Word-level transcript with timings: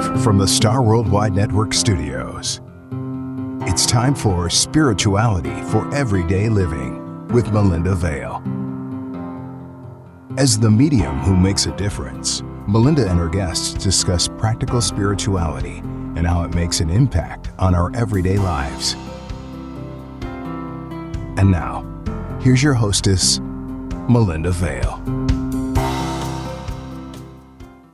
Live 0.00 0.22
from 0.24 0.38
the 0.38 0.48
Star 0.48 0.82
Worldwide 0.82 1.34
Network 1.34 1.74
studios. 1.74 2.62
It's 3.68 3.84
time 3.84 4.14
for 4.14 4.48
Spirituality 4.48 5.62
for 5.64 5.94
Everyday 5.94 6.48
Living 6.48 7.28
with 7.28 7.52
Melinda 7.52 7.94
Vale. 7.94 8.42
As 10.38 10.58
the 10.58 10.70
medium 10.70 11.18
who 11.18 11.36
makes 11.36 11.66
a 11.66 11.76
difference, 11.76 12.42
Melinda 12.66 13.10
and 13.10 13.18
her 13.18 13.28
guests 13.28 13.74
discuss 13.74 14.26
practical 14.26 14.80
spirituality 14.80 15.78
and 16.16 16.26
how 16.26 16.44
it 16.44 16.54
makes 16.54 16.80
an 16.80 16.88
impact 16.88 17.50
on 17.58 17.74
our 17.74 17.94
everyday 17.94 18.38
lives. 18.38 18.94
And 21.36 21.50
now, 21.50 21.84
here's 22.40 22.62
your 22.62 22.74
hostess, 22.74 23.38
Melinda 24.08 24.50
Vale. 24.50 25.19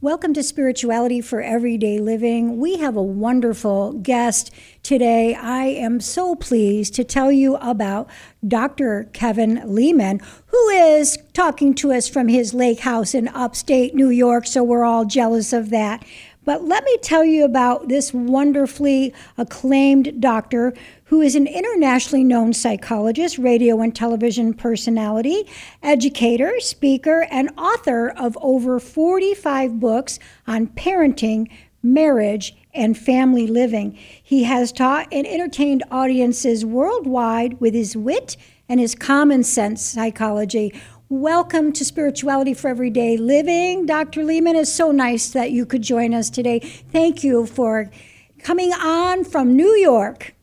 Welcome 0.06 0.34
to 0.34 0.42
Spirituality 0.44 1.20
for 1.20 1.40
Everyday 1.40 1.98
Living. 1.98 2.58
We 2.58 2.76
have 2.76 2.94
a 2.94 3.02
wonderful 3.02 3.94
guest 3.94 4.52
today. 4.84 5.34
I 5.34 5.64
am 5.64 5.98
so 5.98 6.36
pleased 6.36 6.94
to 6.94 7.02
tell 7.02 7.32
you 7.32 7.56
about 7.56 8.08
Dr. 8.46 9.10
Kevin 9.12 9.60
Leman, 9.64 10.20
who 10.46 10.68
is 10.68 11.18
talking 11.32 11.74
to 11.74 11.92
us 11.92 12.08
from 12.08 12.28
his 12.28 12.54
lake 12.54 12.78
house 12.78 13.16
in 13.16 13.26
upstate 13.26 13.96
New 13.96 14.10
York, 14.10 14.46
so 14.46 14.62
we're 14.62 14.84
all 14.84 15.06
jealous 15.06 15.52
of 15.52 15.70
that. 15.70 16.04
But 16.44 16.62
let 16.62 16.84
me 16.84 16.96
tell 17.02 17.24
you 17.24 17.44
about 17.44 17.88
this 17.88 18.14
wonderfully 18.14 19.12
acclaimed 19.36 20.20
doctor 20.20 20.72
who 21.06 21.20
is 21.20 21.36
an 21.36 21.46
internationally 21.46 22.24
known 22.24 22.52
psychologist, 22.52 23.38
radio 23.38 23.80
and 23.80 23.94
television 23.94 24.52
personality, 24.52 25.48
educator, 25.82 26.58
speaker, 26.58 27.26
and 27.30 27.48
author 27.56 28.08
of 28.08 28.36
over 28.40 28.80
45 28.80 29.78
books 29.78 30.18
on 30.48 30.66
parenting, 30.66 31.48
marriage, 31.80 32.56
and 32.74 32.98
family 32.98 33.46
living. 33.46 33.96
He 34.20 34.44
has 34.44 34.72
taught 34.72 35.06
and 35.12 35.26
entertained 35.26 35.84
audiences 35.92 36.64
worldwide 36.64 37.60
with 37.60 37.72
his 37.72 37.96
wit 37.96 38.36
and 38.68 38.80
his 38.80 38.96
common 38.96 39.44
sense 39.44 39.82
psychology. 39.82 40.74
Welcome 41.08 41.72
to 41.74 41.84
Spirituality 41.84 42.52
for 42.52 42.66
Everyday 42.66 43.16
Living. 43.16 43.86
Dr. 43.86 44.24
Leman, 44.24 44.56
it's 44.56 44.72
so 44.72 44.90
nice 44.90 45.30
that 45.30 45.52
you 45.52 45.64
could 45.64 45.82
join 45.82 46.12
us 46.12 46.30
today. 46.30 46.58
Thank 46.58 47.22
you 47.22 47.46
for 47.46 47.92
coming 48.40 48.72
on 48.72 49.22
from 49.22 49.54
New 49.54 49.74
York. 49.76 50.35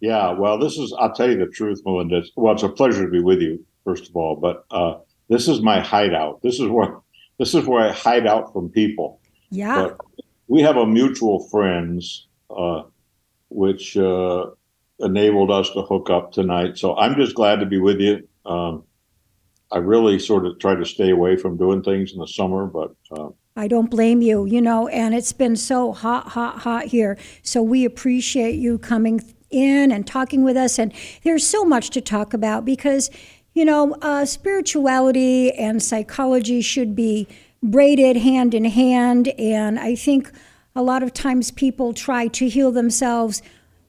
Yeah, 0.00 0.32
well, 0.32 0.58
this 0.58 0.76
is, 0.76 0.94
I'll 0.98 1.12
tell 1.12 1.30
you 1.30 1.38
the 1.38 1.46
truth, 1.46 1.80
Melinda. 1.84 2.22
Well, 2.36 2.54
it's 2.54 2.62
a 2.62 2.68
pleasure 2.68 3.04
to 3.04 3.10
be 3.10 3.20
with 3.20 3.40
you, 3.40 3.64
first 3.84 4.08
of 4.08 4.16
all, 4.16 4.36
but 4.36 4.64
uh, 4.70 4.98
this 5.28 5.48
is 5.48 5.60
my 5.60 5.80
hideout. 5.80 6.42
This 6.42 6.60
is 6.60 6.68
where 6.68 6.98
this 7.38 7.54
is 7.54 7.66
where 7.66 7.88
I 7.88 7.92
hide 7.92 8.26
out 8.26 8.52
from 8.52 8.68
people. 8.68 9.20
Yeah. 9.50 9.88
But 9.88 10.00
we 10.48 10.62
have 10.62 10.76
a 10.76 10.86
mutual 10.86 11.48
friends, 11.48 12.28
uh, 12.50 12.82
which 13.48 13.96
uh, 13.96 14.46
enabled 15.00 15.50
us 15.50 15.70
to 15.70 15.82
hook 15.82 16.10
up 16.10 16.32
tonight. 16.32 16.78
So 16.78 16.96
I'm 16.96 17.16
just 17.16 17.34
glad 17.34 17.60
to 17.60 17.66
be 17.66 17.78
with 17.78 18.00
you. 18.00 18.26
Um, 18.44 18.84
I 19.72 19.78
really 19.78 20.18
sort 20.18 20.46
of 20.46 20.58
try 20.58 20.74
to 20.74 20.84
stay 20.84 21.10
away 21.10 21.36
from 21.36 21.56
doing 21.56 21.82
things 21.82 22.12
in 22.12 22.18
the 22.18 22.28
summer, 22.28 22.66
but 22.66 22.94
uh, 23.10 23.28
I 23.56 23.68
don't 23.68 23.90
blame 23.90 24.22
you, 24.22 24.44
you 24.46 24.60
know, 24.60 24.86
and 24.88 25.14
it's 25.14 25.32
been 25.32 25.56
so 25.56 25.92
hot, 25.92 26.28
hot, 26.28 26.58
hot 26.58 26.84
here. 26.84 27.18
So 27.42 27.62
we 27.62 27.84
appreciate 27.84 28.56
you 28.56 28.78
coming 28.78 29.20
in 29.56 29.90
and 29.90 30.06
talking 30.06 30.44
with 30.44 30.56
us. 30.56 30.78
And 30.78 30.92
there's 31.22 31.46
so 31.46 31.64
much 31.64 31.90
to 31.90 32.00
talk 32.00 32.34
about 32.34 32.64
because, 32.64 33.10
you 33.54 33.64
know, 33.64 33.96
uh, 34.02 34.24
spirituality 34.24 35.52
and 35.52 35.82
psychology 35.82 36.60
should 36.60 36.94
be 36.94 37.26
braided 37.62 38.18
hand 38.18 38.54
in 38.54 38.66
hand. 38.66 39.28
And 39.38 39.78
I 39.78 39.94
think 39.94 40.30
a 40.74 40.82
lot 40.82 41.02
of 41.02 41.12
times 41.12 41.50
people 41.50 41.94
try 41.94 42.28
to 42.28 42.48
heal 42.48 42.70
themselves 42.70 43.42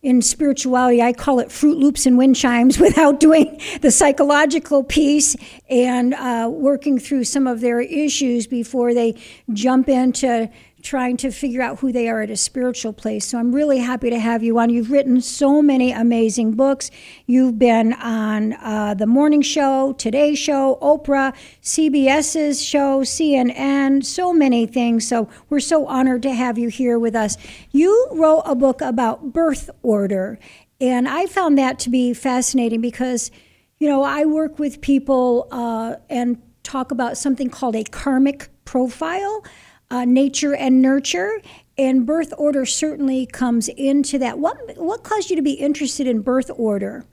in 0.03 0.21
spirituality, 0.21 1.01
I 1.01 1.11
call 1.11 1.39
it 1.39 1.51
Fruit 1.51 1.77
Loops 1.77 2.05
and 2.05 2.17
wind 2.17 2.35
chimes 2.35 2.79
without 2.79 3.19
doing 3.19 3.59
the 3.81 3.91
psychological 3.91 4.83
piece 4.83 5.35
and 5.69 6.13
uh, 6.13 6.49
working 6.51 6.99
through 6.99 7.23
some 7.23 7.47
of 7.47 7.61
their 7.61 7.81
issues 7.81 8.47
before 8.47 8.93
they 8.93 9.15
jump 9.53 9.89
into 9.89 10.49
trying 10.87 11.17
to 11.17 11.29
figure 11.29 11.61
out 11.61 11.79
who 11.79 11.91
they 11.91 12.07
are 12.07 12.21
at 12.21 12.29
a 12.29 12.37
spiritual 12.37 12.93
place. 12.93 13.27
So 13.27 13.37
I'm 13.37 13.53
really 13.53 13.79
happy 13.79 14.09
to 14.09 14.17
have 14.17 14.41
you 14.41 14.57
on. 14.57 14.69
You've 14.69 14.89
written 14.89 15.19
so 15.19 15.61
many 15.61 15.91
amazing 15.91 16.53
books. 16.53 16.89
You've 17.25 17.59
been 17.59 17.91
on 17.91 18.53
uh, 18.53 18.93
The 18.93 19.05
Morning 19.05 19.41
Show, 19.41 19.93
Today 19.97 20.33
Show, 20.33 20.79
Oprah, 20.81 21.35
CBS's 21.61 22.63
show, 22.63 23.01
CNN, 23.01 24.05
so 24.05 24.31
many 24.31 24.65
things. 24.65 25.05
So 25.05 25.27
we're 25.49 25.59
so 25.59 25.87
honored 25.87 26.23
to 26.23 26.33
have 26.33 26.57
you 26.57 26.69
here 26.69 26.97
with 26.97 27.15
us. 27.15 27.35
You 27.71 28.07
wrote 28.13 28.43
a 28.45 28.55
book 28.55 28.79
about 28.79 29.33
birth 29.33 29.69
order, 29.83 30.39
and 30.79 31.09
I 31.09 31.25
found 31.25 31.57
that 31.57 31.79
to 31.79 31.89
be 31.89 32.13
fascinating 32.13 32.79
because, 32.79 33.29
you 33.77 33.89
know, 33.89 34.03
I 34.03 34.23
work 34.23 34.57
with 34.57 34.79
people 34.79 35.49
uh, 35.51 35.95
and 36.09 36.41
talk 36.63 36.91
about 36.91 37.17
something 37.17 37.49
called 37.49 37.75
a 37.75 37.83
karmic 37.83 38.47
profile 38.63 39.43
uh, 39.89 40.05
nature 40.05 40.55
and 40.55 40.81
nurture, 40.81 41.41
and 41.77 42.05
birth 42.05 42.33
order 42.37 42.65
certainly 42.65 43.25
comes 43.25 43.69
into 43.69 44.17
that. 44.19 44.39
What 44.39 44.57
what 44.77 45.03
caused 45.03 45.29
you 45.29 45.35
to 45.35 45.41
be 45.41 45.53
interested 45.53 46.07
in 46.07 46.21
birth 46.21 46.51
order? 46.55 47.05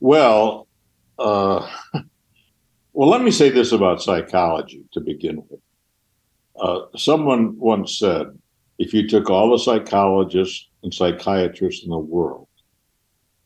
Well, 0.00 0.68
uh, 1.18 1.68
well, 2.92 3.08
let 3.08 3.22
me 3.22 3.30
say 3.30 3.50
this 3.50 3.72
about 3.72 4.02
psychology 4.02 4.84
to 4.92 5.00
begin 5.00 5.42
with. 5.48 5.60
Uh, 6.60 6.86
someone 6.96 7.58
once 7.58 7.98
said, 7.98 8.26
if 8.78 8.92
you 8.92 9.08
took 9.08 9.30
all 9.30 9.50
the 9.50 9.58
psychologists 9.58 10.68
and 10.82 10.92
psychiatrists 10.92 11.84
in 11.84 11.90
the 11.90 11.98
world 11.98 12.48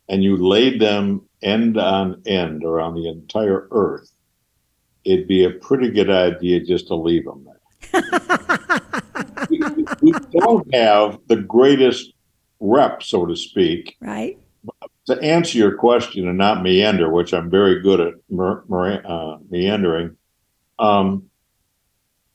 and 0.08 0.22
you 0.22 0.36
laid 0.36 0.80
them 0.80 1.22
end 1.42 1.78
on 1.78 2.22
end 2.26 2.64
around 2.64 2.94
the 2.94 3.08
entire 3.08 3.68
earth, 3.70 4.12
it'd 5.04 5.28
be 5.28 5.44
a 5.44 5.50
pretty 5.50 5.90
good 5.90 6.10
idea 6.10 6.60
just 6.60 6.88
to 6.88 6.94
leave 6.94 7.24
them 7.24 7.44
there 7.44 7.53
we, 9.50 9.60
we, 10.02 10.12
don't 10.32 10.74
have 10.74 11.18
the 11.26 11.36
greatest 11.36 12.12
rep, 12.60 13.02
so 13.02 13.26
to 13.26 13.36
speak. 13.36 13.96
Right. 14.00 14.38
To 15.06 15.20
answer 15.20 15.58
your 15.58 15.76
question 15.76 16.28
and 16.28 16.38
not 16.38 16.62
meander, 16.62 17.10
which 17.10 17.34
I'm 17.34 17.50
very 17.50 17.82
good 17.82 18.00
at 18.00 18.14
mer, 18.30 18.64
mer, 18.68 19.02
uh, 19.06 19.36
meandering, 19.50 20.16
um, 20.78 21.24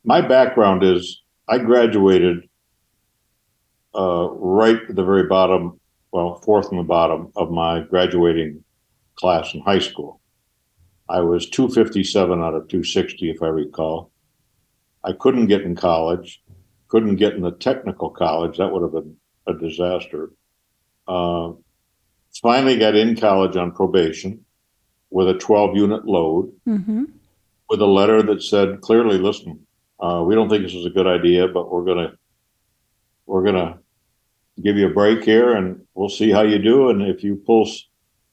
my 0.04 0.22
background 0.22 0.84
is 0.84 1.22
I 1.48 1.58
graduated 1.58 2.48
uh, 3.96 4.30
right 4.31 4.80
at 4.88 4.96
the 4.96 5.04
very 5.04 5.24
bottom, 5.24 5.80
well, 6.12 6.36
fourth 6.46 6.70
from 6.70 6.78
the 6.78 6.84
bottom 6.84 7.31
of 7.36 7.52
my 7.52 7.81
graduating 7.81 8.64
class 9.16 9.54
in 9.54 9.62
high 9.62 9.80
school. 9.80 10.22
I 11.10 11.22
was 11.22 11.50
257 11.50 12.40
out 12.40 12.54
of 12.54 12.68
260, 12.68 13.31
if 13.31 13.42
I 13.42 13.48
recall. 13.48 14.12
I 15.04 15.14
couldn't 15.14 15.48
get 15.48 15.62
in 15.62 15.76
college, 15.76 16.42
couldn't 16.88 17.16
get 17.16 17.34
in 17.34 17.42
the 17.42 17.52
technical 17.52 18.10
college. 18.10 18.58
That 18.58 18.72
would 18.72 18.82
have 18.82 18.92
been 18.92 19.16
a 19.48 19.54
disaster. 19.54 20.32
Uh, 21.08 21.54
finally 22.42 22.78
got 22.78 22.96
in 22.96 23.16
college 23.16 23.56
on 23.56 23.72
probation 23.72 24.46
with 25.10 25.30
a 25.30 25.34
12 25.36 25.76
unit 25.76 26.06
load 26.06 26.52
mm-hmm. 26.68 27.06
with 27.70 27.82
a 27.82 27.86
letter 27.86 28.22
that 28.22 28.44
said 28.44 28.82
clearly, 28.82 29.18
listen, 29.18 29.66
uh, 30.00 30.24
we 30.26 30.36
don't 30.36 30.50
think 30.50 30.64
this 30.64 30.76
is 30.76 30.86
a 30.86 30.92
good 30.92 31.08
idea, 31.08 31.48
but 31.48 31.72
we're 31.72 31.84
going 31.84 32.10
to, 32.10 32.18
we're 33.26 33.44
going 33.44 33.56
to 33.56 33.80
give 34.62 34.78
you 34.78 34.88
a 34.88 34.94
break 34.94 35.24
here 35.24 35.54
and 35.54 35.81
we'll 35.94 36.10
see 36.10 36.31
how 36.31 36.42
you 36.42 36.60
do. 36.60 36.90
And 36.90 37.02
if 37.02 37.24
you 37.24 37.36
pull 37.36 37.70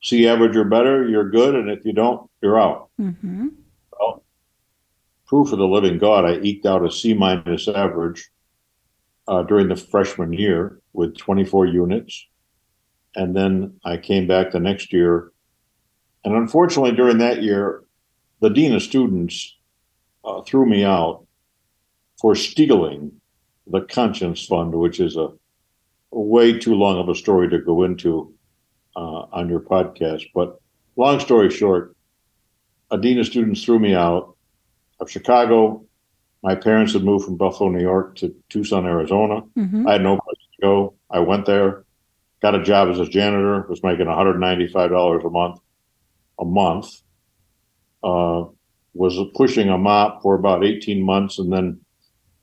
C 0.02 0.28
average 0.28 0.56
or 0.56 0.64
better, 0.64 1.08
you're 1.08 1.30
good. 1.30 1.54
And 1.54 1.70
if 1.70 1.84
you 1.84 1.92
don't, 1.92 2.28
you're 2.42 2.60
out. 2.60 2.90
Mm-hmm 3.00 3.48
proof 5.26 5.52
of 5.52 5.58
the 5.58 5.66
living 5.66 5.98
God, 5.98 6.24
I 6.24 6.38
eked 6.40 6.66
out 6.66 6.84
a 6.84 6.90
C 6.90 7.14
minus 7.14 7.68
average 7.68 8.30
uh, 9.28 9.42
during 9.42 9.68
the 9.68 9.76
freshman 9.76 10.32
year 10.32 10.80
with 10.92 11.16
24 11.16 11.66
units. 11.66 12.26
And 13.14 13.34
then 13.34 13.80
I 13.84 13.96
came 13.96 14.26
back 14.26 14.50
the 14.50 14.60
next 14.60 14.92
year. 14.92 15.32
And 16.24 16.34
unfortunately, 16.34 16.92
during 16.92 17.18
that 17.18 17.42
year, 17.42 17.82
the 18.40 18.50
dean 18.50 18.74
of 18.74 18.82
students 18.82 19.56
uh, 20.24 20.42
threw 20.42 20.66
me 20.66 20.84
out 20.84 21.26
for 22.20 22.34
stealing 22.34 23.12
the 23.66 23.80
conscience 23.80 24.44
fund, 24.44 24.74
which 24.74 25.00
is 25.00 25.16
a, 25.16 25.28
a, 26.12 26.20
way 26.20 26.58
too 26.58 26.74
long 26.74 26.98
of 26.98 27.08
a 27.08 27.14
story 27.14 27.48
to 27.48 27.58
go 27.58 27.82
into 27.82 28.32
uh, 28.94 29.26
on 29.32 29.48
your 29.48 29.60
podcast. 29.60 30.24
But 30.34 30.60
long 30.96 31.20
story 31.20 31.50
short, 31.50 31.96
a 32.90 32.98
dean 32.98 33.18
of 33.18 33.26
students 33.26 33.64
threw 33.64 33.78
me 33.78 33.94
out 33.94 34.35
of 35.00 35.10
Chicago. 35.10 35.84
My 36.42 36.54
parents 36.54 36.92
had 36.92 37.04
moved 37.04 37.24
from 37.24 37.36
Buffalo, 37.36 37.70
New 37.70 37.82
York 37.82 38.16
to 38.16 38.34
Tucson, 38.48 38.86
Arizona. 38.86 39.42
Mm-hmm. 39.56 39.86
I 39.88 39.92
had 39.92 40.02
no 40.02 40.18
place 40.18 40.38
to 40.38 40.62
go. 40.62 40.94
I 41.10 41.20
went 41.20 41.46
there, 41.46 41.84
got 42.40 42.54
a 42.54 42.62
job 42.62 42.88
as 42.88 43.00
a 43.00 43.06
janitor, 43.06 43.66
was 43.68 43.82
making 43.82 44.06
$195 44.06 45.26
a 45.26 45.30
month, 45.30 45.60
a 46.38 46.44
month. 46.44 47.02
Uh, 48.02 48.44
was 48.94 49.18
pushing 49.34 49.68
a 49.68 49.76
mop 49.76 50.22
for 50.22 50.34
about 50.34 50.64
18 50.64 51.02
months 51.02 51.38
and 51.38 51.52
then 51.52 51.80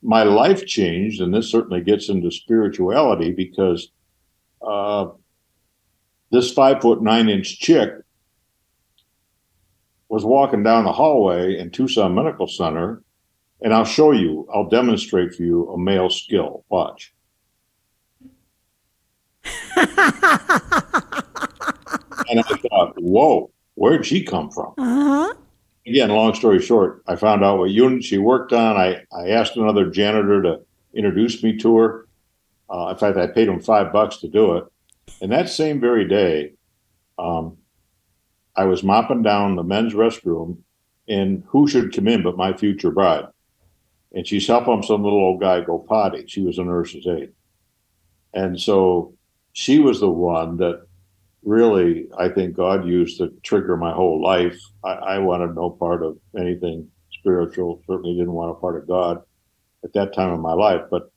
my 0.03 0.23
life 0.23 0.65
changed, 0.65 1.21
and 1.21 1.33
this 1.33 1.49
certainly 1.49 1.81
gets 1.81 2.09
into 2.09 2.29
spirituality 2.29 3.31
because 3.31 3.89
uh, 4.61 5.07
this 6.31 6.51
five 6.51 6.81
foot 6.81 7.01
nine 7.01 7.29
inch 7.29 7.59
chick 7.59 7.93
was 10.13 10.23
walking 10.23 10.61
down 10.61 10.83
the 10.83 10.91
hallway 10.91 11.57
in 11.57 11.71
Tucson 11.71 12.13
Medical 12.13 12.45
Center, 12.45 13.01
and 13.63 13.73
I'll 13.73 13.83
show 13.83 14.11
you, 14.11 14.47
I'll 14.53 14.69
demonstrate 14.69 15.33
for 15.33 15.41
you 15.41 15.67
a 15.71 15.77
male 15.77 16.11
skill. 16.11 16.63
Watch. 16.69 17.11
and 19.75 19.89
I 22.39 22.43
thought, 22.43 22.93
whoa, 22.97 23.49
where'd 23.73 24.05
she 24.05 24.23
come 24.23 24.51
from? 24.51 24.75
Uh-huh. 24.77 25.33
Again, 25.87 26.09
long 26.09 26.35
story 26.35 26.61
short, 26.61 27.01
I 27.07 27.15
found 27.15 27.43
out 27.43 27.57
what 27.57 27.71
unit 27.71 28.03
she 28.03 28.19
worked 28.19 28.53
on. 28.53 28.77
I, 28.77 29.03
I 29.11 29.29
asked 29.29 29.57
another 29.57 29.89
janitor 29.89 30.43
to 30.43 30.59
introduce 30.93 31.41
me 31.41 31.57
to 31.57 31.77
her. 31.77 32.07
Uh, 32.69 32.89
in 32.89 32.97
fact, 32.97 33.17
I 33.17 33.25
paid 33.25 33.47
him 33.47 33.59
five 33.59 33.91
bucks 33.91 34.17
to 34.17 34.27
do 34.27 34.57
it. 34.57 34.65
And 35.23 35.31
that 35.31 35.49
same 35.49 35.79
very 35.79 36.07
day, 36.07 36.53
um, 37.17 37.57
I 38.55 38.65
was 38.65 38.83
mopping 38.83 39.23
down 39.23 39.55
the 39.55 39.63
men's 39.63 39.93
restroom, 39.93 40.57
and 41.07 41.43
who 41.47 41.67
should 41.67 41.93
come 41.93 42.07
in 42.07 42.23
but 42.23 42.37
my 42.37 42.53
future 42.53 42.91
bride? 42.91 43.25
And 44.13 44.27
she's 44.27 44.47
helping 44.47 44.83
some 44.83 45.03
little 45.03 45.19
old 45.19 45.41
guy 45.41 45.61
go 45.61 45.79
potty. 45.79 46.25
She 46.27 46.41
was 46.41 46.59
a 46.59 46.63
nurse's 46.63 47.07
aide. 47.07 47.33
And 48.33 48.59
so 48.59 49.15
she 49.53 49.79
was 49.79 49.99
the 49.99 50.09
one 50.09 50.57
that 50.57 50.85
really, 51.43 52.07
I 52.17 52.29
think 52.29 52.55
God 52.55 52.85
used 52.87 53.17
to 53.17 53.33
trigger 53.43 53.75
my 53.75 53.91
whole 53.91 54.21
life. 54.21 54.59
I, 54.83 54.91
I 54.91 55.17
wanted 55.19 55.55
no 55.55 55.71
part 55.71 56.03
of 56.03 56.17
anything 56.37 56.89
spiritual, 57.11 57.81
certainly 57.87 58.13
didn't 58.15 58.33
want 58.33 58.51
a 58.51 58.55
part 58.55 58.77
of 58.77 58.87
God 58.87 59.21
at 59.83 59.93
that 59.93 60.13
time 60.13 60.31
of 60.31 60.39
my 60.39 60.53
life. 60.53 60.81
But 60.91 61.11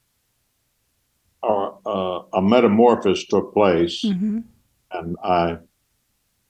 uh, 1.42 1.70
uh, 1.86 2.22
a 2.32 2.42
metamorphosis 2.42 3.26
took 3.26 3.52
place, 3.52 4.02
Mm-hmm. 4.04 4.40
and 4.92 5.16
I 5.22 5.58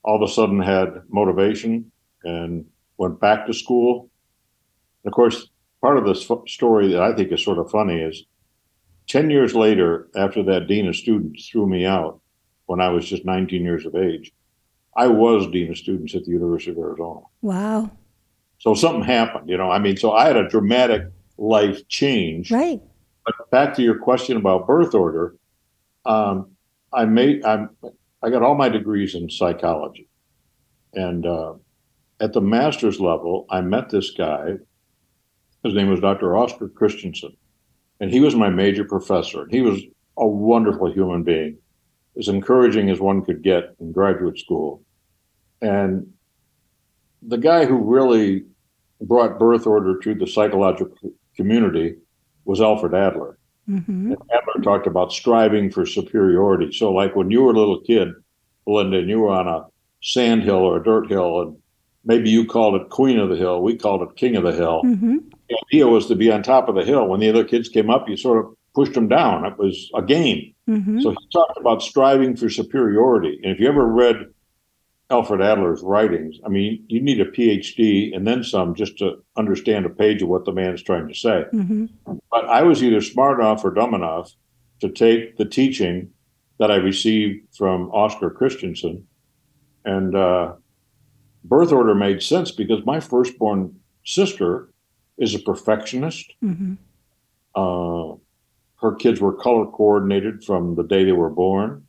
all 0.07 0.23
of 0.23 0.29
a 0.29 0.33
sudden 0.33 0.61
had 0.61 1.03
motivation 1.09 1.91
and 2.25 2.65
went 2.97 3.21
back 3.21 3.47
to 3.47 3.53
school. 3.53 4.09
And 5.05 5.13
of 5.13 5.15
course, 5.15 5.51
part 5.83 5.99
of 5.99 6.07
this 6.07 6.31
f- 6.31 6.39
story 6.47 6.93
that 6.93 7.03
I 7.03 7.13
think 7.13 7.33
is 7.33 7.45
sort 7.45 7.59
of 7.59 7.71
funny 7.71 8.01
is 8.01 8.25
10 9.09 9.31
years 9.31 9.55
later, 9.55 10.09
after 10.17 10.43
that 10.45 10.69
dean 10.69 10.89
of 10.89 10.97
students 10.97 11.49
threw 11.49 11.69
me 11.69 11.85
out 11.85 12.21
when 12.67 12.81
I 12.81 12.89
was 12.89 13.09
just 13.09 13.25
19 13.25 13.63
years 13.63 13.85
of 13.85 13.95
age, 13.95 14.33
I 14.97 15.09
was 15.09 15.47
dean 15.49 15.71
of 15.71 15.77
students 15.77 16.15
at 16.15 16.25
the 16.25 16.31
University 16.31 16.71
of 16.71 16.79
Arizona. 16.79 17.21
Wow. 17.43 17.91
So 18.59 18.75
something 18.75 19.03
happened, 19.03 19.49
you 19.51 19.57
know. 19.57 19.71
I 19.71 19.79
mean, 19.79 19.97
so 19.97 20.13
I 20.13 20.27
had 20.27 20.37
a 20.37 20.49
dramatic 20.49 21.03
life 21.37 21.87
change. 21.89 22.51
Right. 22.51 22.81
But 23.25 23.51
back 23.51 23.75
to 23.75 23.83
your 23.83 23.99
question 23.99 24.37
about 24.37 24.67
birth 24.67 24.95
order, 24.95 25.37
um, 26.07 26.53
I 26.93 27.05
made 27.05 27.45
I'm 27.45 27.71
I 28.27 28.31
got 28.31 28.43
all 28.43 28.57
my 28.57 28.69
degrees 28.69 29.15
in 29.15 29.31
psychology, 29.31 30.09
and 30.95 31.25
uh, 31.25 31.55
at 32.19 32.33
the 32.33 32.41
master's 32.41 32.99
level, 32.99 33.47
I 33.49 33.61
met 33.61 33.89
this 33.89 34.11
guy. 34.11 34.57
His 35.63 35.75
name 35.75 35.89
was 35.89 36.01
Dr. 36.01 36.37
Oscar 36.37 36.69
Christensen, 36.69 37.37
and 38.01 38.11
he 38.11 38.19
was 38.19 38.35
my 38.35 38.51
major 38.51 38.85
professor. 38.85 39.47
He 39.49 39.63
was 39.63 39.81
a 40.19 40.27
wonderful 40.27 40.93
human 40.93 41.23
being, 41.23 41.59
as 42.19 42.27
encouraging 42.27 42.91
as 42.91 42.99
one 42.99 43.25
could 43.25 43.45
get 43.45 43.77
in 43.79 43.93
graduate 43.93 44.41
school, 44.41 44.83
and 45.63 46.13
the 47.23 47.39
guy 47.39 47.65
who 47.65 47.77
really 47.77 48.45
brought 49.03 49.39
birth 49.39 49.69
order 49.69 50.01
to 50.01 50.17
the 50.17 50.27
psychological 50.27 50.97
community 51.37 51.95
was 52.45 52.61
Alfred 52.61 52.93
Adler. 52.93 53.39
Mm-hmm. 53.69 54.13
Adler 54.13 54.63
talked 54.63 54.87
about 54.87 55.13
striving 55.13 55.71
for 55.71 55.87
superiority. 55.87 56.73
So, 56.73 56.93
like 56.93 57.17
when 57.17 57.31
you 57.31 57.43
were 57.43 57.53
a 57.53 57.59
little 57.59 57.81
kid, 57.81 58.09
Belinda, 58.65 58.99
and 58.99 59.09
you 59.09 59.21
were 59.21 59.31
on 59.31 59.49
a 59.49 59.67
sand 60.03 60.43
hill 60.43 60.57
or 60.57 60.77
a 60.77 60.85
dirt 60.85 61.09
hill, 61.09 61.43
and 61.43 61.57
maybe 62.05 62.31
you 62.31 62.47
called 62.47 62.81
it 62.81 62.91
Queen 62.91 63.19
of 63.19 63.29
the 63.29 63.37
Hill, 63.37 63.63
we 63.63 63.77
called 63.77 64.03
it 64.03 64.17
King 64.17 64.37
of 64.37 64.45
the 64.45 64.53
Hill. 64.53 64.83
Mm-hmm. 64.85 65.17
The 65.49 65.59
idea 65.69 65.87
was 65.89 66.07
to 66.07 66.15
be 66.15 66.31
on 66.31 66.43
top 66.43 66.69
of 66.69 66.75
the 66.75 66.85
hill. 66.85 67.07
When 67.09 67.21
the 67.21 67.29
other 67.29 67.45
kids 67.45 67.69
came 67.69 67.91
up, 67.91 68.09
you 68.09 68.17
sort 68.17 68.45
of 68.45 68.57
pushed 68.75 68.95
them 68.95 69.09
down. 69.09 69.45
It 69.45 69.59
was 69.59 69.91
a 69.95 70.03
game. 70.03 70.55
Mm-hmm. 70.69 71.01
So 71.01 71.11
he 71.11 71.17
talked 71.33 71.59
about 71.59 71.83
striving 71.83 72.37
for 72.37 72.49
superiority. 72.49 73.41
And 73.43 73.53
if 73.53 73.61
you 73.61 73.69
ever 73.69 73.87
read 73.87 74.17
Alfred 75.09 75.41
Adler's 75.41 75.83
writings, 75.83 76.39
I 76.45 76.49
mean, 76.49 76.85
you 76.89 77.01
need 77.01 77.21
a 77.21 77.31
PhD 77.31 78.15
and 78.15 78.27
then 78.27 78.43
some 78.43 78.75
just 78.75 78.99
to 78.99 79.23
understand 79.37 79.87
a 79.87 79.91
page 79.91 80.21
of 80.23 80.29
what 80.29 80.45
the 80.45 80.53
man 80.53 80.75
is 80.75 80.83
trying 80.83 81.07
to 81.07 81.15
say. 81.15 81.45
Mm-hmm. 81.53 81.87
But 82.31 82.47
I 82.47 82.63
was 82.63 82.83
either 82.83 83.01
smart 83.01 83.39
enough 83.39 83.65
or 83.65 83.71
dumb 83.71 83.95
enough 83.95 84.33
to 84.81 84.89
take 84.89 85.37
the 85.37 85.45
teaching 85.45 86.11
that 86.59 86.71
I 86.71 86.77
received 86.77 87.55
from 87.57 87.91
Oscar 87.91 88.31
Christensen, 88.31 89.07
and 89.85 90.17
uh, 90.17 90.55
birth 91.45 91.71
order 91.71 91.95
made 91.95 92.23
sense 92.23 92.51
because 92.51 92.85
my 92.85 92.99
firstborn 92.99 93.79
sister 94.05 94.71
is 95.19 95.35
a 95.35 95.39
perfectionist. 95.39 96.33
Mm-hmm. 96.43 96.75
Uh, 97.55 98.17
her 98.81 98.95
kids 98.97 99.21
were 99.21 99.33
color 99.33 99.67
coordinated 99.67 100.45
from 100.45 100.75
the 100.75 100.83
day 100.83 101.05
they 101.05 101.13
were 101.13 101.31
born. 101.31 101.86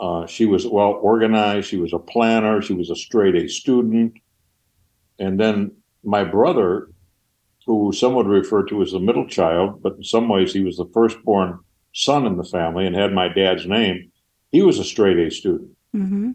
Uh, 0.00 0.26
she 0.26 0.46
was 0.46 0.66
well 0.66 0.98
organized. 1.02 1.68
She 1.68 1.76
was 1.76 1.92
a 1.92 1.98
planner. 1.98 2.62
She 2.62 2.72
was 2.72 2.88
a 2.88 2.96
straight 2.96 3.36
A 3.36 3.48
student. 3.48 4.14
And 5.18 5.38
then 5.38 5.72
my 6.02 6.24
brother, 6.24 6.88
who 7.66 7.92
some 7.92 8.14
would 8.14 8.26
refer 8.26 8.64
to 8.64 8.80
as 8.80 8.92
the 8.92 8.98
middle 8.98 9.26
child, 9.26 9.82
but 9.82 9.96
in 9.96 10.04
some 10.04 10.28
ways 10.28 10.54
he 10.54 10.62
was 10.62 10.78
the 10.78 10.90
firstborn 10.94 11.58
son 11.92 12.26
in 12.26 12.38
the 12.38 12.44
family 12.44 12.86
and 12.86 12.96
had 12.96 13.12
my 13.12 13.28
dad's 13.28 13.66
name, 13.66 14.10
he 14.50 14.62
was 14.62 14.78
a 14.78 14.84
straight 14.84 15.18
A 15.18 15.30
student. 15.30 15.76
Mm-hmm. 15.94 16.30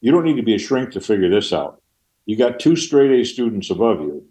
You 0.00 0.12
don't 0.12 0.24
need 0.24 0.36
to 0.36 0.42
be 0.42 0.54
a 0.54 0.58
shrink 0.58 0.92
to 0.92 1.00
figure 1.00 1.28
this 1.28 1.52
out. 1.52 1.82
You 2.26 2.36
got 2.36 2.60
two 2.60 2.76
straight 2.76 3.10
A 3.10 3.24
students 3.24 3.70
above 3.70 4.00
you. 4.00 4.24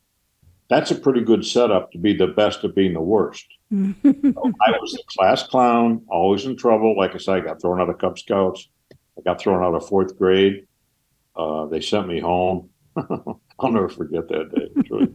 That's 0.70 0.92
a 0.92 0.96
pretty 0.96 1.22
good 1.22 1.46
setup 1.46 1.92
to 1.92 1.98
be 1.98 2.14
the 2.14 2.28
best 2.28 2.64
of 2.64 2.76
being 2.76 2.94
the 2.94 3.02
worst. 3.02 3.46
Mm-hmm. 3.72 4.32
I 4.62 4.72
was 4.72 4.96
a 4.96 5.04
class 5.18 5.44
clown, 5.44 6.04
always 6.08 6.46
in 6.46 6.56
trouble. 6.56 6.98
Like 6.98 7.16
I 7.16 7.18
said, 7.18 7.36
I 7.36 7.40
got 7.42 7.62
thrown 7.62 7.82
out 7.82 7.90
of 7.90 7.98
Cub 7.98 8.18
Scouts. 8.18 8.70
I 8.92 9.22
got 9.24 9.42
thrown 9.42 9.64
out 9.64 9.76
of 9.76 9.88
fourth 9.88 10.18
grade. 10.18 10.68
Uh, 11.36 11.66
they 11.66 11.82
sent 11.82 12.08
me 12.08 12.20
home. 12.20 12.70
I'll 12.98 13.72
never 13.72 13.90
forget 13.90 14.28
that 14.30 14.52
day. 14.56 14.64
It 14.64 14.76
was 14.76 14.90
really 14.90 15.14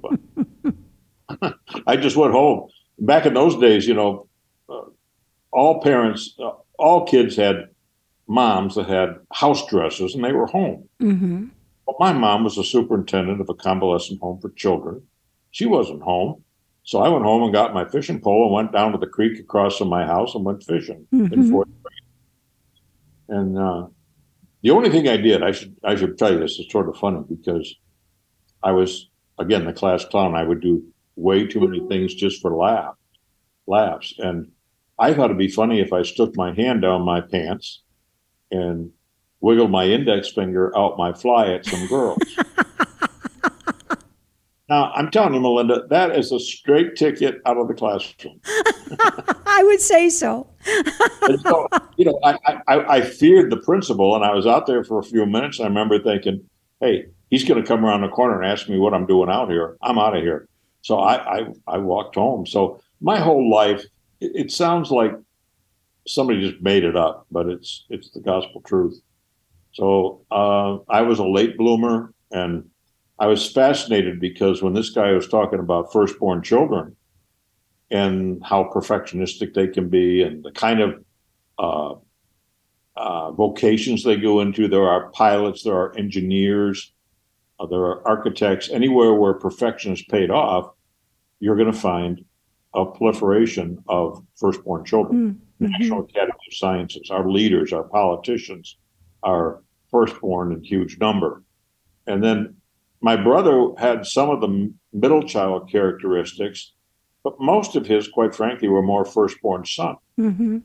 fun. 1.41 1.55
I 1.87 1.97
just 1.97 2.17
went 2.17 2.33
home. 2.33 2.69
Back 2.99 3.27
in 3.27 3.35
those 3.35 3.57
days, 3.57 3.87
you 3.87 3.95
know, 3.95 4.29
uh, 4.69 4.83
all 5.51 5.81
parents, 5.81 6.35
uh, 6.39 6.53
all 6.79 7.07
kids 7.07 7.37
had 7.37 7.69
moms 8.29 8.75
that 8.75 8.89
had 8.89 9.17
house 9.33 9.67
dresses 9.67 10.15
and 10.15 10.25
they 10.25 10.33
were 10.33 10.47
home. 10.47 10.89
Mm-hmm. 11.01 11.47
But 11.87 11.97
my 11.99 12.13
mom 12.13 12.45
was 12.45 12.59
a 12.59 12.65
superintendent 12.65 13.41
of 13.41 13.49
a 13.49 13.55
convalescent 13.55 14.21
home 14.21 14.41
for 14.41 14.51
children. 14.51 15.03
She 15.51 15.67
wasn't 15.67 16.03
home. 16.03 16.43
So 16.85 17.01
I 17.01 17.09
went 17.09 17.25
home 17.25 17.45
and 17.45 17.53
got 17.53 17.75
my 17.75 17.85
fishing 17.85 18.21
pole 18.21 18.47
and 18.47 18.55
went 18.55 18.73
down 18.73 18.93
to 18.93 18.99
the 18.99 19.07
creek 19.07 19.39
across 19.39 19.79
from 19.79 19.89
my 19.89 20.05
house 20.05 20.35
and 20.35 20.45
went 20.45 20.65
fishing 20.65 21.07
in 21.13 21.29
Mhm. 21.29 21.51
fourth 21.51 21.69
grade. 21.83 23.39
And 23.41 23.59
uh, 23.59 23.87
the 24.63 24.71
only 24.71 24.91
thing 24.91 25.09
I 25.09 25.17
did, 25.17 25.43
I 25.43 25.53
should 25.53 25.77
I 25.85 25.95
should 25.95 26.19
tell 26.19 26.33
you 26.33 26.41
this, 26.41 26.59
is 26.59 26.71
sort 26.71 26.89
of 26.89 26.97
funny 26.97 27.23
because 27.29 27.75
I 28.63 28.73
was 28.73 29.09
again 29.39 29.65
the 29.65 29.73
class 29.73 30.05
clown. 30.05 30.35
I 30.35 30.43
would 30.45 30.61
do 30.61 30.83
way 31.17 31.47
too 31.47 31.61
many 31.61 31.87
things 31.89 32.15
just 32.15 32.41
for 32.43 32.55
laugh, 32.57 32.95
laughs, 33.67 34.15
and 34.19 34.51
I 34.99 35.15
thought 35.15 35.27
it'd 35.27 35.39
be 35.39 35.49
funny 35.49 35.81
if 35.81 35.93
I 35.93 36.03
stuck 36.03 36.37
my 36.37 36.53
hand 36.55 36.83
down 36.83 37.03
my 37.03 37.21
pants 37.21 37.83
and 38.51 38.91
wiggled 39.41 39.71
my 39.71 39.87
index 39.87 40.31
finger 40.33 40.77
out 40.77 40.99
my 40.99 41.13
fly 41.13 41.53
at 41.53 41.65
some 41.65 41.87
girls. 41.89 42.19
now 44.73 44.91
I'm 44.95 45.11
telling 45.11 45.35
you, 45.35 45.41
Melinda, 45.41 45.87
that 45.91 46.17
is 46.17 46.33
a 46.33 46.41
straight 46.41 46.97
ticket 46.97 47.43
out 47.45 47.59
of 47.59 47.69
the 47.69 47.75
classroom. 47.75 48.41
I 49.47 49.63
would 49.65 49.81
say 49.81 50.09
so. 50.09 50.49
So, 51.45 51.69
you 51.97 52.05
know, 52.05 52.19
I, 52.25 52.37
I, 52.67 52.97
I 52.97 53.01
feared 53.01 53.51
the 53.53 53.57
principal, 53.59 54.17
and 54.17 54.25
I 54.25 54.35
was 54.35 54.45
out 54.47 54.67
there 54.67 54.83
for 54.83 54.99
a 54.99 55.05
few 55.05 55.25
minutes. 55.25 55.59
And 55.59 55.67
I 55.67 55.69
remember 55.69 56.03
thinking, 56.03 56.45
"Hey, 56.81 57.07
he's 57.31 57.45
going 57.45 57.63
to 57.63 57.67
come 57.67 57.85
around 57.85 58.01
the 58.01 58.09
corner 58.09 58.41
and 58.43 58.51
ask 58.51 58.69
me 58.69 58.77
what 58.79 58.93
I'm 58.93 59.07
doing 59.07 59.31
out 59.31 59.49
here. 59.49 59.77
I'm 59.83 59.99
out 59.99 60.17
of 60.17 60.23
here." 60.23 60.49
So 60.83 60.99
I, 60.99 61.39
I, 61.39 61.47
I 61.69 61.79
walked 61.79 62.17
home. 62.17 62.45
So 62.45 62.81
my 63.01 63.21
whole 63.21 63.49
life, 63.49 63.85
it, 64.21 64.33
it 64.35 64.51
sounds 64.51 64.91
like 64.91 65.13
somebody 66.09 66.49
just 66.49 66.61
made 66.61 66.83
it 66.83 66.97
up, 66.97 67.27
but 67.31 67.47
it's 67.47 67.85
it's 67.89 68.11
the 68.11 68.21
gospel 68.21 68.63
truth. 68.63 69.01
So 69.73 70.23
uh, 70.33 70.79
I 70.89 71.03
was 71.03 71.21
a 71.21 71.27
late 71.27 71.57
bloomer, 71.57 72.13
and 72.33 72.69
I 73.23 73.27
was 73.27 73.49
fascinated 73.53 74.19
because 74.19 74.65
when 74.65 74.73
this 74.73 74.91
guy 74.91 75.13
was 75.13 75.29
talking 75.29 75.61
about 75.61 75.93
firstborn 75.93 76.43
children 76.43 76.97
and 77.89 78.43
how 78.45 78.65
perfectionistic 78.65 79.55
they 79.55 79.69
can 79.69 79.89
be, 79.89 80.23
and 80.23 80.43
the 80.43 80.51
kind 80.51 80.81
of 80.81 81.05
uh, 81.57 81.95
uh, 82.97 83.31
vocations 83.31 84.03
they 84.03 84.17
go 84.17 84.41
into. 84.41 84.67
There 84.67 84.89
are 84.89 85.11
pilots, 85.11 85.63
there 85.63 85.77
are 85.77 85.97
engineers, 85.97 86.93
uh, 87.61 87.67
there 87.67 87.79
are 87.79 88.09
architects. 88.09 88.71
Anywhere 88.71 89.15
where 89.15 89.35
perfection 89.35 89.93
is 89.93 90.03
paid 90.03 90.33
off, 90.33 90.73
you're 91.39 91.55
going 91.55 91.71
to 91.71 91.79
find 91.79 92.25
a 92.75 92.85
proliferation 92.85 93.79
of 93.87 94.21
firstborn 94.35 94.85
children. 94.85 95.41
Mm-hmm. 95.61 95.71
National 95.71 96.01
Academy 96.01 96.33
of 96.51 96.57
Sciences, 96.57 97.09
our 97.09 97.31
leaders, 97.31 97.73
our 97.73 97.85
politicians 97.85 98.79
are 99.23 99.63
firstborn 99.93 100.53
in 100.53 100.65
huge 100.65 100.99
number. 100.99 101.45
And 102.09 102.25
then 102.25 102.57
my 103.03 103.17
brother 103.17 103.73
had 103.77 104.07
some 104.07 104.31
of 104.31 104.41
the 104.41 104.73
middle 104.93 105.25
child 105.25 105.69
characteristics, 105.69 106.73
but 107.25 107.41
most 107.41 107.75
of 107.77 107.85
his, 107.85 108.09
quite 108.09 108.35
frankly, 108.35 108.69
were 108.69 108.83
more 108.83 109.05
firstborn 109.05 109.67
son. 109.67 109.97
Mm-hmm. 110.19 110.59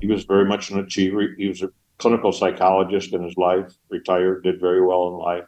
He 0.00 0.06
was 0.06 0.24
very 0.24 0.46
much 0.46 0.70
an 0.70 0.78
achiever. 0.78 1.34
He 1.36 1.46
was 1.46 1.62
a 1.62 1.70
clinical 1.98 2.32
psychologist 2.32 3.12
in 3.12 3.22
his 3.22 3.36
life, 3.36 3.72
retired, 3.90 4.42
did 4.42 4.60
very 4.60 4.84
well 4.84 5.08
in 5.08 5.14
life. 5.14 5.44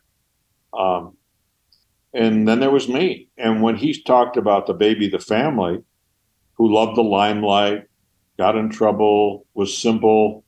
Um, 0.79 1.17
and 2.13 2.47
then 2.47 2.61
there 2.61 2.71
was 2.71 2.89
me. 2.89 3.29
And 3.37 3.63
when 3.63 3.77
he 3.77 4.03
talked 4.03 4.37
about 4.37 4.67
the 4.67 4.75
baby, 4.75 5.09
the 5.09 5.19
family, 5.19 5.83
who 6.55 6.73
loved 6.73 6.97
the 6.97 7.03
limelight, 7.03 7.85
got 8.39 8.57
in 8.57 8.71
trouble, 8.71 9.47
was 9.55 9.77
simple, 9.77 10.45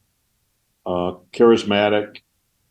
uh, 0.87 1.13
charismatic. 1.33 2.19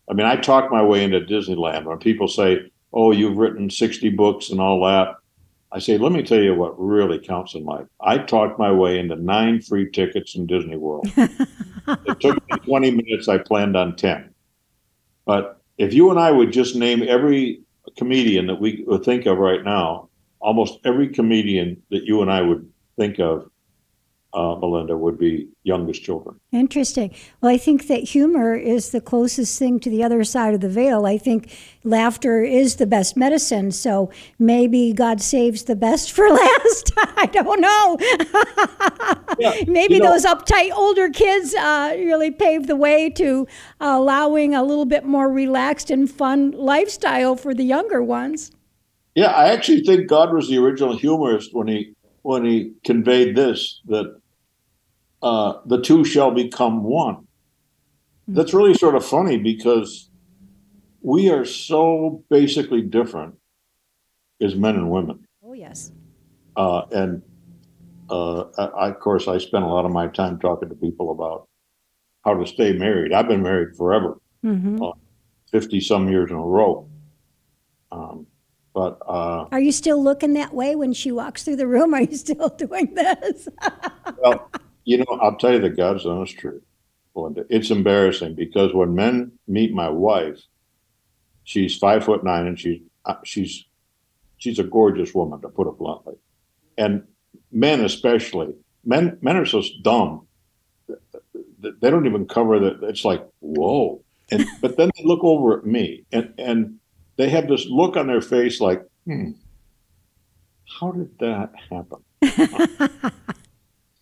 I 0.10 0.14
mean, 0.14 0.26
I 0.26 0.36
talked 0.36 0.72
my 0.72 0.84
way 0.84 1.04
into 1.04 1.20
Disneyland. 1.20 1.86
When 1.86 1.98
people 1.98 2.28
say, 2.28 2.72
"Oh, 2.94 3.12
you've 3.12 3.38
written 3.38 3.70
sixty 3.70 4.10
books 4.10 4.50
and 4.50 4.60
all 4.60 4.84
that," 4.86 5.16
I 5.72 5.80
say, 5.80 5.98
"Let 5.98 6.12
me 6.12 6.24
tell 6.24 6.42
you 6.42 6.56
what 6.56 6.80
really 6.80 7.20
counts 7.20 7.56
in 7.56 7.66
life." 7.66 7.88
I 8.00 8.18
talked 8.18 8.60
my 8.60 8.72
way 8.72 9.00
into 9.00 9.16
nine 9.16 9.62
free 9.62 9.90
tickets 9.92 10.36
in 10.36 10.46
Disney 10.46 10.78
World. 10.78 11.12
it 11.18 12.20
took 12.20 12.36
me 12.36 12.58
twenty 12.64 12.92
minutes. 12.92 13.28
I 13.28 13.38
planned 13.38 13.76
on 13.76 13.96
ten. 13.96 14.34
But 15.26 15.62
if 15.78 15.94
you 15.94 16.10
and 16.10 16.20
I 16.20 16.32
would 16.32 16.52
just 16.54 16.76
name 16.76 17.04
every 17.08 17.62
comedian 17.98 18.48
that 18.48 18.62
we 18.62 18.84
would 18.88 19.04
think 19.04 19.26
of 19.26 19.38
right 19.38 19.64
now, 19.64 20.10
almost 20.40 20.80
every 20.86 21.10
comedian 21.10 21.82
that 21.90 22.04
you 22.04 22.22
and 22.22 22.32
I 22.32 22.42
would 22.42 22.70
think 22.98 23.20
of 23.20 23.50
uh, 24.38 24.56
Melinda, 24.56 24.96
would 24.96 25.18
be 25.18 25.48
youngest 25.64 26.04
children. 26.04 26.40
Interesting. 26.52 27.14
Well, 27.42 27.52
I 27.52 27.58
think 27.58 27.88
that 27.88 28.04
humor 28.04 28.54
is 28.54 28.92
the 28.92 29.02
closest 29.02 29.58
thing 29.58 29.80
to 29.80 29.90
the 29.90 30.04
other 30.04 30.24
side 30.24 30.54
of 30.54 30.62
the 30.62 30.70
veil. 30.70 31.08
I 31.08 31.18
think 31.18 31.52
laughter 31.84 32.44
is 32.44 32.76
the 32.76 32.86
best 32.86 33.18
medicine. 33.18 33.72
So 33.72 34.12
maybe 34.38 34.94
God 34.94 35.22
saves 35.22 35.64
the 35.64 35.76
best 35.76 36.12
for 36.12 36.30
last. 36.42 36.94
I 36.96 37.26
don't 37.26 37.60
know. 37.60 37.98
yeah, 39.40 39.64
maybe 39.68 39.96
you 39.96 40.02
know, 40.02 40.12
those 40.12 40.26
uptight 40.26 40.72
older 40.72 41.10
kids 41.10 41.56
uh, 41.56 41.94
really 41.98 42.30
paved 42.30 42.68
the 42.68 42.76
way 42.76 43.10
to 43.12 43.48
allowing 43.80 44.54
a 44.54 44.64
little 44.64 44.86
bit 44.86 45.04
more 45.04 45.32
relaxed 45.32 45.90
and 45.90 46.10
fun 46.10 46.52
lifestyle 46.52 47.36
for 47.36 47.56
the 47.56 47.64
younger 47.64 48.04
ones. 48.04 48.52
Yeah, 49.16 49.32
I 49.32 49.50
actually 49.50 49.82
think 49.82 50.08
God 50.08 50.32
was 50.32 50.48
the 50.48 50.60
original 50.60 50.96
humorist 50.96 51.56
when 51.56 51.68
he 51.68 51.96
when 52.22 52.46
he 52.46 52.74
conveyed 52.84 53.36
this 53.36 53.82
that 53.88 54.20
uh, 55.22 55.54
the 55.66 55.82
two 55.82 56.04
shall 56.04 56.32
become 56.32 56.84
one. 56.84 57.28
That's 58.28 58.54
really 58.54 58.74
sort 58.74 58.96
of 58.96 59.06
funny 59.06 59.38
because 59.38 60.10
we 61.02 61.30
are 61.30 61.46
so 61.46 62.24
basically 62.30 62.82
different 62.82 63.36
as 64.42 64.56
men 64.56 64.76
and 64.76 64.92
women. 64.92 65.26
Oh 65.44 65.54
yes. 65.54 65.92
Uh, 66.56 66.82
and 66.92 67.22
uh, 68.10 68.46
I, 68.58 68.90
of 68.90 69.00
course, 69.00 69.28
I 69.28 69.38
spend 69.38 69.64
a 69.64 69.68
lot 69.68 69.86
of 69.86 69.92
my 69.92 70.08
time 70.08 70.40
talking 70.40 70.70
to 70.70 70.76
people 70.76 71.12
about 71.12 71.48
how 72.26 72.34
to 72.34 72.46
stay 72.46 72.74
married. 72.74 73.14
I've 73.14 73.28
been 73.28 73.44
married 73.44 73.76
forever, 73.76 74.18
mm-hmm. 74.44 74.82
Uh, 74.82 74.92
fifty 75.52 75.80
some 75.80 76.10
years 76.10 76.30
in 76.30 76.38
a 76.38 76.42
row. 76.42 76.90
Um, 77.92 78.28
but 78.74 79.00
uh, 79.08 79.46
are 79.52 79.60
you 79.60 79.72
still 79.72 80.04
looking 80.04 80.34
that 80.34 80.54
way 80.54 80.76
when 80.76 80.94
she 80.94 81.12
walks 81.12 81.44
through 81.44 81.56
the 81.56 81.68
room? 81.68 81.94
Are 81.94 82.02
you 82.02 82.16
still 82.16 82.50
doing 82.58 82.94
this? 82.94 83.48
well, 84.22 84.52
you 84.88 84.98
know, 85.00 85.20
I'll 85.22 85.36
tell 85.36 85.52
you 85.52 85.60
the 85.60 85.70
God's 85.70 86.06
honest 86.06 86.38
truth, 86.38 86.64
Belinda. 87.14 87.44
It's 87.50 87.72
embarrassing 87.72 88.36
because 88.36 88.74
when 88.74 88.96
men 88.96 89.34
meet 89.46 89.74
my 89.74 89.90
wife, 89.90 90.40
she's 91.44 91.78
five 91.78 92.06
foot 92.06 92.24
nine 92.24 92.48
and 92.48 92.58
she's 92.58 92.80
uh, 93.04 93.16
she's 93.26 93.66
she's 94.38 94.60
a 94.60 94.64
gorgeous 94.64 95.14
woman, 95.14 95.42
to 95.42 95.50
put 95.50 95.68
it 95.68 95.78
bluntly. 95.78 96.16
And 96.78 97.04
men, 97.52 97.84
especially 97.84 98.56
men, 98.86 99.18
men 99.22 99.36
are 99.36 99.46
so 99.46 99.62
dumb. 99.82 100.26
They 100.88 101.90
don't 101.90 102.08
even 102.08 102.26
cover 102.26 102.58
that. 102.58 102.82
It's 102.84 103.04
like 103.04 103.28
whoa. 103.42 104.02
And 104.32 104.46
but 104.62 104.78
then 104.78 104.90
they 104.96 105.04
look 105.04 105.22
over 105.22 105.58
at 105.60 105.66
me 105.66 106.06
and 106.14 106.34
and 106.38 106.80
they 107.18 107.28
have 107.28 107.50
this 107.50 107.66
look 107.66 107.98
on 107.98 108.08
their 108.08 108.22
face 108.22 108.62
like, 108.62 108.82
hmm, 109.04 109.32
how 110.80 110.94
did 110.94 111.20
that 111.20 111.52
happen? 111.70 112.04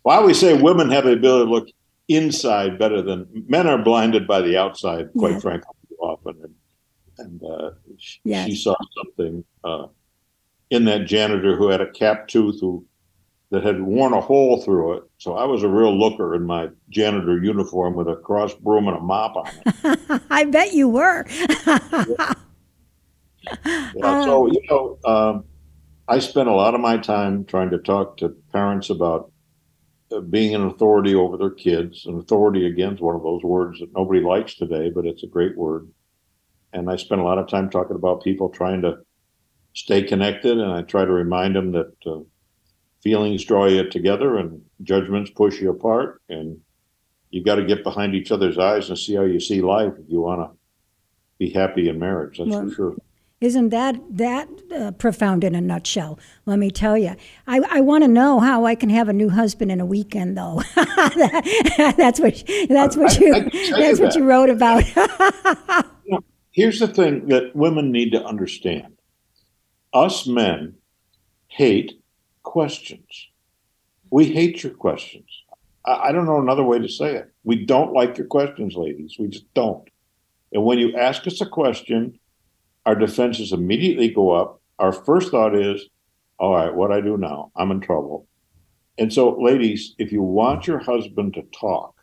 well, 0.05 0.15
I 0.15 0.21
always 0.21 0.39
say 0.39 0.53
women 0.53 0.91
have 0.91 1.03
the 1.03 1.13
ability 1.13 1.45
to 1.45 1.51
look 1.51 1.67
inside 2.07 2.77
better 2.77 3.01
than 3.01 3.27
men 3.47 3.67
are 3.67 3.79
blinded 3.79 4.27
by 4.27 4.41
the 4.41 4.55
outside, 4.55 5.09
quite 5.17 5.33
yeah. 5.33 5.39
frankly, 5.39 5.75
often. 5.99 6.35
And, 6.43 6.53
and 7.17 7.43
uh, 7.43 7.71
she, 7.97 8.19
yes. 8.23 8.47
she, 8.47 8.55
saw 8.55 8.75
something 8.95 9.43
uh, 9.63 9.87
in 10.69 10.85
that 10.85 11.05
janitor 11.05 11.55
who 11.57 11.69
had 11.69 11.81
a 11.81 11.89
cap 11.91 12.27
tooth 12.27 12.59
who 12.61 12.85
that 13.49 13.63
had 13.63 13.81
worn 13.81 14.13
a 14.13 14.21
hole 14.21 14.61
through 14.61 14.97
it. 14.97 15.03
So 15.17 15.35
I 15.35 15.45
was 15.45 15.63
a 15.63 15.67
real 15.67 15.97
looker 15.97 16.35
in 16.35 16.43
my 16.43 16.69
janitor 16.89 17.41
uniform 17.41 17.95
with 17.95 18.07
a 18.07 18.15
cross 18.15 18.53
broom 18.53 18.87
and 18.87 18.97
a 18.97 18.99
mop 18.99 19.35
on 19.35 19.47
it. 19.65 20.21
I 20.29 20.45
bet 20.45 20.73
you 20.73 20.89
were. 20.89 21.25
yeah, 21.67 22.33
so 23.95 24.47
you 24.51 24.61
know, 24.69 24.99
um, 25.05 25.45
I 26.07 26.19
spent 26.19 26.47
a 26.47 26.53
lot 26.53 26.75
of 26.75 26.81
my 26.81 26.97
time 26.97 27.45
trying 27.45 27.71
to 27.71 27.79
talk 27.79 28.17
to 28.17 28.29
parents 28.51 28.91
about 28.91 29.31
being 30.29 30.55
an 30.55 30.65
authority 30.65 31.15
over 31.15 31.37
their 31.37 31.49
kids. 31.49 32.05
And 32.05 32.19
authority 32.19 32.67
again 32.67 32.93
is 32.93 33.01
one 33.01 33.15
of 33.15 33.23
those 33.23 33.43
words 33.43 33.79
that 33.79 33.93
nobody 33.95 34.21
likes 34.21 34.55
today, 34.55 34.89
but 34.89 35.05
it's 35.05 35.23
a 35.23 35.27
great 35.27 35.57
word. 35.57 35.89
And 36.73 36.89
I 36.89 36.95
spend 36.95 37.21
a 37.21 37.23
lot 37.23 37.37
of 37.37 37.47
time 37.47 37.69
talking 37.69 37.95
about 37.95 38.23
people 38.23 38.49
trying 38.49 38.81
to 38.81 38.99
stay 39.73 40.03
connected, 40.03 40.57
and 40.57 40.71
I 40.71 40.81
try 40.81 41.05
to 41.05 41.11
remind 41.11 41.55
them 41.55 41.71
that 41.73 41.93
uh, 42.05 42.19
feelings 43.03 43.43
draw 43.43 43.65
you 43.67 43.89
together 43.89 44.37
and 44.37 44.61
judgments 44.83 45.31
push 45.31 45.59
you 45.61 45.69
apart, 45.69 46.21
and 46.29 46.59
you 47.29 47.43
got 47.43 47.55
to 47.55 47.65
get 47.65 47.83
behind 47.83 48.15
each 48.15 48.31
other's 48.31 48.57
eyes 48.57 48.89
and 48.89 48.97
see 48.97 49.15
how 49.15 49.23
you 49.23 49.39
see 49.39 49.61
life 49.61 49.93
if 49.99 50.09
you 50.09 50.21
want 50.21 50.41
to 50.41 50.57
be 51.37 51.49
happy 51.49 51.89
in 51.89 51.99
marriage. 51.99 52.37
That's 52.37 52.49
well, 52.49 52.69
for 52.69 52.75
sure. 52.75 52.95
Isn't 53.45 53.69
that 53.69 53.95
that 54.09 54.49
uh, 54.75 54.91
profound 54.93 55.43
in 55.43 55.53
a 55.53 55.61
nutshell? 55.61 56.17
Let 56.47 56.57
me 56.57 56.71
tell 56.71 56.97
you. 56.97 57.15
I, 57.45 57.59
I 57.69 57.81
want 57.81 58.03
to 58.03 58.07
know 58.07 58.39
how 58.39 58.65
I 58.65 58.73
can 58.73 58.89
have 58.89 59.07
a 59.07 59.13
new 59.13 59.29
husband 59.29 59.71
in 59.71 59.79
a 59.79 59.85
weekend, 59.85 60.35
though. 60.35 60.63
that's 60.75 62.19
what 62.19 62.43
that's 62.67 62.97
what 62.97 63.19
you 63.19 63.33
that's 63.69 63.99
what 63.99 64.13
that. 64.13 64.15
you 64.15 64.23
wrote 64.23 64.49
about. 64.49 64.83
here's 66.53 66.79
the 66.79 66.87
thing 66.87 67.27
that 67.27 67.55
women 67.55 67.91
need 67.91 68.13
to 68.13 68.25
understand: 68.25 68.97
us 69.93 70.25
men 70.25 70.73
hate 71.47 72.01
questions. 72.41 73.27
We 74.09 74.25
hate 74.25 74.63
your 74.63 74.73
questions. 74.73 75.29
I, 75.85 76.07
I 76.07 76.11
don't 76.13 76.25
know 76.25 76.41
another 76.41 76.63
way 76.63 76.79
to 76.79 76.89
say 76.89 77.13
it. 77.13 77.31
We 77.43 77.63
don't 77.63 77.93
like 77.93 78.17
your 78.17 78.25
questions, 78.25 78.73
ladies. 78.75 79.17
We 79.19 79.27
just 79.27 79.53
don't. 79.53 79.87
And 80.51 80.65
when 80.65 80.79
you 80.79 80.97
ask 80.97 81.27
us 81.27 81.41
a 81.41 81.45
question 81.45 82.17
our 82.85 82.95
defenses 82.95 83.51
immediately 83.51 84.09
go 84.09 84.31
up. 84.31 84.61
Our 84.79 84.91
first 84.91 85.31
thought 85.31 85.55
is, 85.55 85.87
all 86.37 86.53
right, 86.53 86.73
what 86.73 86.91
I 86.91 87.01
do 87.01 87.17
now? 87.17 87.51
I'm 87.55 87.71
in 87.71 87.81
trouble. 87.81 88.27
And 88.97 89.11
so, 89.11 89.37
ladies, 89.39 89.95
if 89.97 90.11
you 90.11 90.21
want 90.21 90.67
your 90.67 90.79
husband 90.79 91.33
to 91.33 91.43
talk, 91.57 91.95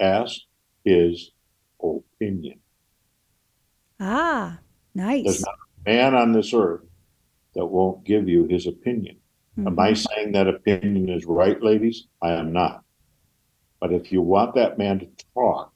ask 0.00 0.40
his 0.84 1.30
opinion. 1.82 2.60
Ah, 3.98 4.58
nice. 4.94 5.24
There's 5.24 5.42
not 5.42 5.54
a 5.54 5.90
man 5.90 6.14
on 6.14 6.32
this 6.32 6.54
earth 6.54 6.84
that 7.54 7.66
won't 7.66 8.04
give 8.04 8.28
you 8.28 8.46
his 8.46 8.66
opinion. 8.66 9.16
Mm-hmm. 9.58 9.68
Am 9.68 9.78
I 9.78 9.94
saying 9.94 10.32
that 10.32 10.48
opinion 10.48 11.08
is 11.08 11.24
right, 11.26 11.60
ladies? 11.62 12.06
I 12.22 12.32
am 12.32 12.52
not. 12.52 12.84
But 13.80 13.92
if 13.92 14.12
you 14.12 14.22
want 14.22 14.54
that 14.54 14.78
man 14.78 15.00
to 15.00 15.08
talk, 15.34 15.72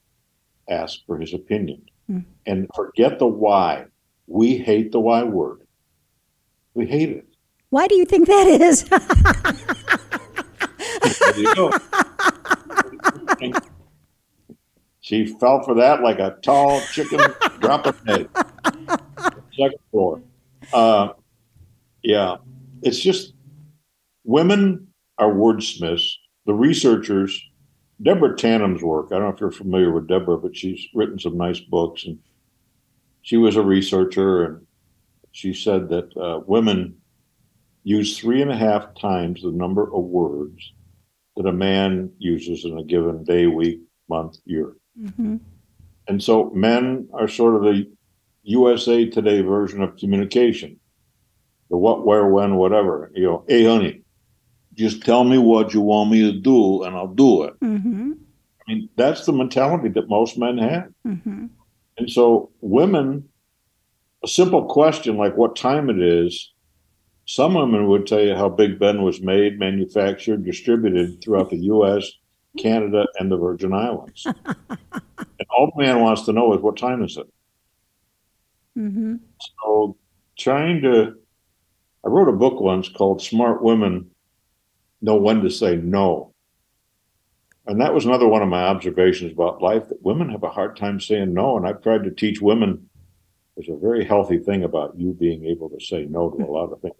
ask 0.68 1.00
for 1.06 1.18
his 1.18 1.34
opinion. 1.34 1.82
Mm. 2.10 2.24
And 2.46 2.68
forget 2.74 3.18
the 3.18 3.26
why. 3.26 3.86
We 4.26 4.56
hate 4.56 4.92
the 4.92 5.00
why 5.00 5.24
word. 5.24 5.66
We 6.74 6.86
hate 6.86 7.10
it. 7.10 7.26
Why 7.70 7.86
do 7.86 7.96
you 7.96 8.04
think 8.04 8.28
that 8.28 8.46
is? 8.46 8.84
she 15.00 15.26
fell 15.26 15.62
for 15.62 15.74
that 15.74 16.02
like 16.02 16.18
a 16.18 16.36
tall 16.42 16.80
chicken 16.92 17.20
dropping 17.60 17.94
egg. 18.08 18.28
Second 19.56 19.78
floor. 19.90 20.22
Uh, 20.72 21.08
yeah, 22.02 22.36
it's 22.82 22.98
just 22.98 23.34
women 24.24 24.88
are 25.18 25.32
wordsmiths. 25.32 26.10
The 26.46 26.54
researchers 26.54 27.40
Deborah 28.04 28.36
Tannen's 28.36 28.82
work. 28.82 29.06
I 29.06 29.14
don't 29.14 29.24
know 29.24 29.34
if 29.34 29.40
you're 29.40 29.50
familiar 29.50 29.90
with 29.90 30.06
Deborah, 30.06 30.38
but 30.38 30.54
she's 30.54 30.86
written 30.94 31.18
some 31.18 31.38
nice 31.38 31.58
books, 31.58 32.04
and 32.04 32.18
she 33.22 33.38
was 33.38 33.56
a 33.56 33.62
researcher, 33.62 34.44
and 34.44 34.66
she 35.32 35.54
said 35.54 35.88
that 35.88 36.14
uh, 36.16 36.40
women 36.46 36.96
use 37.82 38.18
three 38.18 38.42
and 38.42 38.50
a 38.50 38.56
half 38.56 38.94
times 38.94 39.42
the 39.42 39.50
number 39.50 39.84
of 39.84 40.04
words 40.04 40.72
that 41.36 41.46
a 41.46 41.52
man 41.52 42.12
uses 42.18 42.64
in 42.64 42.78
a 42.78 42.84
given 42.84 43.24
day, 43.24 43.46
week, 43.46 43.80
month, 44.08 44.36
year. 44.44 44.76
Mm-hmm. 45.00 45.36
And 46.06 46.22
so 46.22 46.50
men 46.50 47.08
are 47.14 47.26
sort 47.26 47.56
of 47.56 47.62
the 47.62 47.90
USA 48.42 49.06
Today 49.08 49.40
version 49.40 49.82
of 49.82 49.96
communication. 49.96 50.78
The 51.70 51.78
what, 51.78 52.06
where, 52.06 52.26
when, 52.26 52.56
whatever. 52.56 53.10
You 53.14 53.24
know, 53.24 53.44
hey, 53.48 53.64
honey, 53.64 54.03
just 54.74 55.02
tell 55.02 55.24
me 55.24 55.38
what 55.38 55.72
you 55.72 55.80
want 55.80 56.10
me 56.10 56.20
to 56.30 56.38
do 56.38 56.82
and 56.82 56.96
I'll 56.96 57.06
do 57.06 57.44
it. 57.44 57.58
Mm-hmm. 57.60 58.12
I 58.66 58.72
mean, 58.72 58.88
that's 58.96 59.26
the 59.26 59.32
mentality 59.32 59.88
that 59.90 60.08
most 60.08 60.38
men 60.38 60.58
have. 60.58 60.88
Mm-hmm. 61.06 61.46
And 61.98 62.10
so, 62.10 62.50
women, 62.60 63.28
a 64.22 64.28
simple 64.28 64.64
question 64.64 65.16
like 65.16 65.36
what 65.36 65.54
time 65.56 65.90
it 65.90 66.00
is, 66.00 66.52
some 67.26 67.54
women 67.54 67.88
would 67.88 68.06
tell 68.06 68.20
you 68.20 68.34
how 68.34 68.48
Big 68.48 68.78
Ben 68.78 69.02
was 69.02 69.20
made, 69.20 69.58
manufactured, 69.58 70.44
distributed 70.44 71.22
throughout 71.22 71.50
the 71.50 71.58
US, 71.58 72.10
Canada, 72.58 73.06
and 73.18 73.30
the 73.30 73.36
Virgin 73.36 73.72
Islands. 73.72 74.26
and 74.46 75.48
all 75.50 75.72
the 75.74 75.82
man 75.82 76.00
wants 76.00 76.22
to 76.22 76.32
know 76.32 76.52
is 76.54 76.60
what 76.60 76.76
time 76.76 77.02
is 77.02 77.16
it? 77.16 77.32
Mm-hmm. 78.76 79.16
So, 79.62 79.96
trying 80.36 80.82
to, 80.82 81.14
I 82.04 82.08
wrote 82.08 82.28
a 82.28 82.32
book 82.32 82.60
once 82.60 82.88
called 82.88 83.22
Smart 83.22 83.62
Women 83.62 84.10
Know 85.04 85.16
When 85.16 85.42
to 85.42 85.50
Say 85.50 85.76
No. 85.76 86.32
And 87.66 87.80
that 87.80 87.94
was 87.94 88.04
another 88.04 88.28
one 88.28 88.42
of 88.42 88.48
my 88.48 88.64
observations 88.64 89.32
about 89.32 89.62
life 89.62 89.88
that 89.88 90.02
women 90.02 90.28
have 90.30 90.42
a 90.42 90.50
hard 90.50 90.76
time 90.76 91.00
saying 91.00 91.32
no. 91.32 91.56
And 91.56 91.66
I've 91.66 91.82
tried 91.82 92.04
to 92.04 92.10
teach 92.10 92.42
women 92.42 92.90
there's 93.56 93.68
a 93.68 93.76
very 93.76 94.04
healthy 94.04 94.38
thing 94.38 94.64
about 94.64 94.98
you 94.98 95.12
being 95.12 95.44
able 95.44 95.70
to 95.70 95.80
say 95.84 96.06
no 96.06 96.30
to 96.30 96.44
a 96.44 96.50
lot 96.50 96.72
of 96.72 96.80
things. 96.80 96.94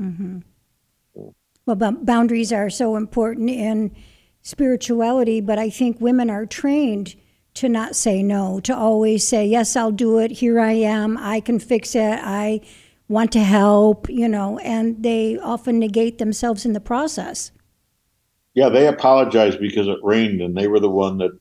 Mm-hmm. 0.00 0.38
Well, 1.66 1.76
b- 1.76 1.98
boundaries 2.02 2.52
are 2.52 2.70
so 2.70 2.96
important 2.96 3.50
in 3.50 3.94
spirituality, 4.42 5.40
but 5.40 5.58
I 5.58 5.70
think 5.70 6.00
women 6.00 6.30
are 6.30 6.46
trained 6.46 7.16
to 7.54 7.68
not 7.68 7.96
say 7.96 8.22
no, 8.22 8.60
to 8.60 8.76
always 8.76 9.26
say, 9.26 9.44
Yes, 9.44 9.74
I'll 9.74 9.90
do 9.90 10.18
it. 10.18 10.30
Here 10.30 10.60
I 10.60 10.72
am. 10.72 11.18
I 11.18 11.40
can 11.40 11.58
fix 11.58 11.96
it. 11.96 12.20
I 12.22 12.60
want 13.08 13.32
to 13.32 13.40
help, 13.40 14.08
you 14.08 14.28
know, 14.28 14.58
and 14.58 15.02
they 15.02 15.38
often 15.38 15.78
negate 15.78 16.18
themselves 16.18 16.64
in 16.64 16.74
the 16.74 16.80
process. 16.80 17.50
Yeah, 18.54 18.68
they 18.68 18.86
apologized 18.86 19.60
because 19.60 19.88
it 19.88 19.98
rained 20.02 20.40
and 20.40 20.56
they 20.56 20.68
were 20.68 20.80
the 20.80 20.90
one 20.90 21.18
that 21.18 21.38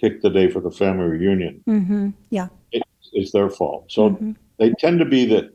picked 0.00 0.22
the 0.22 0.30
day 0.30 0.50
for 0.50 0.60
the 0.60 0.70
family 0.70 1.04
reunion. 1.04 1.62
Mm-hmm. 1.66 2.10
Yeah. 2.30 2.48
It, 2.72 2.82
it's 3.12 3.32
their 3.32 3.50
fault. 3.50 3.90
So 3.90 4.10
mm-hmm. 4.10 4.32
they 4.58 4.70
tend 4.78 4.98
to 5.00 5.04
be 5.04 5.26
that 5.26 5.52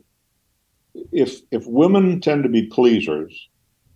if 1.12 1.40
if 1.50 1.66
women 1.66 2.20
tend 2.20 2.42
to 2.42 2.48
be 2.48 2.66
pleasers, 2.66 3.48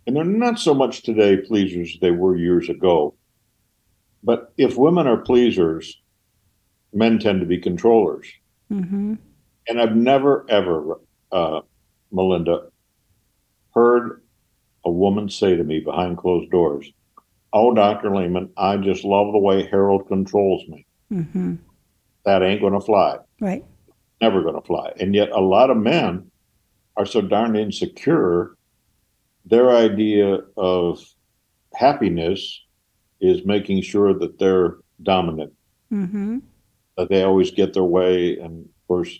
and 0.06 0.16
they're 0.16 0.24
not 0.24 0.58
so 0.58 0.74
much 0.74 1.02
today 1.02 1.36
pleasers 1.36 1.98
they 2.00 2.10
were 2.10 2.36
years 2.36 2.68
ago, 2.68 3.14
but 4.22 4.52
if 4.56 4.76
women 4.76 5.06
are 5.06 5.16
pleasers, 5.16 5.98
men 6.92 7.18
tend 7.18 7.40
to 7.40 7.46
be 7.46 7.58
controllers. 7.58 8.26
Mm-hmm. 8.72 9.14
And 9.68 9.80
I've 9.80 9.96
never 9.96 10.46
ever, 10.48 11.00
uh, 11.32 11.60
Melinda, 12.12 12.68
heard 13.74 14.22
a 14.84 14.90
woman 14.90 15.28
say 15.28 15.56
to 15.56 15.64
me 15.64 15.80
behind 15.80 16.18
closed 16.18 16.50
doors, 16.50 16.90
"Oh, 17.52 17.74
Doctor 17.74 18.14
Leman, 18.14 18.50
I 18.56 18.76
just 18.76 19.04
love 19.04 19.32
the 19.32 19.38
way 19.38 19.66
Harold 19.66 20.08
controls 20.08 20.66
me." 20.68 20.86
Mm-hmm. 21.12 21.56
That 22.24 22.42
ain't 22.42 22.60
going 22.60 22.74
to 22.74 22.80
fly. 22.80 23.18
Right. 23.40 23.64
Never 24.20 24.42
going 24.42 24.54
to 24.54 24.66
fly. 24.66 24.92
And 25.00 25.14
yet, 25.14 25.30
a 25.30 25.40
lot 25.40 25.70
of 25.70 25.76
men 25.76 26.30
are 26.96 27.06
so 27.06 27.20
darn 27.20 27.56
insecure, 27.56 28.56
their 29.44 29.70
idea 29.70 30.40
of 30.56 31.02
happiness 31.74 32.60
is 33.20 33.44
making 33.44 33.82
sure 33.82 34.12
that 34.14 34.38
they're 34.38 34.76
dominant, 35.02 35.52
mm-hmm. 35.92 36.38
that 36.96 37.08
they 37.08 37.22
always 37.22 37.50
get 37.50 37.72
their 37.72 37.84
way. 37.84 38.36
And 38.38 38.64
of 38.64 38.88
course, 38.88 39.18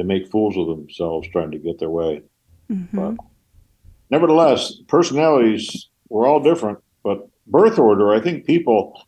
they 0.00 0.04
make 0.06 0.30
fools 0.30 0.56
of 0.56 0.66
themselves 0.66 1.28
trying 1.28 1.50
to 1.50 1.58
get 1.58 1.78
their 1.78 1.90
way. 1.90 2.22
Mm-hmm. 2.70 2.96
But 2.96 3.16
nevertheless, 4.08 4.72
personalities 4.88 5.88
were 6.08 6.26
all 6.26 6.40
different. 6.40 6.78
But 7.02 7.28
birth 7.46 7.78
order, 7.78 8.14
I 8.14 8.20
think 8.20 8.46
people 8.46 9.06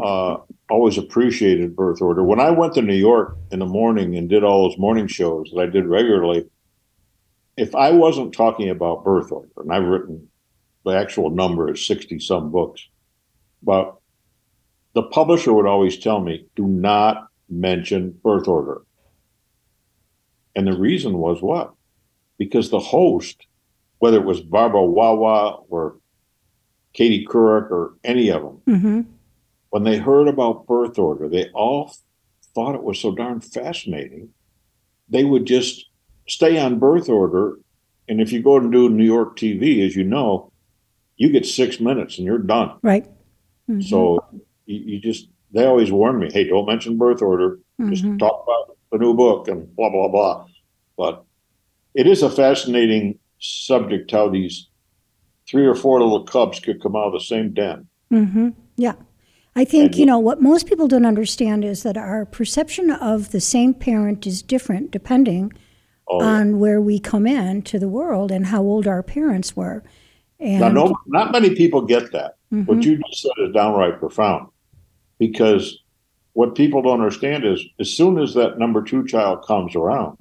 uh, 0.00 0.36
always 0.70 0.98
appreciated 0.98 1.74
birth 1.74 2.00
order. 2.00 2.22
When 2.22 2.38
I 2.38 2.50
went 2.50 2.74
to 2.74 2.82
New 2.82 2.94
York 2.94 3.36
in 3.50 3.58
the 3.58 3.66
morning 3.66 4.16
and 4.16 4.28
did 4.28 4.44
all 4.44 4.68
those 4.68 4.78
morning 4.78 5.08
shows 5.08 5.50
that 5.52 5.60
I 5.60 5.66
did 5.66 5.86
regularly, 5.86 6.48
if 7.56 7.74
I 7.74 7.90
wasn't 7.90 8.32
talking 8.32 8.70
about 8.70 9.04
birth 9.04 9.32
order, 9.32 9.50
and 9.56 9.72
I've 9.72 9.84
written 9.84 10.28
the 10.84 10.92
actual 10.92 11.30
number 11.30 11.72
is 11.72 11.84
60 11.86 12.20
some 12.20 12.52
books, 12.52 12.86
but 13.62 13.96
the 14.94 15.02
publisher 15.02 15.52
would 15.52 15.66
always 15.66 15.98
tell 15.98 16.20
me, 16.20 16.46
do 16.54 16.66
not 16.66 17.26
mention 17.48 18.12
birth 18.22 18.46
order. 18.48 18.82
And 20.54 20.66
the 20.66 20.76
reason 20.76 21.18
was 21.18 21.40
what? 21.40 21.72
Because 22.38 22.70
the 22.70 22.80
host, 22.80 23.46
whether 23.98 24.16
it 24.18 24.24
was 24.24 24.40
Barbara 24.40 24.84
Wawa 24.84 25.62
or 25.68 25.96
Katie 26.92 27.26
Couric 27.26 27.70
or 27.70 27.94
any 28.02 28.30
of 28.30 28.42
them, 28.42 28.60
mm-hmm. 28.66 29.00
when 29.70 29.84
they 29.84 29.98
heard 29.98 30.28
about 30.28 30.66
birth 30.66 30.98
order, 30.98 31.28
they 31.28 31.48
all 31.50 31.94
thought 32.54 32.74
it 32.74 32.82
was 32.82 32.98
so 32.98 33.14
darn 33.14 33.40
fascinating. 33.40 34.30
They 35.08 35.24
would 35.24 35.46
just 35.46 35.86
stay 36.28 36.58
on 36.58 36.78
birth 36.78 37.08
order. 37.08 37.58
And 38.08 38.20
if 38.20 38.32
you 38.32 38.42
go 38.42 38.56
and 38.56 38.72
do 38.72 38.88
New 38.88 39.04
York 39.04 39.36
TV, 39.36 39.86
as 39.86 39.94
you 39.94 40.04
know, 40.04 40.52
you 41.16 41.30
get 41.30 41.46
six 41.46 41.78
minutes 41.78 42.16
and 42.16 42.26
you're 42.26 42.38
done. 42.38 42.76
Right. 42.82 43.04
Mm-hmm. 43.68 43.82
So 43.82 44.24
you, 44.66 44.78
you, 44.78 45.00
just, 45.00 45.28
they 45.52 45.66
always 45.66 45.92
warn 45.92 46.18
me, 46.18 46.30
hey, 46.32 46.48
don't 46.48 46.66
mention 46.66 46.96
birth 46.96 47.22
order. 47.22 47.58
Mm-hmm. 47.80 47.92
Just 47.92 48.18
talk 48.18 48.42
about 48.44 48.76
the 48.92 48.98
new 48.98 49.14
book 49.14 49.48
and 49.48 49.74
blah, 49.76 49.90
blah, 49.90 50.08
blah. 50.08 50.46
But 50.96 51.24
it 51.94 52.06
is 52.06 52.22
a 52.22 52.30
fascinating 52.30 53.18
subject 53.38 54.10
how 54.10 54.28
these 54.28 54.68
three 55.48 55.66
or 55.66 55.74
four 55.74 56.00
little 56.00 56.24
cubs 56.24 56.60
could 56.60 56.82
come 56.82 56.94
out 56.94 57.08
of 57.08 57.12
the 57.14 57.20
same 57.20 57.52
den. 57.52 57.88
Mm-hmm. 58.12 58.50
Yeah. 58.76 58.94
I 59.56 59.64
think, 59.64 59.96
you 59.96 60.06
know, 60.06 60.18
what 60.18 60.40
most 60.40 60.66
people 60.66 60.86
don't 60.86 61.04
understand 61.04 61.64
is 61.64 61.82
that 61.82 61.96
our 61.96 62.24
perception 62.24 62.90
of 62.90 63.32
the 63.32 63.40
same 63.40 63.74
parent 63.74 64.26
is 64.26 64.42
different 64.42 64.92
depending 64.92 65.52
oh, 66.08 66.22
on 66.22 66.60
where 66.60 66.80
we 66.80 67.00
come 67.00 67.26
in 67.26 67.62
to 67.62 67.78
the 67.78 67.88
world 67.88 68.30
and 68.30 68.46
how 68.46 68.62
old 68.62 68.86
our 68.86 69.02
parents 69.02 69.56
were. 69.56 69.82
And 70.38 70.60
Now, 70.60 70.68
no, 70.68 70.96
not 71.06 71.32
many 71.32 71.54
people 71.54 71.82
get 71.82 72.12
that. 72.12 72.36
Mhm. 72.52 72.66
What 72.66 72.84
you 72.84 72.96
just 72.98 73.22
said 73.22 73.32
is 73.38 73.52
downright 73.52 73.98
profound 73.98 74.48
because 75.18 75.82
what 76.32 76.54
people 76.54 76.82
don't 76.82 77.00
understand 77.00 77.44
is 77.44 77.64
as 77.78 77.90
soon 77.90 78.18
as 78.18 78.34
that 78.34 78.58
number 78.58 78.82
two 78.82 79.06
child 79.06 79.44
comes 79.46 79.74
around, 79.74 80.16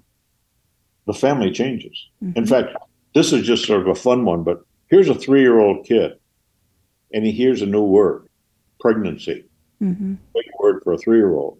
the 1.06 1.14
family 1.14 1.52
changes. 1.52 2.08
In 2.22 2.34
Mhm. 2.34 2.50
fact, 2.50 2.78
this 3.14 3.32
is 3.34 3.46
just 3.46 3.66
sort 3.66 3.82
of 3.82 3.88
a 3.88 3.96
fun 3.96 4.26
one, 4.26 4.44
but 4.44 4.62
here's 4.90 5.10
a 5.10 5.16
three 5.16 5.42
year 5.42 5.60
old 5.60 5.86
kid 5.86 6.14
and 7.14 7.26
he 7.26 7.32
hears 7.32 7.62
a 7.62 7.66
new 7.66 7.84
word 7.84 8.28
pregnancy, 8.80 9.46
Mhm. 9.82 10.18
big 10.34 10.46
word 10.60 10.82
for 10.84 10.94
a 10.94 10.98
three 10.98 11.18
year 11.18 11.34
old. 11.34 11.60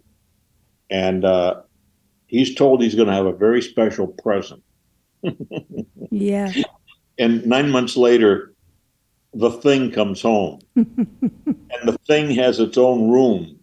And 0.88 1.24
uh, 1.24 1.62
he's 2.26 2.54
told 2.54 2.82
he's 2.82 2.94
going 2.96 3.08
to 3.08 3.14
have 3.14 3.26
a 3.26 3.32
very 3.32 3.62
special 3.62 4.08
present. 4.08 4.62
yeah. 6.10 6.52
And 7.18 7.46
nine 7.46 7.70
months 7.70 7.96
later, 7.96 8.52
the 9.32 9.50
thing 9.50 9.92
comes 9.92 10.22
home. 10.22 10.60
and 10.76 11.82
the 11.84 11.98
thing 12.06 12.30
has 12.32 12.58
its 12.58 12.76
own 12.78 13.10
room, 13.10 13.59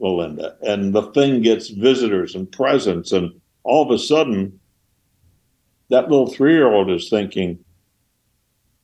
Melinda. 0.00 0.56
And 0.62 0.94
the 0.94 1.02
thing 1.12 1.42
gets 1.42 1.68
visitors 1.68 2.34
and 2.34 2.50
presents. 2.50 3.12
And 3.12 3.40
all 3.64 3.84
of 3.84 3.90
a 3.90 3.98
sudden, 3.98 4.58
that 5.90 6.08
little 6.08 6.28
three 6.28 6.54
year 6.54 6.72
old 6.72 6.90
is 6.90 7.08
thinking, 7.10 7.64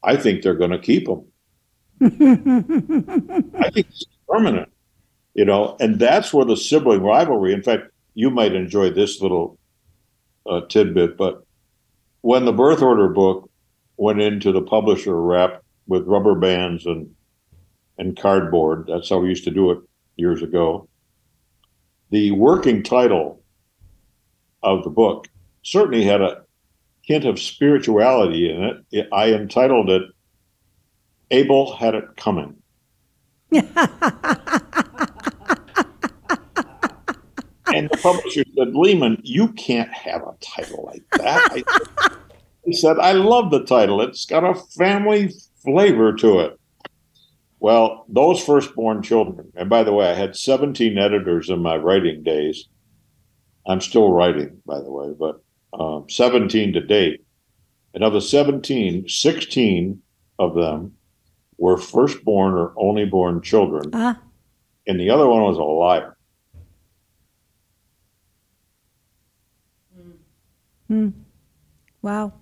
I 0.02 0.16
think 0.16 0.42
they're 0.42 0.54
going 0.54 0.70
to 0.70 0.78
keep 0.78 1.06
them. 1.06 1.24
I 2.02 3.70
think 3.70 3.88
it's 3.88 4.04
permanent, 4.28 4.70
you 5.34 5.44
know, 5.44 5.76
and 5.80 5.98
that's 5.98 6.32
where 6.32 6.44
the 6.44 6.56
sibling 6.56 7.02
rivalry. 7.02 7.54
In 7.54 7.62
fact, 7.62 7.84
you 8.14 8.30
might 8.30 8.54
enjoy 8.54 8.90
this 8.90 9.20
little 9.22 9.58
uh, 10.48 10.60
tidbit, 10.68 11.16
but 11.16 11.44
when 12.20 12.44
the 12.44 12.52
birth 12.52 12.82
order 12.82 13.08
book 13.08 13.50
went 13.96 14.20
into 14.20 14.52
the 14.52 14.62
publisher 14.62 15.20
wrapped 15.20 15.64
with 15.86 16.06
rubber 16.06 16.34
bands 16.34 16.84
and 16.86 17.14
and 17.98 18.16
cardboard, 18.16 18.86
that's 18.88 19.08
how 19.08 19.18
we 19.18 19.28
used 19.28 19.44
to 19.44 19.50
do 19.50 19.70
it 19.70 19.78
years 20.16 20.42
ago. 20.42 20.86
The 22.10 22.30
working 22.32 22.82
title 22.82 23.42
of 24.62 24.84
the 24.84 24.90
book 24.90 25.28
certainly 25.62 26.04
had 26.04 26.20
a 26.20 26.42
hint 27.02 27.24
of 27.24 27.40
spirituality 27.40 28.50
in 28.50 28.62
it. 28.62 28.76
it 28.90 29.08
I 29.12 29.32
entitled 29.32 29.90
it 29.90 30.02
Abel 31.30 31.74
Had 31.74 31.94
It 31.94 32.16
Coming. 32.16 32.56
And 37.76 37.90
the 37.90 37.96
publisher 37.98 38.42
said, 38.56 38.74
Leman, 38.74 39.20
you 39.22 39.48
can't 39.48 39.92
have 39.92 40.22
a 40.22 40.34
title 40.40 40.84
like 40.86 41.02
that. 41.18 41.46
I, 41.50 42.10
He 42.64 42.72
said, 42.72 42.98
I 42.98 43.12
love 43.12 43.50
the 43.50 43.64
title. 43.64 44.00
It's 44.00 44.24
got 44.24 44.44
a 44.44 44.54
family 44.54 45.30
flavor 45.62 46.14
to 46.14 46.40
it. 46.40 46.58
Well, 47.66 48.06
those 48.08 48.40
firstborn 48.40 49.02
children, 49.02 49.52
and 49.56 49.68
by 49.68 49.82
the 49.82 49.92
way, 49.92 50.08
I 50.08 50.14
had 50.14 50.36
17 50.36 50.96
editors 50.96 51.50
in 51.50 51.62
my 51.62 51.74
writing 51.74 52.22
days. 52.22 52.68
I'm 53.66 53.80
still 53.80 54.12
writing, 54.12 54.62
by 54.64 54.78
the 54.78 54.92
way, 54.92 55.12
but 55.18 55.42
um, 55.76 56.08
17 56.08 56.74
to 56.74 56.80
date. 56.80 57.24
And 57.92 58.04
of 58.04 58.12
the 58.12 58.20
17, 58.20 59.08
16 59.08 60.00
of 60.38 60.54
them 60.54 60.92
were 61.58 61.76
firstborn 61.76 62.54
or 62.54 62.72
only 62.76 63.04
born 63.04 63.42
children. 63.42 63.90
Ah, 63.94 64.20
And 64.86 65.00
the 65.00 65.10
other 65.10 65.26
one 65.26 65.42
was 65.42 65.58
a 65.58 65.62
liar. 65.64 66.16
Hmm. 70.86 71.08
wow. 72.00 72.32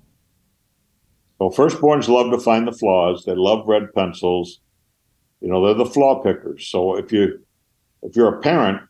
Well, 1.39 1.51
firstborns 1.51 2.09
love 2.09 2.31
to 2.31 2.39
find 2.39 2.69
the 2.69 2.73
flaws. 2.73 3.25
They 3.25 3.35
love 3.35 3.67
red 3.67 3.85
pencils. 3.95 4.61
You 5.45 5.51
know, 5.51 5.63
they're 5.63 5.75
the 5.85 5.85
flaw 5.85 6.23
pickers. 6.23 6.67
So 6.69 6.97
if 6.97 7.13
you 7.13 7.39
if 8.03 8.17
you're 8.17 8.35
a 8.35 8.41
parent 8.41 8.81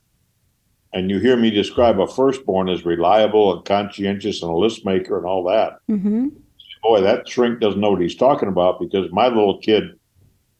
and 0.92 1.10
you 1.10 1.18
hear 1.18 1.36
me 1.36 1.50
describe 1.50 1.98
a 1.98 2.06
firstborn 2.06 2.68
as 2.68 2.84
reliable 2.84 3.52
and 3.56 3.64
conscientious 3.64 4.40
and 4.40 4.52
a 4.52 4.54
list 4.56 4.84
maker 4.86 5.16
and 5.18 5.26
all 5.26 5.42
that, 5.44 5.78
Mm-hmm. 5.90 6.28
boy, 6.84 7.00
that 7.00 7.28
shrink 7.28 7.58
doesn't 7.58 7.80
know 7.80 7.90
what 7.90 8.00
he's 8.00 8.14
talking 8.14 8.48
about 8.48 8.78
because 8.78 9.10
my 9.10 9.26
little 9.26 9.58
kid, 9.58 9.98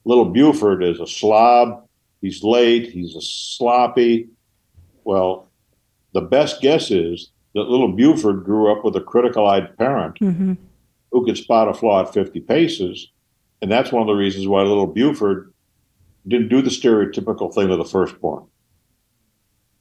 little 0.03 0.25
Buford, 0.25 0.83
is 0.83 0.99
a 0.99 1.07
slob. 1.07 1.87
He's 2.21 2.43
late. 2.43 2.91
He's 2.91 3.15
a 3.15 3.21
sloppy. 3.21 4.27
Well, 5.05 5.49
the 6.13 6.21
best 6.21 6.59
guess 6.61 6.91
is 6.91 7.31
that 7.53 7.69
little 7.69 7.93
Buford 7.93 8.43
grew 8.43 8.69
up 8.69 8.83
with 8.83 8.97
a 8.97 9.01
critical 9.01 9.47
eyed 9.47 9.77
parent 9.77 10.15
Mm-hmm. 10.19 10.53
who 11.13 11.23
could 11.25 11.37
spot 11.37 11.69
a 11.69 11.73
flaw 11.73 12.01
at 12.01 12.13
50 12.13 12.41
paces. 12.41 13.07
And 13.61 13.71
that's 13.71 13.93
one 13.93 14.01
of 14.01 14.07
the 14.07 14.13
reasons 14.21 14.45
why 14.45 14.61
little 14.63 14.87
Buford 14.87 15.53
didn't 16.27 16.49
do 16.49 16.61
the 16.61 16.69
stereotypical 16.69 17.53
thing 17.53 17.69
of 17.69 17.77
the 17.77 17.85
firstborn. 17.85 18.45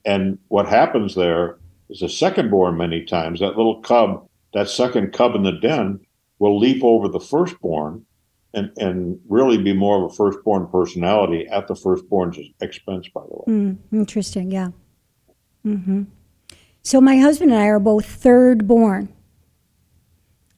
And 0.04 0.38
what 0.48 0.66
happens 0.66 1.14
there 1.14 1.58
is 1.88 2.02
a 2.02 2.06
secondborn, 2.06 2.76
many 2.76 3.04
times, 3.04 3.40
that 3.40 3.56
little 3.56 3.80
cub, 3.80 4.28
that 4.52 4.68
second 4.68 5.12
cub 5.12 5.34
in 5.34 5.42
the 5.42 5.52
den, 5.52 6.00
will 6.38 6.58
leap 6.58 6.82
over 6.84 7.08
the 7.08 7.20
firstborn 7.20 8.04
and, 8.52 8.70
and 8.76 9.18
really 9.28 9.58
be 9.58 9.72
more 9.72 10.04
of 10.04 10.12
a 10.12 10.14
firstborn 10.14 10.66
personality 10.68 11.46
at 11.48 11.66
the 11.68 11.74
firstborn's 11.74 12.38
expense, 12.60 13.08
by 13.08 13.22
the 13.22 13.34
way. 13.34 13.44
Mm, 13.48 13.78
interesting, 13.92 14.50
yeah. 14.50 14.68
hmm 15.62 16.04
So 16.82 17.00
my 17.00 17.16
husband 17.16 17.52
and 17.52 17.60
I 17.60 17.66
are 17.66 17.80
both 17.80 18.06
third 18.06 18.68
born, 18.68 19.12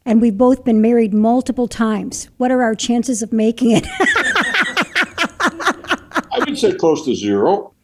and 0.04 0.20
we've 0.20 0.36
both 0.36 0.64
been 0.64 0.80
married 0.80 1.14
multiple 1.14 1.68
times. 1.68 2.28
What 2.36 2.50
are 2.50 2.62
our 2.62 2.74
chances 2.74 3.22
of 3.22 3.32
making 3.32 3.70
it? 3.70 3.86
Say 6.56 6.72
close 6.74 7.04
to 7.04 7.14
zero. 7.14 7.74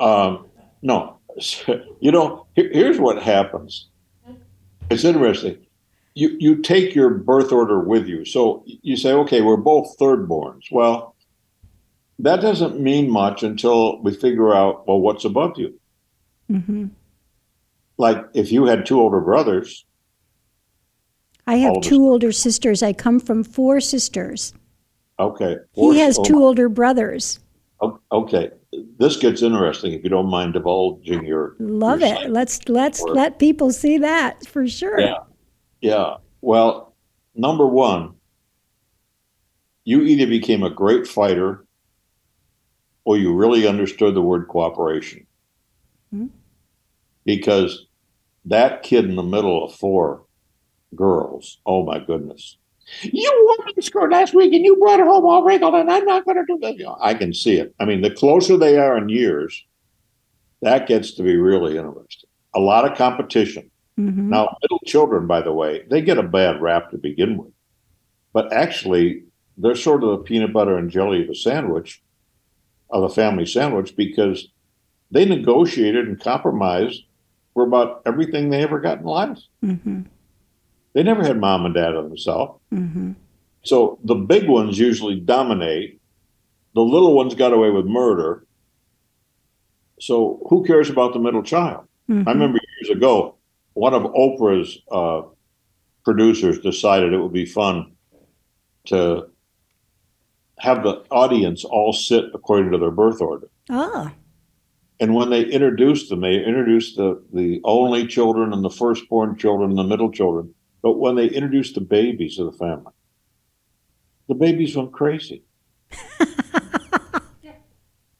Um, 0.00 0.46
no, 0.82 1.18
you 2.00 2.10
know, 2.10 2.46
here- 2.56 2.70
here's 2.72 2.98
what 2.98 3.22
happens. 3.22 3.88
It's 4.90 5.04
interesting. 5.04 5.58
You 6.14 6.36
you 6.38 6.56
take 6.56 6.94
your 6.94 7.10
birth 7.10 7.52
order 7.52 7.80
with 7.80 8.06
you, 8.06 8.24
so 8.24 8.64
you 8.66 8.96
say, 8.96 9.12
okay, 9.12 9.40
we're 9.40 9.56
both 9.56 9.96
thirdborns. 9.98 10.64
Well, 10.70 11.14
that 12.18 12.40
doesn't 12.40 12.78
mean 12.80 13.10
much 13.10 13.42
until 13.42 14.00
we 14.02 14.12
figure 14.14 14.52
out, 14.54 14.86
well, 14.86 15.00
what's 15.00 15.24
above 15.24 15.52
you. 15.56 15.78
hmm 16.48 16.86
Like 17.96 18.24
if 18.34 18.52
you 18.52 18.66
had 18.66 18.84
two 18.84 19.00
older 19.00 19.20
brothers, 19.20 19.86
I 21.46 21.56
have 21.56 21.80
two 21.80 22.02
older 22.06 22.32
sisters. 22.32 22.82
I 22.82 22.92
come 22.92 23.18
from 23.18 23.42
four 23.44 23.80
sisters. 23.80 24.52
okay. 25.18 25.56
He 25.74 25.98
has 26.00 26.18
two 26.18 26.42
older 26.44 26.68
brothers. 26.68 27.40
Okay, 28.12 28.50
this 28.98 29.16
gets 29.16 29.42
interesting. 29.42 29.92
If 29.92 30.04
you 30.04 30.10
don't 30.10 30.30
mind 30.30 30.52
divulging 30.52 31.24
your 31.24 31.56
Love 31.58 32.00
your 32.00 32.14
it. 32.14 32.30
Let's 32.30 32.68
let's 32.68 33.02
Or- 33.02 33.14
let 33.14 33.38
people 33.38 33.72
see 33.72 33.98
that 33.98 34.46
for 34.46 34.66
sure. 34.68 35.00
Yeah. 35.00 35.18
Yeah. 35.80 36.16
Well, 36.40 36.94
number 37.34 37.66
one, 37.66 38.14
you 39.84 40.02
either 40.02 40.26
became 40.26 40.62
a 40.62 40.70
great 40.70 41.06
fighter 41.08 41.66
or 43.04 43.18
you 43.18 43.34
really 43.34 43.66
understood 43.66 44.14
the 44.14 44.22
word 44.22 44.46
cooperation. 44.46 45.26
Mhm. 46.14 46.30
Because 47.24 47.86
that 48.44 48.82
kid 48.82 49.06
in 49.06 49.16
the 49.16 49.22
middle 49.22 49.64
of 49.64 49.74
four 49.74 50.24
girls, 50.94 51.58
oh 51.66 51.84
my 51.84 51.98
goodness. 51.98 52.58
You 53.02 53.44
wore 53.46 53.66
my 53.66 53.80
skirt 53.80 54.10
last 54.10 54.34
week 54.34 54.52
and 54.52 54.64
you 54.64 54.76
brought 54.76 55.00
it 55.00 55.06
home 55.06 55.24
all 55.24 55.42
wrinkled, 55.42 55.74
and 55.74 55.90
I'm 55.90 56.04
not 56.04 56.24
going 56.24 56.36
to 56.36 56.44
do 56.46 56.58
that. 56.58 56.96
I 57.00 57.14
can 57.14 57.32
see 57.32 57.56
it. 57.56 57.74
I 57.80 57.84
mean, 57.84 58.02
the 58.02 58.10
closer 58.10 58.56
they 58.56 58.78
are 58.78 58.98
in 58.98 59.08
years, 59.08 59.64
that 60.60 60.86
gets 60.86 61.12
to 61.14 61.22
be 61.22 61.36
really 61.36 61.76
interesting. 61.76 62.28
A 62.54 62.60
lot 62.60 62.90
of 62.90 62.96
competition. 62.96 63.70
Mhm. 63.98 64.28
Now, 64.28 64.56
little 64.62 64.80
children, 64.86 65.26
by 65.26 65.42
the 65.42 65.52
way, 65.52 65.84
they 65.90 66.00
get 66.02 66.18
a 66.18 66.22
bad 66.22 66.60
rap 66.60 66.90
to 66.90 66.98
begin 66.98 67.36
with. 67.36 67.52
But 68.32 68.52
actually, 68.52 69.24
they're 69.58 69.74
sort 69.74 70.02
of 70.02 70.10
the 70.10 70.18
peanut 70.18 70.52
butter 70.52 70.76
and 70.78 70.90
jelly 70.90 71.22
of 71.22 71.28
the 71.28 71.34
sandwich, 71.34 72.02
of 72.90 73.02
the 73.02 73.14
family 73.14 73.46
sandwich, 73.46 73.94
because 73.96 74.48
they 75.10 75.24
negotiated 75.24 76.08
and 76.08 76.18
compromised 76.20 77.04
for 77.52 77.64
about 77.64 78.02
everything 78.06 78.48
they 78.48 78.62
ever 78.62 78.80
got 78.80 78.98
in 79.00 79.04
life. 79.04 79.38
Mhm. 79.62 80.06
They 80.94 81.02
never 81.02 81.22
had 81.24 81.40
mom 81.40 81.64
and 81.64 81.74
dad 81.74 81.92
to 81.92 82.02
themselves. 82.02 82.60
Mhm. 82.72 83.14
So 83.64 83.98
the 84.04 84.14
big 84.14 84.48
ones 84.48 84.78
usually 84.78 85.18
dominate. 85.20 86.00
The 86.74 86.82
little 86.82 87.14
ones 87.14 87.34
got 87.34 87.52
away 87.52 87.70
with 87.70 87.86
murder. 87.86 88.46
So 90.00 90.40
who 90.48 90.64
cares 90.64 90.90
about 90.90 91.12
the 91.12 91.18
middle 91.20 91.42
child? 91.42 91.84
Mhm. 92.10 92.26
I 92.26 92.32
remember 92.32 92.58
years 92.80 92.96
ago, 92.96 93.36
one 93.74 93.94
of 93.94 94.02
Oprah's 94.02 94.78
uh, 94.90 95.22
producers 96.04 96.58
decided 96.60 97.12
it 97.12 97.18
would 97.20 97.32
be 97.32 97.46
fun 97.46 97.92
to 98.86 99.28
have 100.58 100.82
the 100.82 101.02
audience 101.10 101.64
all 101.64 101.92
sit 101.92 102.24
according 102.34 102.72
to 102.72 102.78
their 102.78 102.90
birth 102.90 103.20
order. 103.20 103.48
Ah. 103.70 104.12
And 105.00 105.14
when 105.14 105.30
they 105.30 105.44
introduced 105.44 106.08
them, 106.10 106.20
they 106.20 106.44
introduced 106.44 106.96
the, 106.96 107.22
the 107.32 107.60
only 107.64 108.06
children 108.06 108.52
and 108.52 108.64
the 108.64 108.70
firstborn 108.70 109.36
children 109.36 109.70
and 109.70 109.78
the 109.78 109.84
middle 109.84 110.10
children. 110.10 110.54
But 110.82 110.98
when 110.98 111.14
they 111.14 111.26
introduced 111.26 111.74
the 111.74 111.80
babies 111.80 112.38
of 112.38 112.46
the 112.46 112.58
family, 112.58 112.92
the 114.28 114.34
babies 114.34 114.76
went 114.76 114.92
crazy. 114.92 115.44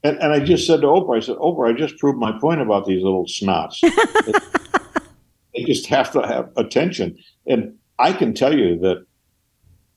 and, 0.05 0.19
and 0.19 0.33
I 0.33 0.41
just 0.41 0.67
said 0.67 0.81
to 0.83 0.87
Oprah, 0.87 1.17
I 1.17 1.21
said, 1.21 1.37
Oprah, 1.37 1.75
I 1.75 1.77
just 1.77 1.99
proved 1.99 2.19
my 2.19 2.39
point 2.39 2.61
about 2.61 2.87
these 2.87 3.03
little 3.03 3.27
snots. 3.27 3.81
they 5.55 5.65
just 5.65 5.87
have 5.87 6.13
to 6.13 6.23
have 6.23 6.51
attention. 6.57 7.17
And 7.47 7.77
I 7.99 8.13
can 8.13 8.35
tell 8.35 8.57
you 8.57 8.79
that 8.81 9.05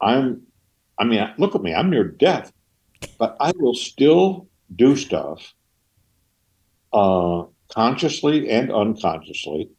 I'm, 0.01 0.41
I 0.99 1.03
mean, 1.03 1.27
look 1.37 1.55
at 1.55 1.61
me, 1.61 1.73
I'm 1.73 1.89
near 1.89 2.03
death, 2.03 2.51
but 3.19 3.37
I 3.39 3.51
will 3.57 3.75
still 3.75 4.47
do 4.75 4.95
stuff 4.95 5.53
uh, 6.93 7.43
consciously 7.69 8.49
and 8.49 8.71
unconsciously 8.71 9.69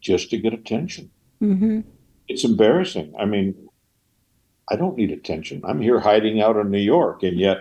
just 0.00 0.30
to 0.30 0.38
get 0.38 0.52
attention. 0.52 1.10
hmm 1.40 1.80
It's 2.28 2.44
embarrassing. 2.44 3.14
I 3.18 3.24
mean, 3.24 3.68
I 4.70 4.76
don't 4.76 4.96
need 4.96 5.10
attention. 5.10 5.62
I'm 5.64 5.80
here 5.80 6.00
hiding 6.00 6.40
out 6.40 6.56
in 6.56 6.70
New 6.70 6.78
York. 6.78 7.22
And 7.22 7.38
yet, 7.38 7.58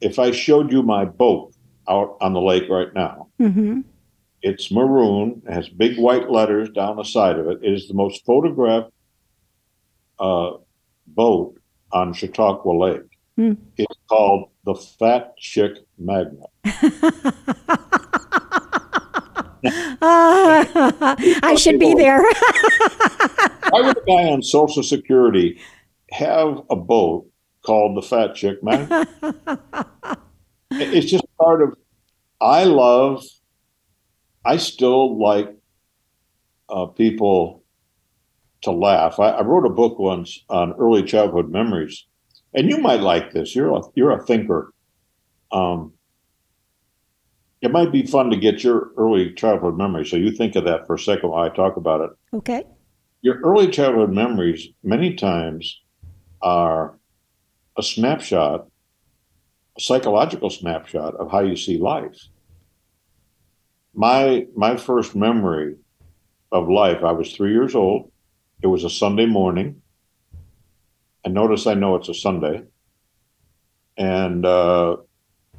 if 0.00 0.18
I 0.18 0.30
showed 0.30 0.70
you 0.70 0.82
my 0.82 1.04
boat 1.04 1.54
out 1.88 2.16
on 2.20 2.32
the 2.32 2.40
lake 2.40 2.68
right 2.68 2.92
now, 2.94 3.28
hmm 3.38 3.80
it's 4.42 4.70
maroon, 4.70 5.42
has 5.48 5.68
big 5.68 5.98
white 5.98 6.30
letters 6.30 6.68
down 6.70 6.96
the 6.96 7.02
side 7.02 7.36
of 7.36 7.48
it. 7.48 7.58
It 7.62 7.74
is 7.74 7.88
the 7.88 7.94
most 7.94 8.24
photographed 8.24 8.92
uh, 10.20 10.52
boat 11.08 11.58
on 11.90 12.12
Chautauqua 12.12 12.70
Lake. 12.70 13.02
Hmm. 13.34 13.54
It's 13.76 13.98
called 14.08 14.50
the 14.64 14.74
Fat 14.74 15.36
Chick 15.36 15.78
Magnet. 15.98 16.46
Ah, 20.00 21.16
I 21.42 21.56
should 21.56 21.80
be 21.80 21.92
there. 21.94 22.22
Why 23.70 23.80
would 23.80 23.96
a 23.96 24.00
guy 24.06 24.30
on 24.30 24.42
Social 24.42 24.82
Security 24.82 25.60
have 26.10 26.62
a 26.70 26.76
boat 26.76 27.28
called 27.64 27.96
the 27.96 28.02
Fat 28.02 28.34
Chick 28.34 28.62
Man? 28.62 28.88
it's 30.70 31.10
just 31.10 31.24
part 31.38 31.62
of. 31.62 31.74
I 32.40 32.64
love. 32.64 33.24
I 34.44 34.58
still 34.58 35.18
like 35.20 35.52
uh, 36.68 36.86
people 36.86 37.64
to 38.62 38.70
laugh. 38.70 39.18
I, 39.18 39.30
I 39.30 39.42
wrote 39.42 39.66
a 39.66 39.74
book 39.74 39.98
once 39.98 40.44
on 40.48 40.72
early 40.74 41.02
childhood 41.02 41.50
memories, 41.50 42.06
and 42.54 42.70
you 42.70 42.78
might 42.78 43.00
like 43.00 43.32
this. 43.32 43.54
You're 43.56 43.76
a 43.76 43.80
you're 43.94 44.12
a 44.12 44.24
thinker. 44.24 44.72
Um, 45.50 45.92
it 47.62 47.72
might 47.72 47.90
be 47.90 48.06
fun 48.06 48.30
to 48.30 48.36
get 48.36 48.62
your 48.62 48.90
early 48.96 49.32
childhood 49.32 49.76
memories. 49.76 50.10
So 50.10 50.16
you 50.16 50.30
think 50.30 50.54
of 50.56 50.64
that 50.64 50.86
for 50.86 50.94
a 50.94 50.98
second 50.98 51.30
while 51.30 51.44
I 51.44 51.54
talk 51.54 51.76
about 51.76 52.02
it. 52.02 52.10
okay. 52.34 52.64
Your 53.22 53.40
early 53.40 53.68
childhood 53.68 54.12
memories 54.12 54.68
many 54.82 55.14
times 55.14 55.80
are 56.42 56.98
a 57.76 57.82
snapshot, 57.82 58.66
a 59.76 59.80
psychological 59.80 60.50
snapshot 60.50 61.14
of 61.16 61.30
how 61.30 61.40
you 61.40 61.56
see 61.56 61.78
life. 61.78 62.16
My 63.94 64.46
my 64.54 64.76
first 64.76 65.14
memory 65.16 65.76
of 66.52 66.68
life, 66.68 67.02
I 67.02 67.12
was 67.12 67.32
three 67.34 67.52
years 67.52 67.74
old. 67.74 68.12
It 68.62 68.66
was 68.68 68.84
a 68.84 68.90
Sunday 68.90 69.26
morning. 69.26 69.82
And 71.24 71.34
notice 71.34 71.66
I 71.66 71.74
know 71.74 71.96
it's 71.96 72.08
a 72.08 72.14
Sunday. 72.14 72.62
And 73.96 74.44
uh, 74.46 74.96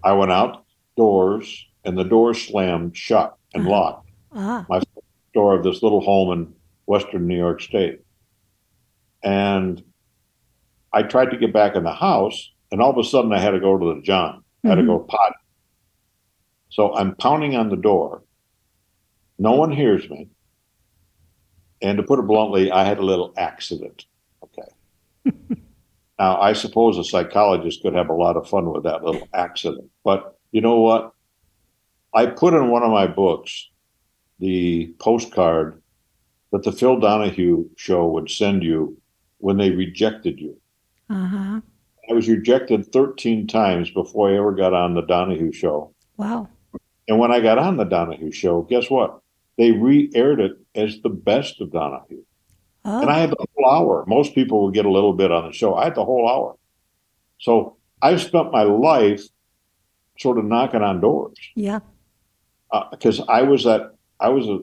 I 0.03 0.13
went 0.13 0.31
outdoors 0.31 1.65
and 1.83 1.97
the 1.97 2.03
door 2.03 2.33
slammed 2.33 2.95
shut 2.95 3.35
and 3.53 3.63
Uh-huh. 3.65 3.71
locked. 3.71 4.09
Ah, 4.33 4.65
My 4.69 4.81
door 5.33 5.55
of 5.55 5.63
this 5.63 5.81
little 5.83 6.01
home 6.01 6.31
in 6.31 6.53
western 6.87 7.27
New 7.27 7.37
York 7.37 7.61
State. 7.61 8.01
And 9.23 9.83
I 10.91 11.03
tried 11.03 11.29
to 11.31 11.37
get 11.37 11.53
back 11.53 11.75
in 11.75 11.83
the 11.83 11.93
house, 11.93 12.51
and 12.71 12.81
all 12.81 12.89
of 12.89 12.97
a 12.97 13.03
sudden 13.03 13.31
I 13.31 13.39
had 13.39 13.51
to 13.51 13.59
go 13.59 13.77
to 13.77 13.93
the 13.93 14.01
John. 14.01 14.43
I 14.65 14.69
had 14.69 14.75
to 14.75 14.83
go 14.83 14.99
mm-hmm. 14.99 15.09
potty. 15.09 15.35
So 16.69 16.95
I'm 16.95 17.15
pounding 17.15 17.55
on 17.55 17.69
the 17.69 17.75
door. 17.75 18.23
No 19.37 19.51
one 19.51 19.71
hears 19.71 20.09
me. 20.09 20.29
And 21.81 21.97
to 21.97 22.03
put 22.03 22.19
it 22.19 22.27
bluntly, 22.27 22.71
I 22.71 22.83
had 22.83 22.97
a 22.97 23.05
little 23.05 23.33
accident. 23.37 24.05
Okay. 24.43 25.37
now, 26.19 26.41
I 26.41 26.53
suppose 26.53 26.97
a 26.97 27.03
psychologist 27.03 27.83
could 27.83 27.93
have 27.93 28.09
a 28.09 28.13
lot 28.13 28.35
of 28.35 28.49
fun 28.49 28.71
with 28.71 28.83
that 28.83 29.03
little 29.03 29.27
accident. 29.33 29.89
But 30.03 30.37
you 30.51 30.61
know 30.61 30.79
what? 30.79 31.11
I 32.13 32.25
put 32.25 32.53
in 32.53 32.69
one 32.69 32.83
of 32.83 32.89
my 32.89 33.05
books 33.05 33.69
the 34.39 34.93
postcard 34.99 35.81
that 36.51 36.63
the 36.63 36.71
Phil 36.71 36.99
Donahue 36.99 37.69
show 37.75 38.07
would 38.07 38.29
send 38.29 38.63
you 38.63 38.97
when 39.39 39.57
they 39.57 39.71
rejected 39.71 40.39
you. 40.39 40.57
uh 41.09 41.27
huh. 41.27 41.61
I 42.09 42.13
was 42.13 42.29
rejected 42.29 42.91
13 42.91 43.47
times 43.47 43.91
before 43.91 44.29
I 44.29 44.37
ever 44.37 44.53
got 44.53 44.73
on 44.73 44.93
the 44.93 45.01
Donahue 45.01 45.51
show. 45.51 45.93
Wow. 46.15 46.47
And 47.07 47.19
when 47.19 47.31
I 47.31 47.39
got 47.39 47.57
on 47.57 47.77
the 47.77 47.83
Donahue 47.83 48.31
show, 48.31 48.61
guess 48.61 48.89
what? 48.89 49.19
They 49.57 49.71
re 49.71 50.09
aired 50.13 50.39
it 50.39 50.53
as 50.75 51.01
the 51.01 51.09
best 51.09 51.59
of 51.61 51.71
Donahue. 51.71 52.23
Oh, 52.85 53.01
And 53.01 53.09
I 53.09 53.19
had 53.19 53.31
the 53.31 53.45
whole 53.55 53.69
hour. 53.69 54.05
Most 54.07 54.35
people 54.35 54.63
would 54.63 54.73
get 54.73 54.85
a 54.85 54.91
little 54.91 55.13
bit 55.13 55.31
on 55.31 55.47
the 55.47 55.51
show. 55.51 55.75
I 55.75 55.85
had 55.85 55.95
the 55.95 56.05
whole 56.05 56.29
hour. 56.29 56.55
So 57.39 57.77
I've 58.01 58.21
spent 58.21 58.51
my 58.51 58.63
life 58.63 59.23
sort 60.19 60.37
of 60.37 60.45
knocking 60.45 60.81
on 60.81 61.01
doors 61.01 61.37
yeah. 61.55 61.79
because 62.91 63.21
I 63.27 63.41
was 63.43 63.65
at, 63.67 63.93
I 64.19 64.29
was 64.29 64.47
a, 64.47 64.59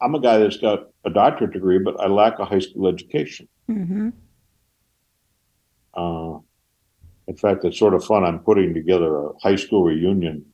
I'm- 0.00 0.14
a 0.14 0.20
guy 0.20 0.38
that's 0.38 0.56
got 0.56 0.88
a 1.04 1.10
doctorate 1.10 1.52
degree, 1.52 1.78
but 1.78 2.00
I 2.00 2.06
lack 2.06 2.38
a 2.38 2.44
high 2.44 2.58
school 2.60 2.88
education. 2.88 3.48
Mm-hmm. 3.70 4.10
Uh, 5.94 6.38
in 7.26 7.36
fact, 7.36 7.64
it's 7.64 7.78
sort 7.78 7.94
of 7.94 8.04
fun. 8.04 8.24
I'm 8.24 8.40
putting 8.40 8.74
together 8.74 9.26
a 9.26 9.32
high 9.42 9.56
school 9.56 9.84
reunion 9.84 10.44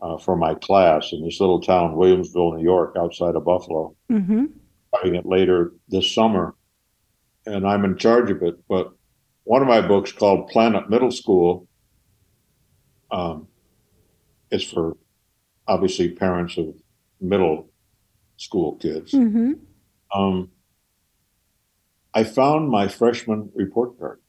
uh, 0.00 0.18
for 0.18 0.36
my 0.36 0.54
class 0.54 1.12
in 1.12 1.24
this 1.24 1.40
little 1.40 1.60
town, 1.60 1.94
Williamsville, 1.94 2.56
New 2.56 2.62
York, 2.62 2.96
outside 2.98 3.34
of 3.34 3.44
Buffalo. 3.44 3.94
Mm-hmm. 4.10 4.46
Having 4.94 5.14
it 5.14 5.26
later 5.26 5.72
this 5.88 6.12
summer, 6.12 6.54
and 7.44 7.66
I'm 7.66 7.84
in 7.84 7.96
charge 7.96 8.30
of 8.30 8.42
it. 8.42 8.56
But 8.68 8.92
one 9.44 9.62
of 9.62 9.68
my 9.68 9.80
books 9.80 10.12
called 10.12 10.48
Planet 10.48 10.88
Middle 10.88 11.10
School 11.10 11.66
um, 13.10 13.48
is 14.50 14.64
for 14.64 14.96
obviously 15.66 16.10
parents 16.10 16.56
of 16.56 16.74
middle 17.20 17.68
school 18.36 18.76
kids. 18.76 19.12
Mm-hmm. 19.12 19.52
Um, 20.14 20.50
I 22.14 22.24
found 22.24 22.70
my 22.70 22.88
freshman 22.88 23.50
report 23.54 23.98
card 23.98 24.20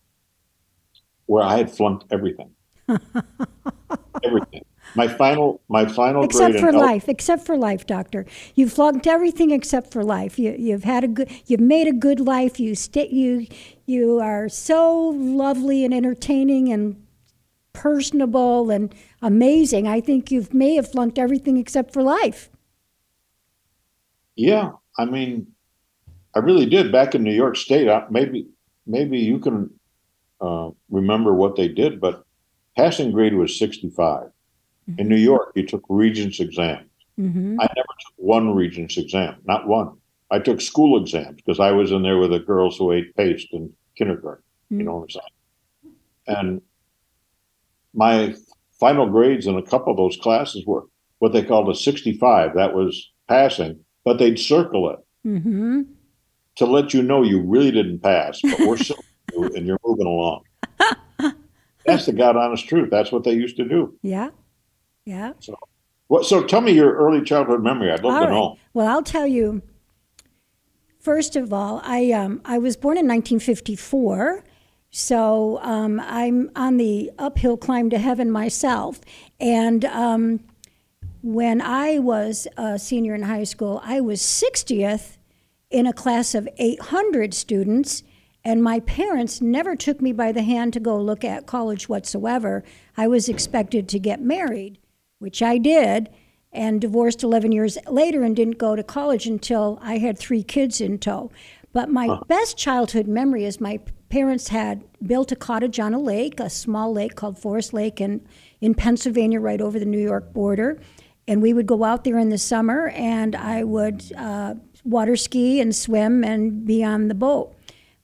where 1.26 1.44
I 1.44 1.58
had 1.58 1.72
flunked 1.72 2.06
everything. 2.12 2.52
everything. 4.24 4.66
My 4.96 5.08
final, 5.08 5.62
my 5.68 5.86
final 5.86 6.24
Except 6.24 6.54
grade 6.54 6.62
for 6.62 6.70
el- 6.70 6.80
life, 6.80 7.08
except 7.08 7.46
for 7.46 7.58
life, 7.58 7.86
doctor. 7.86 8.26
You've 8.56 8.74
flunked 8.74 9.06
everything 9.06 9.52
except 9.52 9.92
for 9.92 10.04
life. 10.04 10.40
You, 10.40 10.56
you've 10.58 10.86
had 10.86 11.04
a 11.04 11.08
good, 11.08 11.30
you've 11.46 11.60
made 11.60 11.88
a 11.88 11.94
good 11.94 12.20
life. 12.20 12.60
You 12.60 12.74
sta 12.74 13.08
you, 13.10 13.48
you 13.86 14.20
are 14.20 14.50
so 14.50 15.10
lovely 15.10 15.84
and 15.84 15.94
entertaining 15.94 16.72
and 16.72 17.06
personable 17.74 18.72
and 18.72 18.94
amazing. 19.22 19.88
I 19.88 20.02
think 20.02 20.32
you've 20.32 20.54
may 20.54 20.76
have 20.76 20.92
flunked 20.92 21.20
everything 21.20 21.58
except 21.58 21.94
for 21.94 22.02
life. 22.02 22.50
Yeah, 24.38 24.72
I 24.98 25.06
mean, 25.06 25.48
I 26.36 26.40
really 26.40 26.66
did 26.66 26.92
back 26.92 27.16
in 27.16 27.24
New 27.24 27.34
York 27.34 27.58
State. 27.58 27.90
I, 27.90 28.06
maybe, 28.10 28.48
maybe 28.86 29.18
you 29.18 29.40
can 29.40 29.70
uh, 30.40 30.70
remember 30.90 31.34
what 31.34 31.56
they 31.56 31.68
did, 31.68 32.00
but 32.00 32.24
passing 32.78 33.12
grade 33.12 33.34
was 33.34 33.58
65. 33.58 34.30
In 34.98 35.10
New 35.10 35.18
York, 35.18 35.52
you 35.56 35.66
took 35.66 35.84
regents 35.90 36.40
exams. 36.40 36.90
Mm-hmm. 37.20 37.60
I 37.60 37.68
never 37.76 37.88
took 38.00 38.14
one 38.16 38.56
regents 38.56 38.98
exam, 38.98 39.36
not 39.44 39.68
one. 39.68 39.98
I 40.32 40.40
took 40.40 40.62
school 40.62 41.02
exams 41.02 41.42
because 41.42 41.60
I 41.60 41.72
was 41.72 41.92
in 41.92 42.04
there 42.04 42.18
with 42.18 42.32
the 42.32 42.40
girls 42.40 42.78
who 42.78 42.94
ate 42.94 43.16
paste 43.16 43.50
in 43.52 43.74
kindergarten. 43.98 44.44
You 44.70 44.84
know 44.84 44.96
what 44.98 45.04
I'm 45.04 45.10
saying? 45.10 45.96
And 46.28 46.62
my 47.94 48.36
final 48.80 49.10
grades 49.10 49.48
in 49.48 49.58
a 49.58 49.64
couple 49.64 49.92
of 49.92 49.98
those 49.98 50.18
classes 50.18 50.66
were 50.66 50.84
what 51.20 51.34
they 51.34 51.44
called 51.44 51.70
a 51.70 51.76
65. 51.76 52.54
That 52.56 52.74
was 52.74 53.12
passing, 53.28 53.80
but 54.08 54.20
they'd 54.20 54.40
circle 54.40 54.90
it 54.92 55.00
Mm-hmm. 55.28 55.82
to 56.56 56.66
let 56.66 56.94
you 56.94 57.02
know 57.04 57.22
you 57.24 57.42
really 57.42 57.72
didn't 57.72 58.00
pass, 58.00 58.40
but 58.42 58.58
we're 58.62 58.78
still 58.78 59.04
and 59.56 59.68
you're 59.68 59.78
moving 59.86 60.08
along. 60.08 60.44
That's 61.86 62.06
the 62.06 62.14
God 62.14 62.38
honest 62.38 62.66
truth. 62.70 62.90
That's 62.90 63.12
what 63.12 63.26
they 63.26 63.34
used 63.34 63.58
to 63.58 63.68
do. 63.68 63.94
Yeah, 64.02 64.30
yeah. 65.04 65.34
So, 65.40 65.56
What, 66.08 66.26
so 66.26 66.44
tell 66.44 66.62
me 66.62 66.72
your 66.72 66.96
early 66.96 67.22
childhood 67.22 67.62
memory. 67.62 67.92
I'd 67.92 68.04
love 68.06 68.14
All 68.14 68.20
to 68.22 68.26
right. 68.28 68.34
know. 68.34 68.58
Well, 68.74 68.88
I'll 68.88 69.04
tell 69.04 69.28
you. 69.28 69.62
First 71.02 71.36
of 71.36 71.52
all, 71.52 71.82
I 71.84 72.12
um, 72.14 72.40
I 72.46 72.58
was 72.58 72.78
born 72.78 72.98
in 72.98 73.06
1954, 73.08 74.44
so 74.92 75.60
um, 75.62 76.00
I'm 76.00 76.50
on 76.56 76.78
the 76.78 77.12
uphill 77.20 77.58
climb 77.58 77.90
to 77.90 77.98
heaven 77.98 78.32
myself. 78.32 79.02
And 79.42 79.84
um, 79.86 80.40
when 81.28 81.60
I 81.60 82.00
was 82.00 82.48
a 82.56 82.80
senior 82.80 83.14
in 83.14 83.24
high 83.24 83.44
school, 83.44 83.82
I 83.84 84.00
was 84.00 84.22
60th 84.22 85.18
in 85.70 85.86
a 85.86 85.92
class 85.92 86.34
of 86.34 86.48
800 86.58 87.34
students. 87.34 88.02
And 88.46 88.64
my 88.64 88.80
parents 88.80 89.42
never 89.42 89.76
took 89.76 90.02
me 90.02 90.14
by 90.14 90.32
the 90.32 90.42
hand 90.42 90.72
to 90.72 90.80
go 90.80 90.98
look 90.98 91.26
at 91.26 91.46
college 91.46 91.90
whatsoever. 91.90 92.64
I 92.96 93.10
was 93.10 93.28
expected 93.28 93.90
to 93.90 94.00
get 94.00 94.22
married, 94.22 94.78
which 95.20 95.42
I 95.42 95.58
did, 95.58 96.10
and 96.54 96.80
divorced 96.80 97.24
11 97.24 97.52
years 97.52 97.78
later 97.90 98.24
and 98.24 98.34
didn't 98.34 98.58
go 98.58 98.78
to 98.78 98.84
college 98.84 99.28
until 99.28 99.80
I 99.82 99.98
had 99.98 100.18
three 100.18 100.44
kids 100.44 100.80
in 100.80 100.98
tow. 100.98 101.30
But 101.74 101.90
my 101.90 102.22
best 102.30 102.58
childhood 102.58 103.06
memory 103.06 103.44
is 103.44 103.60
my 103.60 103.82
parents 104.08 104.48
had 104.48 104.86
built 105.06 105.34
a 105.34 105.36
cottage 105.36 105.78
on 105.78 105.94
a 105.94 106.00
lake, 106.00 106.40
a 106.40 106.50
small 106.50 106.94
lake 106.94 107.16
called 107.16 107.38
Forest 107.38 107.74
Lake 107.74 108.00
in, 108.00 108.26
in 108.62 108.74
Pennsylvania, 108.76 109.42
right 109.42 109.60
over 109.60 109.78
the 109.78 109.86
New 109.86 110.00
York 110.00 110.32
border. 110.32 110.80
And 111.28 111.42
we 111.42 111.54
would 111.54 111.68
go 111.68 111.84
out 111.84 112.04
there 112.04 112.18
in 112.18 112.30
the 112.30 112.38
summer 112.38 112.90
and 112.90 113.36
I 113.36 113.64
would 113.64 114.04
uh, 114.16 114.56
water 114.86 115.16
ski 115.16 115.60
and 115.60 115.76
swim 115.76 116.24
and 116.24 116.66
be 116.66 116.84
on 116.84 117.10
the 117.10 117.16
boat. 117.16 117.54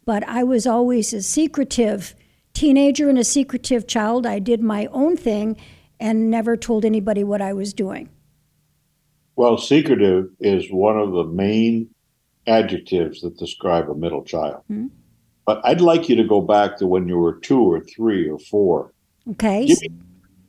But 0.05 0.27
I 0.27 0.43
was 0.43 0.67
always 0.67 1.13
a 1.13 1.21
secretive 1.21 2.15
teenager 2.53 3.09
and 3.09 3.17
a 3.17 3.23
secretive 3.23 3.87
child. 3.87 4.25
I 4.25 4.39
did 4.39 4.61
my 4.61 4.87
own 4.87 5.15
thing 5.15 5.55
and 5.99 6.29
never 6.29 6.57
told 6.57 6.83
anybody 6.83 7.23
what 7.23 7.41
I 7.41 7.53
was 7.53 7.73
doing. 7.73 8.09
Well, 9.35 9.57
secretive 9.57 10.29
is 10.39 10.69
one 10.69 10.99
of 10.99 11.13
the 11.13 11.23
main 11.23 11.89
adjectives 12.45 13.21
that 13.21 13.37
describe 13.37 13.89
a 13.89 13.95
middle 13.95 14.23
child. 14.23 14.63
But 15.45 15.61
I'd 15.63 15.81
like 15.81 16.09
you 16.09 16.15
to 16.17 16.23
go 16.23 16.41
back 16.41 16.77
to 16.77 16.87
when 16.87 17.07
you 17.07 17.17
were 17.17 17.39
two 17.39 17.61
or 17.61 17.81
three 17.81 18.29
or 18.29 18.39
four. 18.39 18.93
Okay? 19.31 19.65
Give 19.65 19.81
me, 19.81 19.89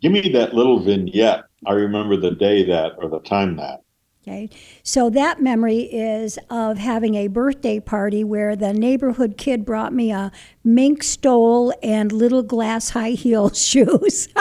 give 0.03 0.13
me 0.13 0.29
that 0.33 0.55
little 0.55 0.81
vignette. 0.81 1.45
I 1.67 1.73
remember 1.73 2.17
the 2.17 2.31
day 2.33 2.65
that 2.65 2.93
or 2.99 3.09
the 3.09 3.21
time 3.21 3.57
that. 3.57 3.81
Okay. 4.23 4.49
So 4.83 5.11
that 5.11 5.43
memory 5.43 5.81
is 5.81 6.39
of 6.49 6.79
having 6.79 7.15
a 7.15 7.27
birthday 7.29 7.79
party 7.79 8.25
where 8.25 8.57
the 8.57 8.73
neighborhood 8.73 9.37
kid 9.37 9.67
brought 9.67 9.93
me 9.93 10.11
a 10.13 10.33
mink 10.65 11.03
stole 11.03 11.75
and 11.83 12.11
little 12.11 12.43
glass 12.43 12.91
high 12.91 13.11
heel 13.11 13.51
shoes. 13.55 14.29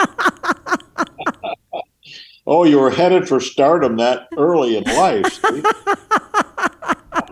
Oh, 2.46 2.64
you 2.64 2.78
were 2.78 2.90
headed 2.90 3.26
for 3.26 3.40
stardom 3.40 3.96
that 3.96 4.28
early 4.36 4.76
in 4.76 4.84
life. 4.84 5.42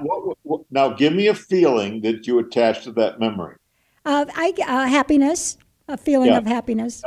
What, 0.00 0.38
what, 0.42 0.61
now, 0.70 0.88
give 0.94 1.12
me 1.12 1.28
a 1.28 1.35
feeling 1.35 2.00
that 2.00 2.26
you 2.26 2.38
attach 2.38 2.85
to 2.85 2.92
that 2.92 3.20
memory. 3.20 3.57
uh, 4.07 4.24
I, 4.35 4.52
uh, 4.66 4.87
happiness, 4.87 5.59
a 5.87 5.96
feeling 5.98 6.31
Yeah. 6.31 6.38
of 6.38 6.46
happiness. 6.46 7.02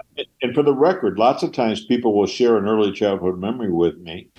And 0.46 0.54
for 0.54 0.62
the 0.62 0.76
record, 0.76 1.18
lots 1.18 1.42
of 1.42 1.54
times 1.54 1.86
people 1.86 2.14
will 2.14 2.28
share 2.28 2.56
an 2.56 2.68
early 2.68 2.92
childhood 2.92 3.40
memory 3.40 3.72
with 3.72 3.98
me, 3.98 4.30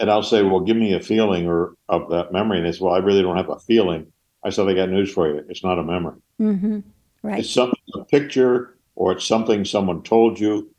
and 0.00 0.10
I'll 0.10 0.22
say, 0.22 0.42
"Well, 0.42 0.60
give 0.60 0.78
me 0.78 0.94
a 0.94 1.00
feeling 1.00 1.46
or 1.46 1.76
of 1.86 2.08
that 2.08 2.32
memory," 2.32 2.56
and 2.56 2.66
they 2.66 2.72
say, 2.72 2.82
"Well, 2.82 2.94
I 2.94 2.98
really 2.98 3.20
don't 3.20 3.36
have 3.36 3.50
a 3.50 3.58
feeling." 3.58 4.06
I 4.42 4.48
said, 4.48 4.66
"I 4.66 4.72
got 4.72 4.88
news 4.88 5.12
for 5.12 5.28
you. 5.28 5.44
It's 5.50 5.62
not 5.62 5.78
a 5.78 5.82
memory. 5.82 6.18
Mm-hmm. 6.40 6.78
Right. 7.22 7.40
It's 7.40 7.50
something 7.50 7.78
a 7.94 8.04
picture 8.06 8.78
or 8.94 9.12
it's 9.12 9.26
something 9.26 9.66
someone 9.66 10.02
told 10.02 10.40
you, 10.40 10.74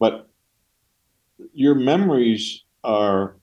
but 0.00 0.28
your 1.52 1.76
memories 1.76 2.64
are 2.82 3.36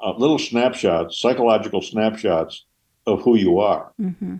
uh, 0.00 0.14
little 0.16 0.40
snapshots, 0.40 1.16
psychological 1.16 1.80
snapshots 1.80 2.64
of 3.06 3.22
who 3.22 3.36
you 3.36 3.60
are. 3.60 3.92
Mm-hmm. 4.00 4.38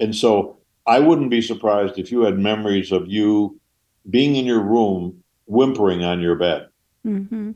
And 0.00 0.16
so 0.16 0.58
I 0.84 0.98
wouldn't 0.98 1.30
be 1.30 1.42
surprised 1.42 1.96
if 1.96 2.10
you 2.10 2.22
had 2.22 2.40
memories 2.40 2.90
of 2.90 3.06
you 3.06 3.60
being 4.08 4.36
in 4.36 4.44
your 4.44 4.60
room, 4.60 5.22
whimpering 5.46 6.04
on 6.04 6.20
your 6.20 6.36
bed, 6.36 6.68
Mm-hmm. 7.06 7.52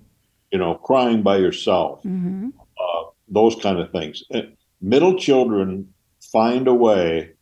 you 0.53 0.59
know, 0.59 0.75
crying 0.75 1.23
by 1.23 1.37
yourself, 1.39 2.03
Mm-hmm. 2.03 2.49
uh, 2.79 3.05
those 3.29 3.55
kind 3.57 3.79
of 3.79 3.91
things. 3.93 4.23
And 4.31 4.57
middle 4.81 5.19
children 5.19 5.93
find 6.33 6.69
a 6.69 6.75
way 6.75 7.33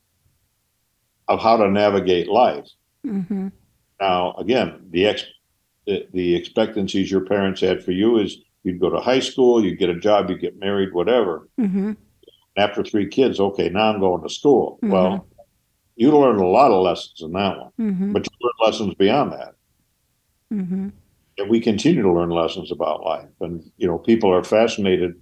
of 1.29 1.41
how 1.41 1.57
to 1.57 1.69
navigate 1.71 2.29
life. 2.29 2.67
Mm-hmm. 3.05 3.49
Now, 4.01 4.35
again, 4.35 4.87
the 4.91 5.07
ex 5.07 5.25
the, 5.87 6.07
the 6.13 6.35
expectancies 6.35 7.11
your 7.11 7.25
parents 7.25 7.61
had 7.61 7.83
for 7.85 7.93
you 7.93 8.19
is 8.19 8.39
you'd 8.65 8.81
go 8.81 8.91
to 8.91 8.99
high 8.99 9.21
school, 9.21 9.65
you'd 9.65 9.79
get 9.79 9.89
a 9.91 9.99
job, 9.99 10.29
you 10.31 10.37
get 10.37 10.59
married, 10.59 10.93
whatever. 10.93 11.49
Mm-hmm. 11.61 11.93
After 12.57 12.83
three 12.83 13.09
kids, 13.09 13.39
okay, 13.39 13.69
now 13.69 13.93
I'm 13.93 14.01
going 14.01 14.23
to 14.23 14.29
school. 14.29 14.79
Mhm. 14.83 14.91
Well, 14.91 15.29
you 15.97 16.11
learn 16.17 16.39
a 16.39 16.47
lot 16.47 16.71
of 16.71 16.83
lessons 16.83 17.21
in 17.21 17.33
that 17.33 17.59
one, 17.59 17.73
Mm-hmm. 17.81 18.13
but 18.13 18.27
you 18.27 18.37
learn 18.41 18.71
lessons 18.71 18.95
beyond 18.95 19.33
that. 19.33 19.55
Mm-hmm. 20.53 20.89
And 21.39 21.51
we 21.51 21.61
continue 21.61 22.03
to 22.03 22.13
learn 22.13 22.31
lessons 22.31 22.71
about 22.71 23.03
life. 23.03 23.29
And, 23.41 23.63
you 23.77 23.87
know, 23.87 23.99
people 23.99 24.33
are 24.33 24.45
fascinated. 24.45 25.15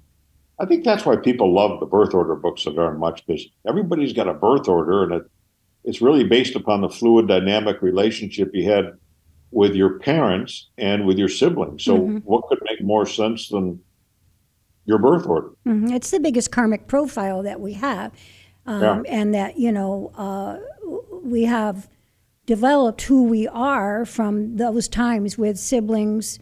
I 0.60 0.66
think 0.66 0.84
that's 0.84 1.04
why 1.04 1.16
people 1.16 1.52
love 1.52 1.80
the 1.80 1.86
birth 1.86 2.14
order 2.14 2.36
books 2.36 2.62
so 2.62 2.72
darn 2.72 2.98
much 2.98 3.24
because 3.26 3.46
everybody's 3.66 4.12
got 4.12 4.28
a 4.28 4.34
birth 4.34 4.68
order 4.68 5.02
and 5.02 5.12
it, 5.14 5.22
it's 5.84 6.00
really 6.00 6.24
based 6.24 6.54
upon 6.54 6.80
the 6.82 6.88
fluid 6.88 7.26
dynamic 7.26 7.82
relationship 7.82 8.50
you 8.52 8.70
had 8.70 8.92
with 9.50 9.74
your 9.74 9.98
parents 9.98 10.70
and 10.78 11.06
with 11.06 11.18
your 11.18 11.28
siblings. 11.28 11.84
So, 11.84 11.98
Mhm. 11.98 12.22
what 12.24 12.46
could 12.48 12.60
make 12.64 12.82
more 12.82 13.06
sense 13.06 13.48
than 13.48 13.80
your 14.86 14.98
birth 14.98 15.26
order? 15.26 15.50
hmm 15.64 15.88
It's 15.92 16.10
the 16.10 16.20
biggest 16.20 16.50
karmic 16.52 16.86
profile 16.86 17.42
that 17.42 17.60
we 17.60 17.72
have, 17.74 18.12
um, 18.66 18.82
Yeah. 18.82 19.02
and 19.08 19.34
that 19.34 19.58
you 19.58 19.72
know 19.72 20.10
uh, 20.16 20.58
we 21.22 21.44
have 21.44 21.88
developed 22.46 23.02
who 23.02 23.24
we 23.24 23.48
are 23.48 24.04
from 24.04 24.56
those 24.56 24.86
times 24.88 25.38
with 25.38 25.58
siblings, 25.58 26.38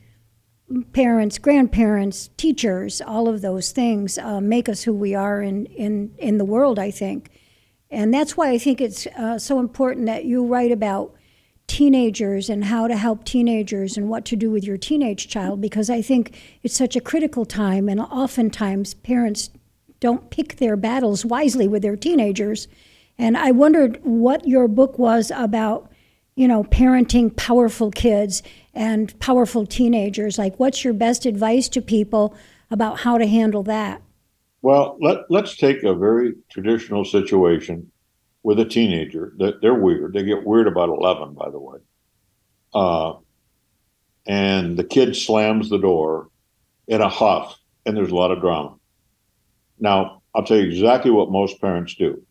parents, 0.93 1.39
grandparents, 1.39 2.31
teachers. 2.37 3.01
All 3.01 3.29
of 3.29 3.41
those 3.41 3.71
things 3.73 4.19
uh, 4.19 4.41
make 4.41 4.69
us 4.69 4.83
who 4.83 4.95
we 4.95 5.15
are 5.15 5.41
in 5.43 5.67
in 5.67 6.15
in 6.19 6.39
the 6.39 6.45
world. 6.45 6.79
I 6.79 6.91
think, 6.91 7.31
and 7.91 8.13
that's 8.13 8.37
why 8.37 8.51
I 8.51 8.59
think 8.59 8.81
it's 8.81 9.07
uh, 9.09 9.39
so 9.39 9.59
important 9.61 10.07
that 10.07 10.25
you 10.25 10.45
write 10.47 10.73
about 10.73 11.15
teenagers 11.69 12.51
and 12.51 12.65
how 12.65 12.87
to 12.89 12.97
help 12.97 13.25
teenagers 13.25 13.97
and 13.97 14.09
what 14.09 14.25
to 14.27 14.37
do 14.37 14.51
with 14.51 14.65
your 14.65 14.77
teenage 14.77 15.29
child 15.29 15.61
because 15.61 15.89
I 15.89 16.03
think 16.03 16.37
it's 16.63 16.77
such 16.77 16.97
a 16.97 17.01
critical 17.01 17.45
time 17.47 17.89
and 17.89 18.01
oftentimes 18.01 18.93
parents 18.95 19.49
don't 20.03 20.31
pick 20.31 20.57
their 20.57 20.77
battles 20.77 21.25
wisely 21.25 21.69
with 21.69 21.81
their 21.81 21.97
teenagers. 21.97 22.67
And 23.17 23.37
I 23.37 23.53
wondered 23.53 24.01
what 24.03 24.49
your 24.49 24.67
book 24.67 24.99
was 24.99 25.31
about, 25.35 25.93
you 26.35 26.49
know, 26.49 26.65
parenting 26.65 27.35
powerful 27.37 27.93
kids 27.93 28.43
and 28.75 29.17
powerful 29.21 29.65
teenagers. 29.65 30.39
Like, 30.39 30.59
what's 30.59 30.83
your 30.83 30.93
best 30.93 31.25
advice 31.25 31.69
to 31.69 31.81
people 31.81 32.37
about 32.69 32.99
how 32.99 33.17
to 33.17 33.27
handle 33.27 33.63
that? 33.63 34.03
Well, 34.61 34.99
let, 35.01 35.31
let's 35.31 35.57
take 35.57 35.85
a 35.85 35.95
very 35.95 36.35
traditional 36.51 37.05
situation 37.05 37.93
with 38.43 38.59
a 38.59 38.65
teenager. 38.65 39.35
That 39.39 39.63
they're 39.63 39.73
weird. 39.73 40.15
They 40.15 40.25
get 40.25 40.45
weird 40.45 40.67
about 40.67 40.89
11, 40.89 41.35
by 41.35 41.49
the 41.51 41.61
way. 41.61 41.79
Uh, 42.75 43.15
and 44.27 44.77
the 44.77 44.85
kid 44.85 45.15
slams 45.15 45.71
the 45.71 45.79
door 45.79 46.29
in 46.89 47.01
a 47.01 47.09
huff, 47.09 47.57
and 47.87 47.97
there's 47.97 48.11
a 48.11 48.17
lot 48.17 48.33
of 48.33 48.41
drama. 48.41 48.75
Now, 49.83 50.23
I'll 50.33 50.45
tell 50.45 50.57
you 50.57 50.63
exactly 50.71 51.11
what 51.11 51.33
most 51.33 51.61
parents 51.61 51.97
do. 51.97 52.23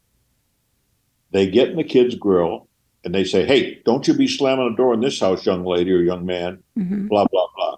They 1.32 1.52
get 1.52 1.70
in 1.70 1.76
the 1.76 1.84
kid's 1.84 2.16
grill 2.16 2.70
and 3.04 3.14
they 3.14 3.26
say, 3.26 3.46
Hey, 3.46 3.82
don't 3.86 4.08
you 4.08 4.14
be 4.14 4.28
slamming 4.28 4.72
the 4.72 4.78
door 4.78 4.94
in 4.94 5.02
this 5.02 5.20
house, 5.20 5.46
young 5.46 5.66
lady 5.66 5.92
or 5.92 6.02
young 6.02 6.26
man, 6.26 6.64
hmm 6.76 7.08
blah, 7.08 7.28
blah, 7.30 7.48
blah. 7.56 7.76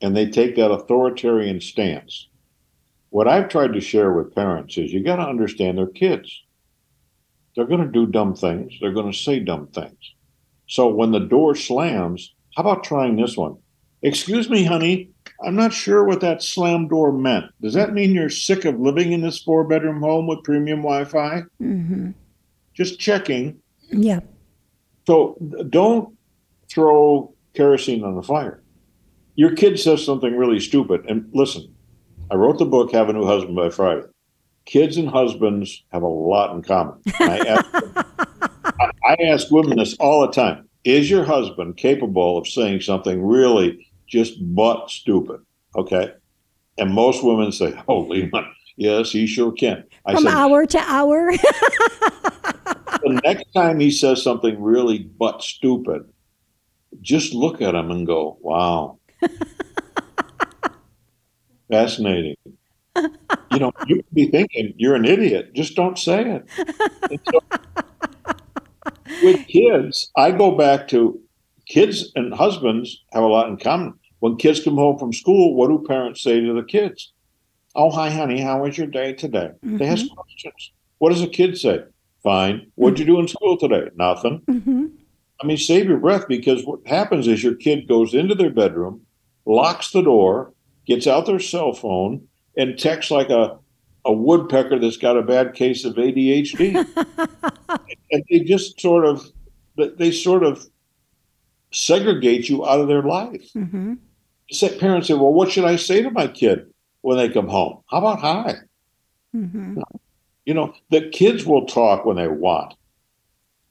And 0.00 0.16
they 0.16 0.28
take 0.28 0.56
that 0.56 0.72
authoritarian 0.72 1.60
stance. 1.60 2.28
What 3.10 3.28
I've 3.28 3.48
tried 3.48 3.74
to 3.74 3.80
share 3.80 4.12
with 4.12 4.34
parents 4.34 4.76
is 4.76 4.92
you 4.92 5.04
got 5.04 5.16
to 5.16 5.22
understand 5.22 5.78
their 5.78 5.86
kids. 5.86 6.42
They're 7.54 7.64
going 7.64 7.86
to 7.86 7.92
do 7.92 8.06
dumb 8.06 8.34
things, 8.34 8.74
they're 8.80 8.92
going 8.92 9.10
to 9.10 9.16
say 9.16 9.38
dumb 9.38 9.68
things. 9.68 10.14
So 10.68 10.88
when 10.88 11.12
the 11.12 11.20
door 11.20 11.54
slams, 11.54 12.34
how 12.56 12.62
about 12.62 12.82
trying 12.82 13.16
this 13.16 13.36
one? 13.36 13.58
Excuse 14.02 14.50
me, 14.50 14.64
honey, 14.64 15.10
I'm 15.44 15.54
not 15.56 15.72
sure 15.72 16.04
what 16.04 16.20
that 16.20 16.42
slam 16.42 16.88
door 16.88 17.12
meant. 17.12 17.46
Does 17.60 17.74
that 17.74 17.92
mean 17.92 18.14
you're 18.14 18.30
sick 18.30 18.64
of 18.64 18.80
living 18.80 19.12
in 19.12 19.20
this 19.20 19.42
four 19.42 19.64
bedroom 19.64 20.00
home 20.00 20.26
with 20.26 20.42
premium 20.44 20.80
Wi 20.80 21.04
Fi? 21.04 21.42
hmm 21.58 22.10
Just 22.74 22.98
checking. 22.98 23.60
Yeah. 23.90 24.20
So 25.06 25.36
don't 25.70 26.16
throw 26.70 27.34
kerosene 27.54 28.04
on 28.04 28.16
the 28.16 28.22
fire. 28.22 28.62
Your 29.34 29.54
kid 29.54 29.78
says 29.78 30.04
something 30.04 30.36
really 30.36 30.60
stupid. 30.60 31.04
And 31.08 31.28
listen, 31.32 31.74
I 32.30 32.36
wrote 32.36 32.58
the 32.58 32.64
book, 32.64 32.92
Have 32.92 33.08
a 33.08 33.12
New 33.12 33.26
Husband 33.26 33.54
by 33.54 33.70
Friday. 33.70 34.06
Kids 34.64 34.96
and 34.96 35.08
husbands 35.08 35.84
have 35.92 36.02
a 36.02 36.08
lot 36.08 36.54
in 36.56 36.62
common. 36.62 37.00
I, 37.20 37.38
ask, 37.40 37.64
I 38.80 39.16
ask 39.28 39.50
women 39.50 39.78
this 39.78 39.94
all 40.00 40.22
the 40.22 40.32
time 40.32 40.68
Is 40.84 41.08
your 41.08 41.24
husband 41.24 41.76
capable 41.76 42.36
of 42.36 42.48
saying 42.48 42.80
something 42.80 43.22
really 43.22 43.85
just 44.06 44.36
butt 44.54 44.90
stupid? 44.90 45.40
Okay. 45.74 46.12
And 46.78 46.92
most 46.92 47.24
women 47.24 47.52
say, 47.52 47.70
Holy 47.86 48.22
Leman, 48.22 48.52
yes, 48.76 49.10
he 49.10 49.26
sure 49.26 49.52
can. 49.52 49.84
I 50.04 50.14
From 50.14 50.24
said, 50.24 50.32
hour 50.32 50.66
to 50.66 50.78
hour. 50.78 51.32
the 53.02 53.20
next 53.24 53.52
time 53.52 53.80
he 53.80 53.90
says 53.90 54.22
something 54.22 54.60
really 54.60 54.98
butt 54.98 55.42
stupid, 55.42 56.10
just 57.00 57.34
look 57.34 57.60
at 57.62 57.74
him 57.74 57.90
and 57.90 58.06
go, 58.06 58.38
wow. 58.40 58.98
Fascinating. 61.70 62.36
You 63.50 63.58
know, 63.58 63.72
you 63.86 63.96
could 63.96 64.14
be 64.14 64.28
thinking 64.28 64.72
you're 64.76 64.94
an 64.94 65.04
idiot. 65.04 65.52
Just 65.54 65.74
don't 65.76 65.98
say 65.98 66.40
it. 66.40 66.48
So, 67.30 67.40
with 69.22 69.46
kids, 69.46 70.10
I 70.16 70.30
go 70.30 70.56
back 70.56 70.88
to 70.88 71.20
kids 71.66 72.12
and 72.14 72.32
husbands 72.32 73.04
have 73.12 73.22
a 73.22 73.26
lot 73.26 73.48
in 73.48 73.56
common. 73.56 73.94
When 74.20 74.36
kids 74.36 74.62
come 74.62 74.76
home 74.76 74.98
from 74.98 75.12
school, 75.12 75.54
what 75.54 75.68
do 75.68 75.84
parents 75.86 76.22
say 76.22 76.40
to 76.40 76.52
the 76.52 76.62
kids? 76.62 77.12
Oh, 77.74 77.90
hi, 77.90 78.10
honey. 78.10 78.40
How 78.40 78.62
was 78.62 78.78
your 78.78 78.86
day 78.86 79.12
today? 79.12 79.50
They 79.62 79.86
ask 79.86 80.06
questions. 80.08 80.72
What 80.98 81.10
does 81.10 81.22
a 81.22 81.26
kid 81.26 81.58
say? 81.58 81.84
Fine. 82.22 82.72
What'd 82.76 82.98
you 82.98 83.04
do 83.04 83.20
in 83.20 83.28
school 83.28 83.58
today? 83.58 83.90
Nothing. 83.96 84.38
hmm 84.46 84.86
I 85.38 85.46
mean, 85.46 85.58
save 85.58 85.86
your 85.86 85.98
breath 85.98 86.26
because 86.28 86.64
what 86.64 86.80
happens 86.86 87.28
is 87.28 87.44
your 87.44 87.54
kid 87.54 87.86
goes 87.86 88.14
into 88.14 88.34
their 88.34 88.48
bedroom, 88.48 89.02
locks 89.44 89.90
the 89.90 90.00
door, 90.00 90.54
gets 90.86 91.06
out 91.06 91.26
their 91.26 91.38
cell 91.38 91.74
phone, 91.74 92.26
and 92.56 92.78
texts 92.78 93.10
like 93.10 93.28
a, 93.28 93.58
a 94.06 94.12
woodpecker 94.14 94.78
that's 94.78 94.96
got 94.96 95.18
a 95.18 95.22
bad 95.22 95.52
case 95.52 95.84
of 95.84 95.96
ADHD. 95.96 96.86
and 98.10 98.24
they 98.30 98.40
just 98.40 98.80
sort 98.80 99.04
of, 99.04 99.30
they 99.76 100.10
sort 100.10 100.42
of 100.42 100.66
segregate 101.76 102.48
you 102.48 102.66
out 102.66 102.80
of 102.80 102.88
their 102.88 103.02
life. 103.02 103.50
hmm 103.52 103.94
parents 104.78 105.08
say, 105.08 105.14
well, 105.14 105.32
what 105.32 105.50
should 105.50 105.64
I 105.64 105.74
say 105.74 106.02
to 106.02 106.10
my 106.10 106.28
kid 106.28 106.72
when 107.00 107.18
they 107.18 107.28
come 107.28 107.48
home? 107.48 107.82
How 107.90 107.98
about 107.98 108.20
hi? 108.20 108.54
hmm 109.32 109.80
You 110.44 110.54
know, 110.54 110.72
the 110.90 111.08
kids 111.10 111.44
will 111.44 111.66
talk 111.66 112.04
when 112.04 112.16
they 112.16 112.28
want. 112.28 112.74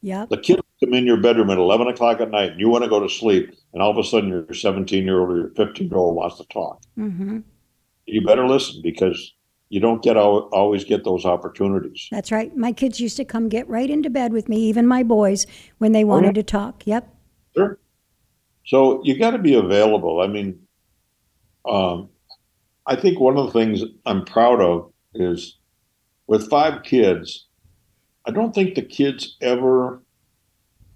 Yep. 0.01 0.29
The 0.29 0.37
kids 0.37 0.61
come 0.83 0.93
in 0.93 1.05
your 1.05 1.17
bedroom 1.17 1.49
at 1.49 1.57
11 1.57 1.87
o'clock 1.87 2.19
at 2.19 2.29
night 2.29 2.51
and 2.51 2.59
you 2.59 2.69
want 2.69 2.83
to 2.83 2.89
go 2.89 2.99
to 2.99 3.09
sleep, 3.09 3.55
and 3.73 3.81
all 3.81 3.89
of 3.89 3.97
a 3.97 4.03
sudden 4.03 4.29
your 4.29 4.53
17 4.53 5.03
year 5.03 5.19
old 5.21 5.29
or 5.29 5.37
your 5.37 5.49
15 5.55 5.87
year 5.87 5.97
old 5.97 6.15
wants 6.15 6.37
to 6.37 6.45
talk. 6.45 6.81
hmm 6.95 7.39
You 8.05 8.21
better 8.25 8.47
listen 8.47 8.81
because 8.83 9.33
you 9.69 9.79
don't 9.79 10.03
get 10.03 10.17
always 10.17 10.83
get 10.83 11.05
those 11.05 11.25
opportunities. 11.25 12.07
That's 12.11 12.31
right. 12.31 12.55
My 12.55 12.71
kids 12.71 12.99
used 12.99 13.17
to 13.17 13.25
come 13.25 13.49
get 13.49 13.67
right 13.67 13.89
into 13.89 14.09
bed 14.09 14.33
with 14.33 14.47
me, 14.47 14.57
even 14.57 14.85
my 14.85 15.01
boys, 15.03 15.47
when 15.79 15.93
they 15.93 16.03
wanted 16.03 16.35
to 16.35 16.43
talk. 16.43 16.85
Yep. 16.85 17.07
Sure. 17.55 17.79
So 18.65 19.01
you 19.03 19.17
got 19.17 19.31
to 19.31 19.37
be 19.37 19.53
available. 19.53 20.21
I 20.21 20.27
mean, 20.27 20.59
um, 21.67 22.09
I 22.85 22.95
think 22.95 23.19
one 23.19 23.37
of 23.37 23.45
the 23.45 23.51
things 23.51 23.83
I'm 24.05 24.25
proud 24.25 24.61
of 24.61 24.91
is 25.13 25.57
with 26.27 26.49
five 26.49 26.83
kids, 26.83 27.47
I 28.25 28.31
don't 28.31 28.53
think 28.53 28.75
the 28.75 28.81
kids 28.81 29.37
ever 29.41 30.01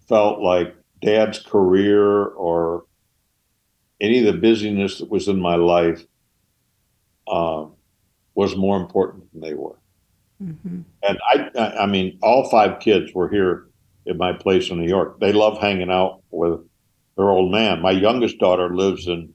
felt 0.08 0.40
like 0.40 0.76
dad's 1.02 1.40
career 1.40 2.26
or 2.26 2.86
any 4.02 4.20
of 4.20 4.34
the 4.34 4.40
busyness 4.40 4.98
that 4.98 5.12
was 5.12 5.28
in 5.28 5.40
my 5.40 5.56
life 5.56 6.04
uh, 7.28 7.66
was 8.34 8.56
more 8.56 8.78
important 8.78 9.32
than 9.32 9.42
they 9.42 9.54
were. 9.54 9.78
Mm-hmm. 10.42 10.82
And 11.04 11.20
I, 11.32 11.50
I 11.82 11.86
mean, 11.86 12.18
all 12.24 12.50
five 12.50 12.80
kids 12.80 13.14
were 13.14 13.30
here 13.30 13.68
at 14.08 14.18
my 14.18 14.34
place 14.34 14.70
in 14.70 14.80
New 14.80 14.88
York. 14.88 15.20
They 15.20 15.34
love 15.34 15.60
hanging 15.60 15.92
out 15.92 16.24
with 16.32 16.62
their 17.20 17.30
old 17.30 17.52
man. 17.52 17.82
My 17.82 17.92
youngest 17.92 18.40
daughter 18.40 18.74
lives 18.74 19.06
in 19.06 19.34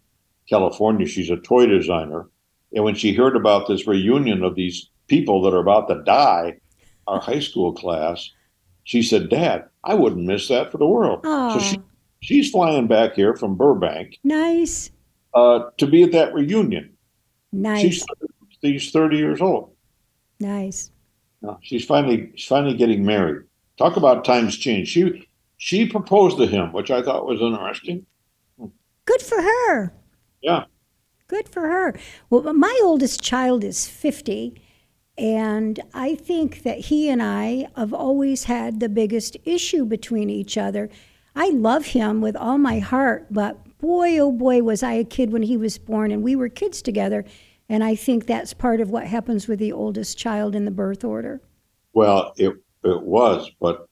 California. 0.48 1.06
She's 1.06 1.28
a 1.28 1.36
toy 1.36 1.66
designer. 1.66 2.26
And 2.72 2.82
when 2.82 2.94
she 2.94 3.12
heard 3.12 3.36
about 3.36 3.68
this 3.68 3.86
reunion 3.86 4.42
of 4.42 4.54
these 4.54 4.88
people 5.06 5.42
that 5.42 5.52
are 5.52 5.60
about 5.60 5.88
to 5.88 6.02
die, 6.02 6.56
our 7.06 7.20
high 7.20 7.40
school 7.40 7.74
class, 7.74 8.30
she 8.84 9.02
said, 9.02 9.28
Dad, 9.28 9.66
I 9.84 9.92
wouldn't 9.92 10.24
miss 10.24 10.48
that 10.48 10.72
for 10.72 10.78
the 10.78 10.86
world. 10.86 11.22
Aww. 11.24 11.52
So 11.52 11.58
she, 11.60 11.78
she's 12.20 12.50
flying 12.50 12.86
back 12.86 13.12
here 13.14 13.36
from 13.36 13.54
Burbank. 13.54 14.18
Nice. 14.24 14.90
Uh, 15.34 15.68
to 15.76 15.86
be 15.86 16.04
at 16.04 16.12
that 16.12 16.32
reunion. 16.32 16.96
Nice. 17.52 17.82
She's, 17.82 18.06
she's 18.62 18.90
30 18.92 19.18
years 19.18 19.42
old. 19.42 19.72
Nice. 20.40 20.90
she's 21.60 21.84
finally 21.84 22.32
she's 22.34 22.48
finally 22.48 22.76
getting 22.76 23.04
married. 23.04 23.44
Talk 23.76 23.96
about 23.98 24.24
times 24.24 24.56
change. 24.56 24.88
She 24.88 25.28
she 25.64 25.86
proposed 25.86 26.36
to 26.36 26.46
him, 26.46 26.74
which 26.74 26.90
I 26.90 27.00
thought 27.00 27.24
was 27.24 27.40
interesting. 27.40 28.04
Good 29.06 29.22
for 29.22 29.40
her. 29.40 29.94
Yeah. 30.42 30.64
Good 31.26 31.48
for 31.48 31.62
her. 31.62 31.98
Well, 32.28 32.52
my 32.52 32.78
oldest 32.82 33.22
child 33.22 33.64
is 33.64 33.88
50, 33.88 34.60
and 35.16 35.80
I 35.94 36.16
think 36.16 36.64
that 36.64 36.80
he 36.80 37.08
and 37.08 37.22
I 37.22 37.68
have 37.78 37.94
always 37.94 38.44
had 38.44 38.78
the 38.78 38.90
biggest 38.90 39.38
issue 39.46 39.86
between 39.86 40.28
each 40.28 40.58
other. 40.58 40.90
I 41.34 41.48
love 41.48 41.86
him 41.86 42.20
with 42.20 42.36
all 42.36 42.58
my 42.58 42.80
heart, 42.80 43.28
but 43.30 43.78
boy, 43.78 44.18
oh 44.18 44.32
boy, 44.32 44.62
was 44.62 44.82
I 44.82 44.92
a 44.92 45.04
kid 45.04 45.32
when 45.32 45.44
he 45.44 45.56
was 45.56 45.78
born, 45.78 46.10
and 46.10 46.22
we 46.22 46.36
were 46.36 46.50
kids 46.50 46.82
together. 46.82 47.24
And 47.70 47.82
I 47.82 47.94
think 47.94 48.26
that's 48.26 48.52
part 48.52 48.82
of 48.82 48.90
what 48.90 49.06
happens 49.06 49.48
with 49.48 49.60
the 49.60 49.72
oldest 49.72 50.18
child 50.18 50.54
in 50.54 50.66
the 50.66 50.70
birth 50.70 51.04
order. 51.04 51.40
Well, 51.94 52.34
it, 52.36 52.52
it 52.84 53.02
was, 53.02 53.50
but 53.58 53.88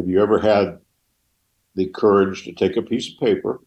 have 0.00 0.08
you 0.08 0.22
ever 0.22 0.38
had 0.38 0.78
the 1.74 1.86
courage 1.88 2.44
to 2.44 2.52
take 2.52 2.76
a 2.76 2.82
piece 2.82 3.12
of 3.12 3.20
paper 3.20 3.60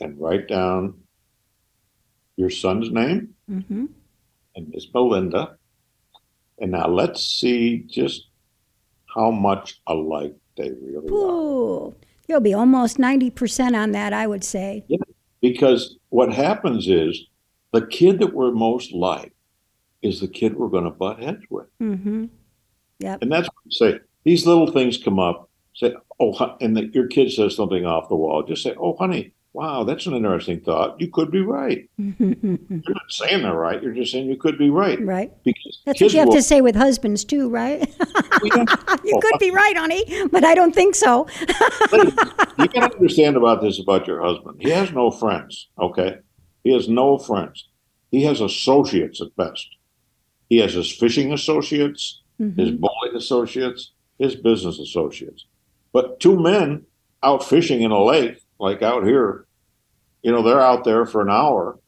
and 0.00 0.18
write 0.20 0.46
down 0.46 0.94
your 2.36 2.50
son's 2.50 2.90
name 2.92 3.34
mm-hmm. 3.50 3.86
and 4.54 4.68
Miss 4.68 4.86
Belinda? 4.86 5.56
And 6.60 6.70
now 6.70 6.86
let's 6.86 7.26
see 7.26 7.84
just 7.90 8.28
how 9.12 9.32
much 9.32 9.80
alike 9.88 10.34
they 10.56 10.70
really 10.70 11.08
Ooh, 11.10 11.88
are. 11.88 11.92
You'll 12.28 12.40
be 12.40 12.54
almost 12.54 12.98
90% 12.98 13.74
on 13.74 13.90
that, 13.92 14.12
I 14.12 14.28
would 14.28 14.44
say. 14.44 14.84
Yeah, 14.86 14.98
because 15.42 15.96
what 16.10 16.32
happens 16.32 16.86
is 16.86 17.26
the 17.72 17.84
kid 17.84 18.20
that 18.20 18.32
we're 18.32 18.52
most 18.52 18.92
like 18.92 19.34
is 20.02 20.20
the 20.20 20.28
kid 20.28 20.54
we're 20.54 20.68
going 20.68 20.84
to 20.84 20.90
butt 20.90 21.20
heads 21.20 21.42
with. 21.50 21.66
Mm-hmm. 21.82 22.26
Yep. 23.00 23.22
And 23.22 23.32
that's 23.32 23.48
what 23.48 23.56
I 23.66 23.70
say. 23.70 24.00
These 24.24 24.46
little 24.46 24.70
things 24.70 24.98
come 24.98 25.18
up. 25.18 25.50
Say, 25.74 25.94
oh, 26.20 26.56
and 26.60 26.76
the, 26.76 26.86
your 26.86 27.08
kid 27.08 27.32
says 27.32 27.56
something 27.56 27.84
off 27.84 28.08
the 28.08 28.16
wall. 28.16 28.42
Just 28.42 28.62
say, 28.62 28.74
oh, 28.78 28.96
honey, 28.96 29.32
wow, 29.54 29.84
that's 29.84 30.06
an 30.06 30.14
interesting 30.14 30.60
thought. 30.60 31.00
You 31.00 31.08
could 31.10 31.30
be 31.30 31.40
right. 31.40 31.88
you're 31.96 32.14
not 32.18 33.10
saying 33.10 33.42
they're 33.42 33.54
right. 33.54 33.82
You're 33.82 33.94
just 33.94 34.12
saying 34.12 34.28
you 34.28 34.36
could 34.36 34.58
be 34.58 34.68
right. 34.68 35.00
Right. 35.02 35.32
Because 35.44 35.80
that's 35.86 36.00
what 36.00 36.12
you 36.12 36.18
have 36.18 36.28
will, 36.28 36.36
to 36.36 36.42
say 36.42 36.60
with 36.60 36.76
husbands 36.76 37.24
too, 37.24 37.48
right? 37.48 37.80
you 38.42 38.50
oh, 38.52 39.20
could 39.20 39.38
be 39.40 39.50
right, 39.50 39.76
honey, 39.76 40.04
but 40.30 40.44
I 40.44 40.54
don't 40.54 40.74
think 40.74 40.94
so. 40.94 41.26
you 41.92 42.68
got 42.68 42.90
to 42.90 42.94
understand 42.94 43.36
about 43.36 43.62
this 43.62 43.80
about 43.80 44.06
your 44.06 44.22
husband. 44.22 44.56
He 44.60 44.70
has 44.70 44.92
no 44.92 45.10
friends. 45.10 45.68
Okay, 45.78 46.18
he 46.64 46.72
has 46.72 46.88
no 46.88 47.16
friends. 47.16 47.68
He 48.10 48.24
has 48.24 48.40
associates 48.40 49.20
at 49.20 49.34
best. 49.36 49.68
He 50.48 50.58
has 50.58 50.74
his 50.74 50.92
fishing 50.92 51.32
associates, 51.32 52.22
mm-hmm. 52.40 52.60
his 52.60 52.70
bowling 52.72 53.16
associates, 53.16 53.92
his 54.18 54.36
business 54.36 54.78
associates. 54.78 55.46
But 55.92 56.20
two 56.20 56.38
men 56.38 56.84
out 57.22 57.44
fishing 57.44 57.82
in 57.82 57.90
a 57.90 58.02
lake, 58.02 58.40
like 58.58 58.82
out 58.82 59.04
here, 59.04 59.46
you 60.22 60.32
know, 60.32 60.42
they're 60.42 60.60
out 60.60 60.84
there 60.84 61.06
for 61.06 61.20
an 61.20 61.30
hour. 61.30 61.78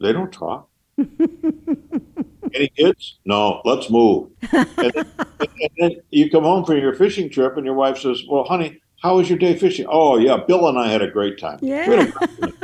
They 0.00 0.12
don't 0.12 0.32
talk. 0.32 0.68
Any 0.98 2.68
kids? 2.76 3.18
No, 3.24 3.60
let's 3.64 3.90
move. 3.90 4.30
And 4.52 4.68
then, 4.76 4.94
and 5.40 5.70
then, 5.78 5.90
you 6.10 6.30
come 6.30 6.44
home 6.44 6.64
from 6.64 6.78
your 6.78 6.94
fishing 6.94 7.30
trip, 7.30 7.56
and 7.56 7.64
your 7.64 7.74
wife 7.74 7.98
says, 7.98 8.22
Well, 8.28 8.44
honey, 8.44 8.80
how 9.02 9.16
was 9.16 9.28
your 9.28 9.38
day 9.38 9.56
fishing? 9.56 9.86
Oh, 9.88 10.18
yeah, 10.18 10.36
Bill 10.36 10.68
and 10.68 10.78
I 10.78 10.88
had 10.88 11.02
a 11.02 11.10
great 11.10 11.38
time. 11.38 11.58
Yeah. 11.62 12.10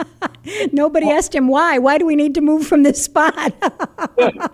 Nobody 0.73 1.11
asked 1.11 1.35
him 1.35 1.49
why. 1.49 1.79
Why 1.79 1.99
do 1.99 2.07
we 2.07 2.15
need 2.15 2.35
to 2.35 2.41
move 2.41 2.67
from 2.67 2.83
this 2.83 3.03
spot? 3.03 3.35
yeah. 4.19 4.49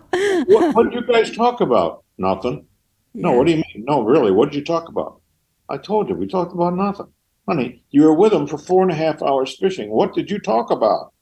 what, 0.46 0.74
what, 0.74 0.90
did 0.90 0.94
you 0.94 1.02
guys 1.06 1.34
talk 1.34 1.60
about? 1.60 2.01
Nothing. 2.18 2.66
Yeah. 3.14 3.22
No, 3.22 3.32
what 3.32 3.46
do 3.46 3.52
you 3.52 3.58
mean? 3.58 3.84
No, 3.86 4.02
really, 4.02 4.30
what 4.30 4.50
did 4.50 4.56
you 4.56 4.64
talk 4.64 4.88
about? 4.88 5.20
I 5.68 5.76
told 5.78 6.08
you, 6.08 6.14
we 6.14 6.26
talked 6.26 6.52
about 6.52 6.74
nothing. 6.74 7.12
Honey, 7.48 7.82
you 7.90 8.02
were 8.02 8.14
with 8.14 8.32
him 8.32 8.46
for 8.46 8.58
four 8.58 8.82
and 8.82 8.90
a 8.90 8.94
half 8.94 9.22
hours 9.22 9.56
fishing. 9.58 9.90
What 9.90 10.14
did 10.14 10.30
you 10.30 10.38
talk 10.38 10.70
about? 10.70 11.12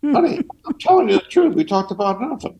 Hmm. 0.00 0.14
Honey, 0.14 0.40
I'm 0.66 0.78
telling 0.78 1.08
you 1.08 1.16
the 1.16 1.22
truth. 1.22 1.54
We 1.54 1.64
talked 1.64 1.92
about 1.92 2.20
nothing. 2.20 2.58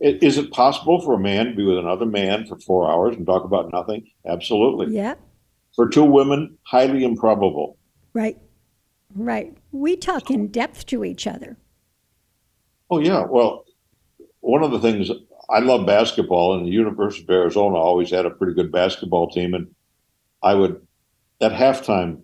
Is 0.00 0.38
it 0.38 0.50
possible 0.50 1.00
for 1.00 1.14
a 1.14 1.20
man 1.20 1.46
to 1.46 1.54
be 1.54 1.64
with 1.64 1.78
another 1.78 2.06
man 2.06 2.46
for 2.46 2.58
four 2.58 2.90
hours 2.90 3.16
and 3.16 3.26
talk 3.26 3.44
about 3.44 3.72
nothing? 3.72 4.06
Absolutely. 4.26 4.94
Yeah. 4.94 5.14
For 5.76 5.88
two 5.88 6.04
women, 6.04 6.58
highly 6.62 7.04
improbable. 7.04 7.78
Right. 8.12 8.38
Right. 9.14 9.56
We 9.72 9.96
talk 9.96 10.30
in 10.30 10.48
depth 10.48 10.86
to 10.86 11.04
each 11.04 11.26
other. 11.26 11.58
Oh, 12.90 12.98
yeah. 12.98 13.24
Well, 13.24 13.64
one 14.40 14.62
of 14.62 14.72
the 14.72 14.80
things 14.80 15.10
I 15.50 15.60
love 15.60 15.86
basketball, 15.86 16.56
and 16.56 16.66
the 16.66 16.70
University 16.70 17.24
of 17.24 17.30
Arizona 17.30 17.76
always 17.76 18.10
had 18.10 18.26
a 18.26 18.30
pretty 18.30 18.54
good 18.54 18.72
basketball 18.72 19.30
team. 19.30 19.54
And 19.54 19.74
I 20.42 20.54
would, 20.54 20.86
at 21.40 21.52
halftime, 21.52 22.22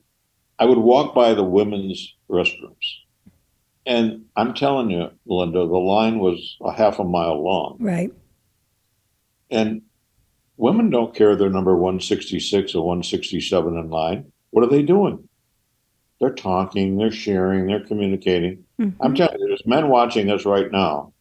I 0.58 0.64
would 0.64 0.78
walk 0.78 1.14
by 1.14 1.34
the 1.34 1.44
women's 1.44 2.14
restrooms. 2.28 2.74
And 3.86 4.26
I'm 4.36 4.54
telling 4.54 4.90
you, 4.90 5.10
Linda, 5.26 5.60
the 5.60 5.78
line 5.78 6.18
was 6.18 6.56
a 6.62 6.72
half 6.72 6.98
a 6.98 7.04
mile 7.04 7.42
long. 7.42 7.76
Right. 7.80 8.12
And 9.50 9.82
women 10.56 10.90
don't 10.90 11.14
care 11.14 11.34
they're 11.34 11.50
number 11.50 11.74
166 11.74 12.74
or 12.74 12.86
167 12.86 13.76
in 13.76 13.90
line. 13.90 14.32
What 14.50 14.64
are 14.64 14.70
they 14.70 14.82
doing? 14.82 15.28
They're 16.20 16.30
talking, 16.30 16.98
they're 16.98 17.10
sharing, 17.10 17.66
they're 17.66 17.84
communicating. 17.84 18.64
Mm-hmm. 18.78 19.02
I'm 19.02 19.14
telling 19.14 19.40
you, 19.40 19.48
there's 19.48 19.66
men 19.66 19.88
watching 19.88 20.30
us 20.30 20.44
right 20.44 20.70
now. 20.70 21.14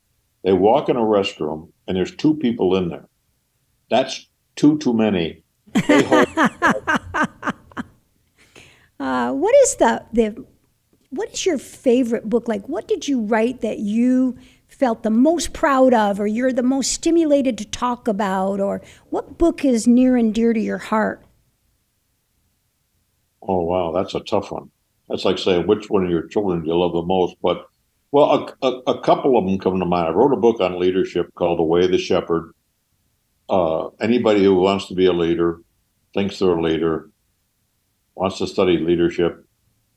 They 0.43 0.51
walk 0.51 0.89
in 0.89 0.97
a 0.97 1.01
restroom 1.01 1.71
and 1.89 1.97
there's 1.97 2.15
two 2.15 2.35
people 2.35 2.77
in 2.77 2.87
there. 2.87 3.09
That's 3.89 4.29
too 4.55 4.77
too 4.77 4.93
many. 4.93 5.43
uh, 5.75 6.25
what 9.33 9.55
is 9.63 9.75
the 9.75 10.05
the 10.13 10.45
what 11.09 11.33
is 11.33 11.45
your 11.45 11.57
favorite 11.57 12.29
book? 12.29 12.47
Like, 12.47 12.69
what 12.69 12.87
did 12.87 13.07
you 13.07 13.21
write 13.21 13.61
that 13.61 13.79
you 13.79 14.37
felt 14.67 15.01
the 15.01 15.09
most 15.09 15.51
proud 15.51 15.95
of, 15.95 16.19
or 16.19 16.27
you're 16.27 16.53
the 16.53 16.61
most 16.61 16.91
stimulated 16.91 17.57
to 17.57 17.65
talk 17.65 18.07
about, 18.07 18.59
or 18.59 18.83
what 19.09 19.39
book 19.39 19.65
is 19.65 19.87
near 19.87 20.15
and 20.15 20.33
dear 20.33 20.53
to 20.53 20.59
your 20.59 20.77
heart? 20.77 21.25
Oh 23.41 23.63
wow, 23.63 23.91
that's 23.91 24.13
a 24.13 24.19
tough 24.19 24.51
one. 24.51 24.69
That's 25.07 25.25
like 25.25 25.39
saying 25.39 25.65
which 25.65 25.89
one 25.89 26.03
of 26.03 26.11
your 26.11 26.27
children 26.27 26.61
do 26.61 26.67
you 26.67 26.77
love 26.77 26.93
the 26.93 27.01
most. 27.01 27.35
But 27.41 27.65
well, 28.11 28.55
a, 28.61 28.67
a, 28.67 28.71
a 28.87 29.01
couple 29.01 29.37
of 29.37 29.45
them 29.45 29.59
come 29.59 29.79
to 29.79 29.85
mind. 29.85 30.07
I 30.07 30.11
wrote 30.11 30.33
a 30.33 30.37
book 30.37 30.59
on 30.59 30.79
leadership 30.79 31.33
called 31.35 31.59
The 31.59 31.63
Way 31.63 31.85
of 31.85 31.91
the 31.91 31.97
Shepherd. 31.97 32.53
Uh, 33.47 33.89
anybody 33.99 34.43
who 34.43 34.55
wants 34.55 34.87
to 34.87 34.95
be 34.95 35.05
a 35.05 35.13
leader, 35.13 35.61
thinks 36.13 36.39
they're 36.39 36.49
a 36.49 36.61
leader, 36.61 37.09
wants 38.15 38.39
to 38.39 38.47
study 38.47 38.77
leadership, 38.77 39.45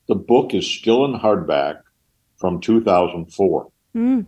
the 0.08 0.14
book 0.14 0.54
is 0.54 0.66
still 0.66 1.04
in 1.04 1.18
hardback 1.18 1.80
from 2.36 2.60
2004. 2.60 3.70
Mm. 3.96 4.26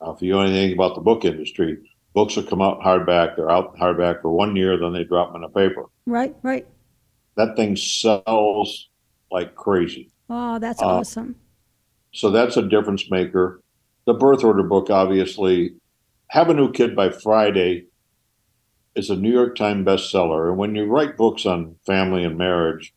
Now, 0.00 0.12
if 0.12 0.22
you 0.22 0.32
know 0.32 0.40
anything 0.40 0.72
about 0.72 0.94
the 0.94 1.00
book 1.00 1.24
industry, 1.24 1.78
books 2.14 2.36
will 2.36 2.44
come 2.44 2.62
out 2.62 2.80
hardback. 2.80 3.36
They're 3.36 3.50
out 3.50 3.76
hardback 3.76 4.22
for 4.22 4.30
one 4.30 4.56
year, 4.56 4.78
then 4.78 4.92
they 4.92 5.04
drop 5.04 5.32
them 5.32 5.42
in 5.42 5.44
a 5.44 5.48
paper. 5.48 5.86
Right, 6.06 6.34
right. 6.42 6.66
That 7.36 7.56
thing 7.56 7.76
sells 7.76 8.88
like 9.30 9.54
crazy. 9.54 10.10
Oh, 10.30 10.58
that's 10.58 10.82
uh, 10.82 10.86
awesome. 10.86 11.36
So 12.12 12.30
that's 12.30 12.56
a 12.56 12.62
difference 12.62 13.10
maker. 13.10 13.62
The 14.06 14.14
birth 14.14 14.42
order 14.44 14.62
book, 14.62 14.90
obviously, 14.90 15.74
Have 16.28 16.48
a 16.48 16.54
New 16.54 16.72
Kid 16.72 16.96
by 16.96 17.10
Friday 17.10 17.86
is 18.94 19.10
a 19.10 19.16
New 19.16 19.30
York 19.32 19.56
Times 19.56 19.86
bestseller. 19.86 20.48
And 20.48 20.58
when 20.58 20.74
you 20.74 20.84
write 20.86 21.16
books 21.16 21.46
on 21.46 21.76
family 21.86 22.24
and 22.24 22.36
marriage, 22.36 22.94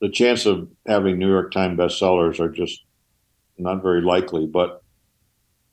the 0.00 0.08
chance 0.08 0.46
of 0.46 0.68
having 0.86 1.18
New 1.18 1.28
York 1.28 1.52
Times 1.52 1.78
bestsellers 1.78 2.40
are 2.40 2.48
just 2.48 2.84
not 3.58 3.82
very 3.82 4.02
likely. 4.02 4.46
But 4.46 4.82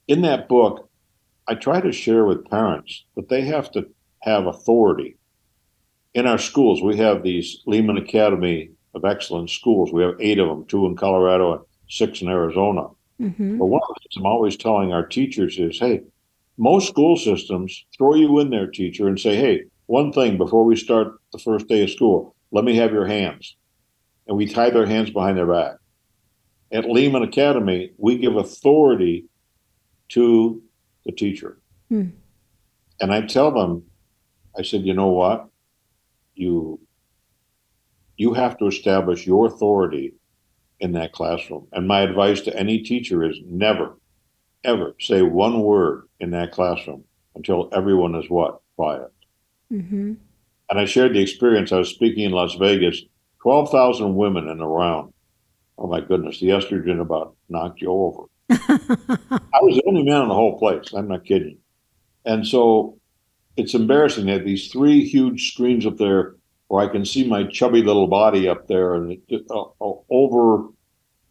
in 0.08 0.22
that 0.24 0.48
book, 0.48 0.90
I 1.48 1.56
try 1.56 1.82
to 1.82 1.92
share 1.92 2.26
with 2.26 2.50
parents 2.50 3.06
that 3.16 3.30
they 3.30 3.42
have 3.42 3.72
to 3.72 3.88
have 4.24 4.46
authority. 4.46 5.18
In 6.14 6.28
our 6.28 6.38
schools, 6.38 6.82
we 6.82 6.98
have 6.98 7.24
these 7.24 7.62
Leman 7.66 7.98
Academy 7.98 8.72
of 8.94 9.06
Excellence 9.06 9.54
schools. 9.54 9.94
We 9.94 10.04
have 10.04 10.16
eight 10.20 10.40
of 10.40 10.48
them, 10.48 10.66
two 10.66 10.86
in 10.86 10.96
Colorado 10.96 11.54
and 11.54 11.62
six 11.92 12.22
in 12.22 12.30
Arizona. 12.30 12.88
hmm 13.20 13.58
But 13.60 13.66
one 13.66 13.82
of 13.88 13.96
the 13.96 14.00
things 14.02 14.18
I'm 14.18 14.26
always 14.26 14.58
telling 14.58 14.92
our 14.92 15.06
teachers 15.06 15.60
is, 15.60 15.78
hey, 15.80 16.02
most 16.58 16.88
school 16.88 17.18
systems 17.18 17.86
throw 17.98 18.16
you 18.16 18.39
in 18.39 18.50
there, 18.50 18.68
teacher, 18.68 19.08
and 19.08 19.20
say, 19.20 19.36
hey, 19.36 19.64
one 19.86 20.12
thing 20.12 20.38
before 20.38 20.64
we 20.64 20.76
start 20.76 21.20
the 21.34 21.39
first 21.39 21.68
day 21.68 21.84
of 21.84 21.89
school, 21.89 22.36
let 22.52 22.64
me 22.64 22.76
have 22.78 22.92
your 22.94 23.06
hands. 23.06 23.56
And 24.28 24.38
we 24.38 24.46
tie 24.46 24.70
their 24.70 24.86
hands 24.86 25.10
behind 25.10 25.38
their 25.38 25.48
back. 25.48 25.76
At 26.72 26.89
Leman 26.89 27.24
Academy, 27.24 27.92
we 27.98 28.18
give 28.18 28.38
authority 28.38 29.26
to 30.10 30.62
the 31.06 31.12
teacher. 31.12 31.60
Hmm. 31.89 32.10
And 33.02 33.12
I 33.12 33.22
tell 33.22 33.52
them, 33.52 33.84
I 34.58 34.62
said, 34.62 34.86
you 34.86 34.94
know 34.94 35.10
what? 35.10 35.48
You 36.36 36.80
you 38.18 38.34
have 38.34 38.58
to 38.60 38.68
establish 38.68 39.26
your 39.26 39.48
authority 39.48 40.14
in 40.82 40.92
that 40.94 41.14
classroom. 41.14 41.68
And 41.72 41.88
my 41.88 42.02
advice 42.02 42.42
to 42.42 42.58
any 42.58 42.80
teacher 42.80 43.24
is 43.24 43.38
never, 43.46 43.98
ever 44.64 44.96
say 45.00 45.22
one 45.22 45.62
word 45.62 46.08
in 46.20 46.32
that 46.32 46.52
classroom 46.52 47.06
until 47.36 47.70
everyone 47.72 48.16
is 48.16 48.30
what? 48.30 48.60
Quiet. 48.76 49.14
Mm-hmm. 49.72 50.14
And 50.70 50.80
I 50.80 50.86
shared 50.86 51.14
the 51.14 51.22
experience. 51.22 51.72
I 51.72 51.78
was 51.78 51.90
speaking 51.90 52.24
in 52.24 52.32
Las 52.32 52.56
Vegas, 52.56 53.02
12,000 53.44 54.16
women 54.16 54.48
in 54.48 54.60
a 54.60 54.68
round. 54.68 55.14
Oh 55.78 55.88
my 55.88 56.02
goodness, 56.02 56.40
the 56.40 56.50
estrogen 56.50 57.00
about 57.00 57.36
knocked 57.48 57.82
you 57.82 57.92
over. 57.92 58.24
I 58.50 59.60
was 59.62 59.76
the 59.76 59.84
only 59.88 60.04
man 60.04 60.24
in 60.24 60.28
the 60.30 60.36
whole 60.36 60.58
place. 60.58 60.94
I'm 60.94 61.08
not 61.08 61.26
kidding. 61.26 61.58
And 62.26 62.46
so 62.46 63.00
it's 63.56 63.74
embarrassing. 63.74 64.26
They 64.26 64.34
have 64.34 64.46
these 64.46 64.72
three 64.72 65.04
huge 65.04 65.52
screens 65.52 65.86
up 65.86 65.98
there 65.98 66.36
where 66.72 66.82
I 66.82 66.88
can 66.89 67.03
see 67.03 67.28
my 67.28 67.43
chubby 67.43 67.84
little 67.84 68.07
body 68.07 68.47
up 68.47 68.69
there 68.69 68.95
and 68.95 69.17
uh, 69.49 69.61
uh, 69.82 69.93
over 70.09 70.69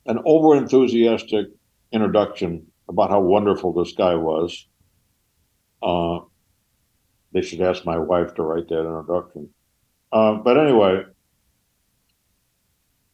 an 0.04 0.18
over 0.26 0.54
enthusiastic 0.54 1.46
introduction 1.92 2.66
about 2.90 3.08
how 3.08 3.20
wonderful 3.20 3.72
this 3.72 3.92
guy 3.92 4.16
was. 4.16 4.66
Uh, 5.82 6.18
they 7.32 7.40
should 7.40 7.62
ask 7.62 7.86
my 7.86 7.96
wife 7.96 8.34
to 8.34 8.42
write 8.42 8.68
that 8.68 8.80
introduction. 8.80 9.48
Uh, 10.12 10.34
but 10.34 10.58
anyway, 10.58 11.04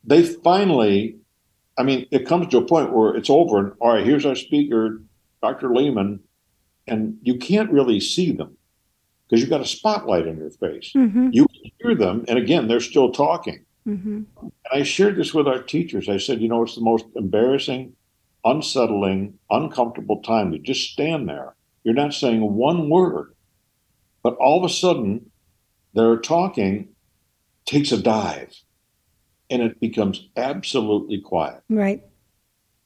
they 0.03 0.25
finally, 0.25 1.19
I 1.79 1.85
mean, 1.85 2.07
it 2.11 2.27
comes 2.27 2.49
to 2.49 2.59
a 2.59 2.67
point 2.67 2.93
where 2.93 3.15
it's 3.15 3.31
over, 3.31 3.59
and 3.59 3.73
all 3.79 3.95
right, 3.95 4.05
here's 4.05 4.27
our 4.27 4.35
speaker, 4.35 5.01
Dr. 5.45 5.73
Leman, 5.73 6.19
and 6.89 7.19
you 7.23 7.39
can't 7.39 7.71
really 7.71 8.01
see 8.01 8.33
them 8.33 8.57
because 9.29 9.41
you've 9.41 9.51
got 9.51 9.61
a 9.61 9.67
spotlight 9.67 10.27
in 10.27 10.39
your 10.39 10.51
face. 10.51 10.91
hmm 10.93 11.29
You 11.31 11.46
hear 11.79 11.95
them, 11.95 12.25
and 12.29 12.39
again, 12.39 12.69
they're 12.69 12.81
still 12.81 13.13
talking. 13.13 13.65
hmm 13.85 14.23
And 14.41 14.53
I 14.73 14.83
shared 14.83 15.17
this 15.17 15.35
with 15.35 15.47
our 15.47 15.63
teachers. 15.63 16.09
I 16.09 16.19
said, 16.19 16.41
you 16.41 16.49
know, 16.49 16.63
it's 16.63 16.75
the 16.75 16.81
most 16.81 17.07
embarrassing, 17.15 17.95
unsettling, 18.45 19.39
uncomfortable 19.51 20.23
time 20.23 20.53
to 20.53 20.59
just 20.59 20.91
stand 20.93 21.29
there. 21.29 21.55
You're 21.85 21.95
not 21.95 22.15
saying 22.15 22.41
one 22.41 22.91
word, 22.91 23.35
but 24.23 24.37
all 24.37 24.59
of 24.59 24.69
a 24.69 24.73
sudden, 24.73 25.31
they're 25.95 26.19
talking, 26.19 26.89
takes 27.65 27.93
a 27.93 28.01
dive, 28.01 28.53
and 29.51 29.63
it 29.63 29.81
becomes 29.81 30.29
absolutely 30.37 31.21
quiet. 31.21 31.63
Right. 31.69 32.03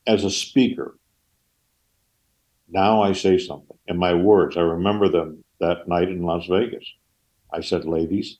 As 0.06 0.24
a 0.24 0.30
speaker, 0.30 0.96
now 2.68 3.02
I 3.02 3.12
say 3.12 3.38
something, 3.38 3.76
and 3.88 3.98
my 3.98 4.14
words, 4.14 4.56
I 4.56 4.60
remember 4.60 5.08
them 5.08 5.44
that 5.60 5.88
night 5.88 6.08
in 6.08 6.22
Las 6.22 6.46
Vegas. 6.46 6.84
I 7.52 7.60
said, 7.60 7.84
ladies, 7.84 8.38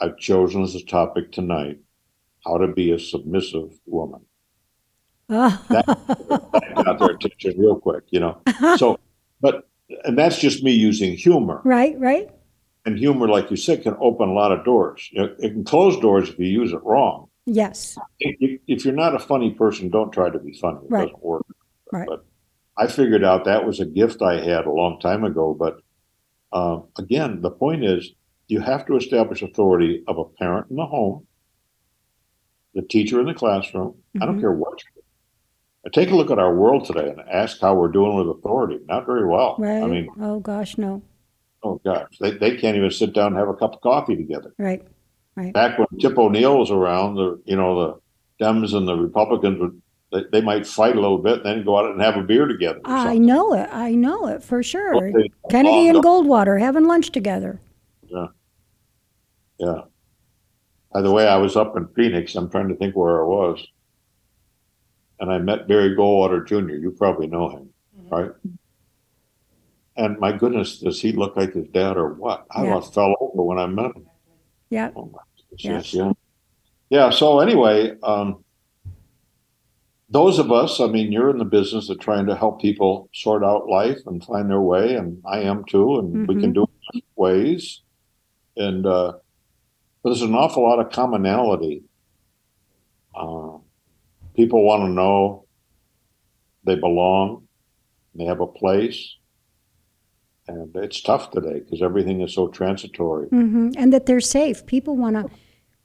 I've 0.00 0.16
chosen 0.18 0.62
as 0.62 0.74
a 0.74 0.84
topic 0.84 1.32
tonight 1.32 1.78
how 2.46 2.58
to 2.58 2.68
be 2.68 2.92
a 2.92 2.98
submissive 2.98 3.78
woman. 3.86 4.20
Oh. 5.30 5.62
I 5.68 6.82
got 6.84 6.98
their 6.98 7.10
attention 7.10 7.54
real 7.58 7.78
quick, 7.78 8.04
you 8.08 8.18
know. 8.20 8.40
So, 8.78 8.98
but, 9.42 9.68
and 10.04 10.16
that's 10.16 10.38
just 10.38 10.62
me 10.62 10.72
using 10.72 11.14
humor. 11.16 11.60
right. 11.64 11.98
Right. 11.98 12.30
And 12.86 12.98
humor, 12.98 13.28
like 13.28 13.50
you 13.50 13.56
said, 13.58 13.82
can 13.82 13.94
open 14.00 14.30
a 14.30 14.32
lot 14.32 14.52
of 14.52 14.64
doors. 14.64 15.06
It 15.12 15.38
can 15.52 15.64
close 15.64 16.00
doors 16.00 16.30
if 16.30 16.38
you 16.38 16.46
use 16.46 16.72
it 16.72 16.82
wrong. 16.82 17.28
Yes. 17.44 17.98
If, 18.20 18.60
if 18.66 18.84
you're 18.86 18.94
not 18.94 19.14
a 19.14 19.18
funny 19.18 19.50
person, 19.50 19.90
don't 19.90 20.10
try 20.10 20.30
to 20.30 20.38
be 20.38 20.54
funny. 20.54 20.78
It 20.84 20.90
Right. 20.90 21.02
doesn't 21.08 21.22
work. 21.22 21.44
Right. 21.92 22.08
But 22.08 22.24
I 22.78 22.86
figured 22.86 23.22
out 23.24 23.44
that 23.44 23.66
was 23.66 23.80
a 23.80 23.84
gift 23.84 24.22
I 24.22 24.40
had 24.42 24.64
a 24.64 24.70
long 24.72 24.98
time 24.98 25.24
ago. 25.24 25.52
But 25.52 25.80
uh, 26.52 26.80
again, 26.96 27.42
the 27.42 27.50
point 27.50 27.84
is 27.84 28.12
you 28.48 28.60
have 28.60 28.86
to 28.86 28.96
establish 28.96 29.42
authority 29.42 30.02
of 30.08 30.18
a 30.18 30.24
parent 30.24 30.66
in 30.70 30.76
the 30.76 30.86
home, 30.86 31.26
the 32.74 32.82
teacher 32.82 33.20
in 33.20 33.26
the 33.26 33.34
classroom. 33.34 33.94
I 34.20 34.26
don't 34.26 34.38
Mhm. 34.38 34.40
care 34.40 34.52
what 34.52 34.82
you 34.82 34.90
do. 34.94 35.90
Take 35.92 36.10
a 36.10 36.16
look 36.16 36.30
at 36.30 36.38
our 36.38 36.54
world 36.54 36.84
today 36.84 37.08
and 37.10 37.20
ask 37.30 37.60
how 37.60 37.74
we're 37.74 37.88
doing 37.88 38.16
with 38.16 38.28
authority. 38.28 38.78
Not 38.88 39.06
very 39.06 39.26
well. 39.26 39.56
Right. 39.58 39.82
I 39.82 39.86
mean, 39.86 40.08
oh 40.20 40.40
gosh, 40.40 40.76
no. 40.76 41.02
oh 41.62 41.80
gosh, 41.84 42.18
they, 42.20 42.32
they 42.32 42.56
can't 42.56 42.76
even 42.76 42.90
sit 42.90 43.14
down 43.14 43.28
and 43.28 43.36
have 43.36 43.48
a 43.48 43.54
cup 43.54 43.74
of 43.74 43.80
coffee 43.80 44.16
together. 44.16 44.52
Right. 44.58 44.82
Right. 45.34 45.52
Back 45.52 45.78
when 45.78 45.86
Tip 46.00 46.18
O'Neill 46.18 46.58
was 46.58 46.70
around, 46.70 47.14
the 47.14 47.40
you 47.46 47.56
know 47.56 48.00
the 48.38 48.44
Dems 48.44 48.74
and 48.74 48.86
the 48.88 48.96
Republicans 48.96 49.60
would 49.60 49.80
they, 50.12 50.24
they 50.32 50.40
might 50.40 50.66
fight 50.66 50.96
a 50.96 51.00
little 51.00 51.18
bit, 51.18 51.36
and 51.36 51.44
then 51.44 51.64
go 51.64 51.76
out 51.78 51.90
and 51.90 52.00
have 52.00 52.16
a 52.16 52.22
beer 52.22 52.46
together. 52.46 52.80
I 52.84 53.18
know 53.18 53.52
it. 53.54 53.68
I 53.72 53.94
know 53.94 54.26
it 54.26 54.42
for 54.42 54.62
sure. 54.62 54.94
Well, 54.94 55.12
they- 55.12 55.30
Kennedy 55.50 55.88
and 55.88 55.98
Goldwater 55.98 56.58
having 56.60 56.84
lunch 56.86 57.10
together. 57.12 57.60
Yeah. 59.58 59.82
By 60.92 61.02
the 61.02 61.10
way, 61.10 61.28
I 61.28 61.36
was 61.36 61.56
up 61.56 61.76
in 61.76 61.88
Phoenix. 61.88 62.34
I'm 62.34 62.50
trying 62.50 62.68
to 62.68 62.76
think 62.76 62.96
where 62.96 63.22
I 63.22 63.26
was. 63.26 63.66
And 65.20 65.30
I 65.30 65.38
met 65.38 65.68
Barry 65.68 65.96
Goldwater 65.96 66.46
Jr. 66.46 66.76
You 66.76 66.92
probably 66.96 67.26
know 67.26 67.48
him, 67.50 67.70
right? 68.10 68.30
And 69.96 70.18
my 70.20 70.32
goodness, 70.32 70.78
does 70.78 71.00
he 71.00 71.12
look 71.12 71.36
like 71.36 71.52
his 71.54 71.66
dad 71.68 71.96
or 71.96 72.14
what? 72.14 72.46
I 72.52 72.62
Yeah. 72.62 72.68
almost 72.70 72.94
fell 72.94 73.14
over 73.20 73.42
when 73.42 73.58
I 73.58 73.66
met 73.66 73.96
him. 73.96 74.06
Yeah. 74.70 74.90
Oh 74.94 75.04
goodness, 75.04 75.64
Yeah. 75.64 75.72
yes, 75.72 75.94
yeah. 75.94 76.12
Yeah, 76.90 77.10
so 77.10 77.40
anyway, 77.40 77.96
um, 78.02 78.44
those 80.08 80.38
of 80.38 80.50
us, 80.52 80.80
I 80.80 80.86
mean, 80.86 81.12
you're 81.12 81.28
in 81.30 81.36
the 81.38 81.44
business 81.44 81.90
of 81.90 81.98
trying 81.98 82.26
to 82.26 82.34
help 82.36 82.62
people 82.62 83.10
sort 83.12 83.44
out 83.44 83.68
life 83.68 83.98
and 84.06 84.24
find 84.24 84.48
their 84.48 84.62
way, 84.62 84.94
and 84.94 85.20
I 85.26 85.40
am 85.40 85.64
too, 85.66 85.98
and 85.98 86.26
we 86.26 86.40
can 86.40 86.52
do 86.54 86.62
it 86.62 86.70
in 86.94 87.02
ways. 87.16 87.82
And 88.56 88.86
uh, 88.86 89.14
but 90.02 90.10
there's 90.10 90.22
an 90.22 90.34
awful 90.34 90.62
lot 90.62 90.78
of 90.78 90.90
commonality. 90.92 91.82
Uh, 93.14 93.58
people 94.36 94.64
want 94.64 94.82
to 94.82 94.88
know 94.88 95.44
they 96.64 96.76
belong, 96.76 97.48
they 98.14 98.24
have 98.24 98.40
a 98.40 98.46
place, 98.46 99.16
and 100.46 100.74
it's 100.76 101.00
tough 101.02 101.30
today 101.30 101.60
because 101.60 101.82
everything 101.82 102.20
is 102.20 102.32
so 102.34 102.48
transitory. 102.48 103.26
hmm 103.28 103.70
And 103.76 103.92
that 103.92 104.06
they're 104.06 104.20
safe. 104.20 104.64
People 104.66 104.96
want 104.96 105.16
to 105.16 105.30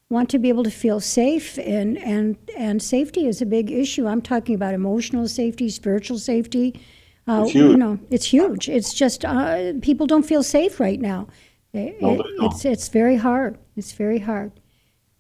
want 0.10 0.30
to 0.30 0.38
be 0.38 0.50
able 0.50 0.64
to 0.64 0.72
feel 0.72 1.00
safe, 1.00 1.58
and 1.58 1.98
and 1.98 2.38
and 2.58 2.82
safety 2.82 3.26
is 3.28 3.42
a 3.42 3.46
big 3.46 3.72
issue. 3.72 4.08
I'm 4.08 4.22
talking 4.22 4.54
about 4.56 4.74
emotional 4.74 5.28
safety, 5.28 5.70
spiritual 5.70 6.20
safety. 6.20 6.80
Uh, 7.28 7.42
It's 7.44 7.52
huge. 7.54 7.72
You 7.72 7.78
know, 7.78 8.00
it's 8.10 8.26
huge. 8.26 8.70
It's 8.70 8.94
just 8.94 9.26
uh, 9.26 9.74
people 9.82 10.06
don't 10.06 10.26
feel 10.26 10.44
safe 10.44 10.80
right 10.80 11.00
now. 11.00 11.28
It- 11.74 12.02
No, 12.02 12.20
it- 12.20 12.26
it's 12.40 12.66
it's 12.66 12.88
very 12.90 13.16
hard. 13.16 13.58
It's 13.76 13.94
very 13.94 14.20
hard. 14.20 14.52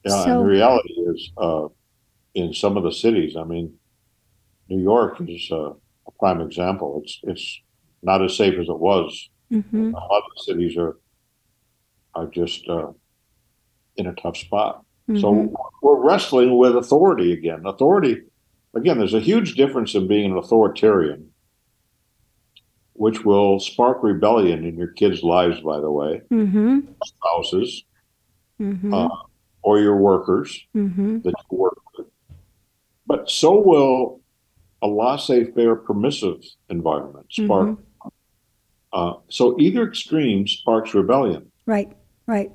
Yeah, 0.05 0.23
So- 0.23 0.31
and 0.39 0.41
the 0.41 0.51
reality 0.51 0.93
is, 0.93 1.31
uh, 1.37 1.67
in 2.35 2.53
some 2.53 2.77
of 2.77 2.83
the 2.83 2.91
cities, 2.91 3.35
I 3.35 3.43
mean, 3.43 3.79
New 4.69 4.81
York 4.81 5.19
is 5.21 5.49
uh, 5.51 5.71
a 6.07 6.11
prime 6.19 6.41
example. 6.41 7.01
It's 7.03 7.19
it's 7.23 7.61
not 8.01 8.21
as 8.23 8.35
safe 8.37 8.55
as 8.59 8.69
it 8.69 8.79
was. 8.79 9.29
hmm 9.49 9.91
A 9.95 9.99
lot 9.99 10.23
of 10.23 10.31
the 10.35 10.43
cities 10.43 10.77
are 10.77 10.97
are 12.15 12.27
just 12.27 12.67
uh, 12.69 12.91
in 13.97 14.05
a 14.07 14.13
tough 14.13 14.37
spot. 14.37 14.85
So 15.17 15.33
Mm-hmm. 15.33 15.53
we're 15.81 15.99
wrestling 16.01 16.57
with 16.57 16.75
authority 16.77 17.33
again. 17.33 17.63
Authority, 17.65 18.21
again, 18.73 18.97
there's 18.99 19.13
a 19.15 19.19
huge 19.19 19.55
difference 19.55 19.95
in 19.95 20.07
being 20.07 20.31
an 20.31 20.37
authoritarian, 20.37 21.32
which 23.03 23.25
will 23.25 23.59
spark 23.59 24.01
rebellion 24.01 24.63
in 24.63 24.77
your 24.77 24.87
kids' 24.87 25.23
lives, 25.23 25.59
by 25.59 25.77
the 25.77 25.91
way, 25.91 26.21
hmm 26.29 26.79
spouses 27.03 27.83
hmm 28.57 28.93
uh, 28.93 29.09
or 29.61 29.77
your 29.81 29.97
workers. 29.97 30.65
hmm 30.71 31.17
that 31.25 31.33
you 31.51 31.57
work 31.57 31.77
with. 31.97 32.07
But 33.05 33.29
so 33.29 33.59
will 33.59 34.21
a 34.81 34.87
laissez-faire 34.87 35.75
permissive 35.75 36.37
environment 36.69 37.25
spark. 37.29 37.77
Uh, 38.93 39.15
so 39.27 39.59
either 39.59 39.85
extreme 39.85 40.47
sparks 40.47 40.93
rebellion. 40.93 41.51
Right. 41.65 41.91
Right. 42.25 42.51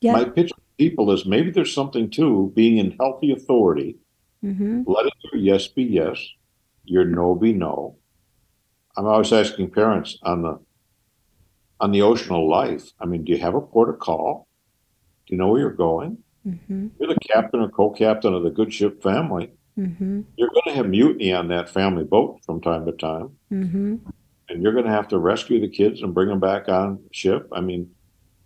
Yeah. 0.00 0.14
My 0.14 0.24
pitch 0.24 0.48
to 0.48 0.56
people 0.78 1.12
is 1.12 1.26
maybe 1.26 1.52
there's 1.52 1.72
something 1.72 2.10
to 2.18 2.52
being 2.56 2.78
in 2.78 2.90
healthy 2.98 3.30
authority, 3.30 3.98
hmm 4.40 4.82
letting 4.84 5.12
your 5.30 5.40
yes 5.40 5.68
be 5.68 5.84
yes, 5.84 6.18
your 6.86 7.04
no 7.04 7.36
be 7.36 7.52
no. 7.52 7.98
I'm 8.98 9.06
always 9.06 9.32
asking 9.32 9.70
parents 9.70 10.18
on 10.24 10.42
the 10.42 10.58
on 11.80 11.92
the 11.92 12.00
oceanal 12.00 12.48
life. 12.48 12.90
I 13.00 13.06
mean, 13.06 13.22
do 13.22 13.30
you 13.30 13.38
have 13.38 13.54
a 13.54 13.60
port 13.60 13.88
of 13.88 14.00
call? 14.00 14.48
Do 15.26 15.34
you 15.34 15.38
know 15.38 15.48
where 15.48 15.60
you're 15.60 15.70
going? 15.70 16.18
hmm 16.42 16.88
You're 16.98 17.14
the 17.14 17.20
captain 17.20 17.60
or 17.60 17.68
co-captain 17.68 18.34
of 18.34 18.42
the 18.42 18.50
good 18.50 18.74
ship 18.74 19.00
family. 19.00 19.52
Mm-hmm. 19.78 20.22
You're 20.36 20.48
going 20.48 20.62
to 20.66 20.74
have 20.74 20.88
mutiny 20.88 21.32
on 21.32 21.46
that 21.48 21.70
family 21.70 22.02
boat 22.02 22.40
from 22.44 22.60
time 22.60 22.84
to 22.86 22.92
time. 22.92 23.30
Mm-hmm. 23.52 23.96
And 24.48 24.62
you're 24.62 24.72
going 24.72 24.86
to 24.86 24.90
have 24.90 25.06
to 25.08 25.18
rescue 25.18 25.60
the 25.60 25.68
kids 25.68 26.02
and 26.02 26.12
bring 26.12 26.28
them 26.28 26.40
back 26.40 26.68
on 26.68 26.98
ship. 27.12 27.46
I 27.52 27.60
mean, 27.60 27.88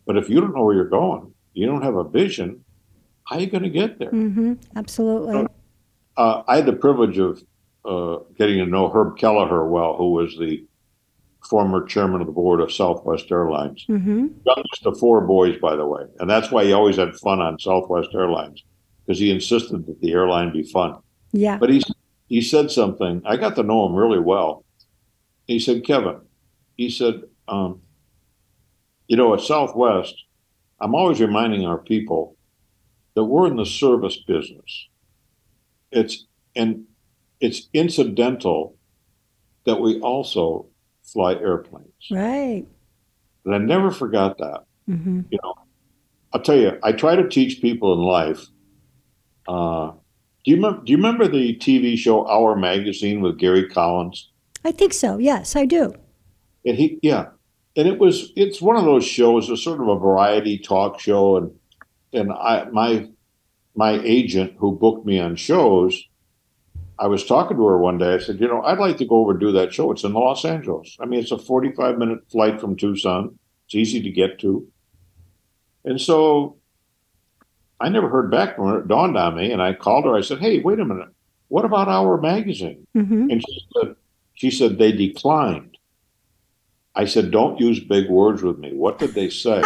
but 0.07 0.19
if 0.19 0.29
you 0.29 0.39
don't 0.43 0.55
know 0.55 0.65
where 0.65 0.75
you're 0.75 0.85
going, 0.85 1.33
you 1.55 1.65
don't 1.65 1.81
have 1.81 1.95
a 1.95 2.05
vision, 2.05 2.63
how 3.25 3.37
are 3.37 3.41
you 3.41 3.47
going 3.47 3.63
to 3.63 3.71
get 3.71 3.99
there? 3.99 4.11
Mm-hmm. 4.11 4.55
Absolutely. 4.77 5.47
Uh, 6.19 6.43
I 6.47 6.57
had 6.57 6.67
the 6.67 6.75
privilege 6.75 7.17
of 7.17 7.43
uh, 7.85 8.19
getting 8.39 8.59
to 8.59 8.67
know 8.67 8.91
Herb 8.91 9.19
Kelleher 9.19 9.67
well, 9.67 9.97
who 9.97 10.13
was 10.13 10.37
the 10.39 10.65
former 11.49 11.85
chairman 11.85 12.21
of 12.21 12.27
the 12.27 12.33
board 12.33 12.61
of 12.61 12.73
Southwest 12.73 13.31
Airlines. 13.31 13.85
Mm-hmm. 13.89 14.29
Youngest 14.47 14.87
of 14.87 14.99
four 14.99 15.21
boys, 15.23 15.59
by 15.59 15.75
the 15.75 15.87
way. 15.87 16.05
And 16.21 16.31
that's 16.31 16.51
why 16.51 16.65
he 16.65 16.73
always 16.73 16.97
had 16.97 17.17
fun 17.17 17.41
on 17.41 17.59
Southwest 17.59 18.11
Airlines, 18.15 18.63
because 19.05 19.19
he 19.19 19.31
insisted 19.33 19.87
that 19.87 20.01
the 20.01 20.13
airline 20.13 20.53
be 20.53 20.63
fun. 20.63 20.99
Yeah. 21.33 21.59
But 21.59 21.71
he, 21.71 21.83
he 22.29 22.41
said 22.41 22.71
something, 22.71 23.23
I 23.25 23.37
got 23.37 23.57
to 23.57 23.63
know 23.63 23.87
him 23.87 23.95
really 23.95 24.21
well. 24.21 24.65
He 25.47 25.59
said, 25.59 25.85
Kevin, 25.85 26.21
he 26.77 26.89
said, 26.89 27.23
um, 27.49 27.83
you 29.09 29.17
know, 29.17 29.35
at 29.35 29.41
Southwest, 29.41 30.15
I'm 30.81 30.95
always 30.95 31.21
reminding 31.21 31.67
our 31.67 31.79
people 31.79 32.37
that 33.15 33.25
we're 33.25 33.49
in 33.49 33.57
the 33.57 33.67
service 33.67 34.17
business. 34.17 34.89
It's 35.91 36.27
and 36.57 36.85
it's 37.43 37.69
incidental 37.75 38.77
that 39.67 39.81
we 39.81 40.01
also 40.01 40.69
fly 41.03 41.35
airplanes. 41.35 41.93
Right. 42.11 42.65
And 43.45 43.55
I 43.55 43.59
never 43.59 43.91
forgot 43.91 44.39
that. 44.39 44.61
Mm-hmm. 44.89 45.23
You 45.31 45.39
know, 45.43 45.55
I'll 46.33 46.41
tell 46.41 46.57
you, 46.57 46.79
I 46.83 46.93
try 46.93 47.17
to 47.17 47.29
teach 47.29 47.61
people 47.61 47.93
in 47.93 47.99
life. 47.99 48.47
Uh, 49.47 49.91
do 50.45 50.51
you 50.51 50.57
remember? 50.57 50.83
Do 50.85 50.93
you 50.93 50.97
remember 50.97 51.29
the 51.29 51.57
TV 51.57 51.97
show 51.97 52.29
Hour 52.29 52.57
Magazine 52.57 53.21
with 53.21 53.39
Gary 53.39 53.69
Collins? 53.69 54.31
I 54.65 54.73
think 54.73 54.93
so. 54.93 55.19
Yes, 55.19 55.57
I 55.57 55.67
do. 55.67 55.95
And 56.65 56.77
he, 56.77 56.99
yeah, 57.03 57.27
and 57.77 57.89
it 57.89 57.99
was 57.99 58.33
it's 58.37 58.63
one 58.63 58.77
of 58.77 58.85
those 58.85 59.05
shows, 59.05 59.51
a 59.51 59.57
sort 59.57 59.81
of 59.81 59.89
a 59.89 59.99
variety 59.99 60.59
talk 60.59 61.01
show, 61.01 61.37
and 61.37 61.53
and 62.13 62.33
I 62.33 62.65
my 62.73 63.09
my 63.75 64.01
agent 64.05 64.55
who 64.59 64.73
booked 64.73 65.07
me 65.07 65.21
on 65.21 65.37
shows, 65.37 66.03
I 67.03 67.09
was 67.09 67.25
talking 67.25 67.57
to 67.57 67.67
her 67.67 67.79
one 67.79 67.99
day. 67.99 68.15
I 68.15 68.19
said, 68.19 68.39
you 68.39 68.47
know, 68.47 68.63
I'd 68.63 68.79
like 68.79 68.97
to 68.99 69.05
go 69.05 69.17
over 69.17 69.33
and 69.33 69.41
do 69.41 69.51
that 69.51 69.75
show. 69.75 69.91
It's 69.91 70.05
in 70.05 70.13
Los 70.13 70.45
Angeles. 70.45 70.97
I 71.01 71.05
mean, 71.05 71.19
it's 71.19 71.33
a 71.33 71.39
45 71.39 71.99
minute 71.99 72.21
flight 72.31 72.61
from 72.61 72.77
Tucson. 72.77 73.37
It's 73.67 73.75
easy 73.75 74.01
to 74.03 74.11
get 74.11 74.39
to. 74.39 74.69
And 75.85 76.01
so 76.01 76.59
I 77.81 77.89
never 77.89 78.09
heard 78.09 78.31
back 78.31 78.55
from 78.55 78.69
her. 78.69 78.79
It 78.79 78.87
dawned 78.87 79.17
on 79.17 79.35
me, 79.35 79.51
and 79.51 79.61
I 79.61 79.73
called 79.73 80.05
her. 80.05 80.15
I 80.15 80.21
said, 80.21 80.39
"Hey, 80.39 80.61
wait 80.61 80.79
a 80.79 80.85
minute. 80.85 81.09
What 81.49 81.65
about 81.65 81.89
Hour 81.89 82.21
Magazine?" 82.21 82.87
Mm-hmm. 82.95 83.31
And 83.31 83.43
she 83.45 83.67
said, 83.75 83.97
"She 84.35 84.51
said 84.53 84.79
they 84.79 84.93
declined." 84.93 85.77
I 86.95 87.07
said, 87.07 87.33
"Don't 87.33 87.59
use 87.59 87.81
big 87.81 88.09
words 88.09 88.45
with 88.45 88.59
me. 88.59 88.75
What 88.75 89.01
did 89.01 89.15
they 89.15 89.29
say?" 89.29 89.61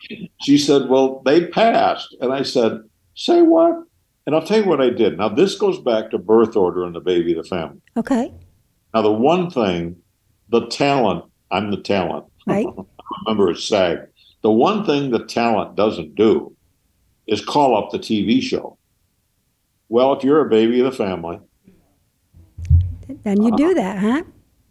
she 0.42 0.58
said, 0.58 0.90
"Well, 0.90 1.22
they 1.24 1.46
passed." 1.46 2.14
And 2.20 2.34
I 2.34 2.42
said, 2.42 2.82
"Say 3.14 3.40
what?" 3.40 3.84
And 4.28 4.36
I'll 4.36 4.44
tell 4.44 4.60
you 4.60 4.66
what 4.66 4.82
I 4.82 4.90
did. 4.90 5.16
Now 5.16 5.30
this 5.30 5.54
goes 5.54 5.80
back 5.80 6.10
to 6.10 6.18
birth 6.18 6.54
order 6.54 6.84
and 6.84 6.94
the 6.94 7.00
baby, 7.00 7.32
of 7.32 7.44
the 7.44 7.48
family. 7.48 7.80
Okay. 7.96 8.30
Now 8.92 9.00
the 9.00 9.10
one 9.10 9.48
thing, 9.50 9.96
the 10.50 10.66
talent. 10.66 11.24
I'm 11.50 11.70
the 11.70 11.78
talent. 11.78 12.26
Right. 12.46 12.66
remember 13.26 13.50
it's 13.52 13.66
SAG 13.66 14.08
the 14.42 14.50
one 14.50 14.84
thing 14.84 15.12
the 15.12 15.24
talent 15.24 15.76
doesn't 15.76 16.14
do 16.14 16.54
is 17.26 17.42
call 17.42 17.74
up 17.74 17.90
the 17.90 17.98
TV 17.98 18.42
show. 18.42 18.76
Well, 19.88 20.12
if 20.12 20.22
you're 20.22 20.46
a 20.46 20.50
baby 20.50 20.80
of 20.80 20.84
the 20.84 20.92
family, 20.92 21.40
then 23.22 23.42
you 23.42 23.56
do 23.56 23.70
uh, 23.70 23.74
that, 23.74 23.98
huh? 23.98 24.22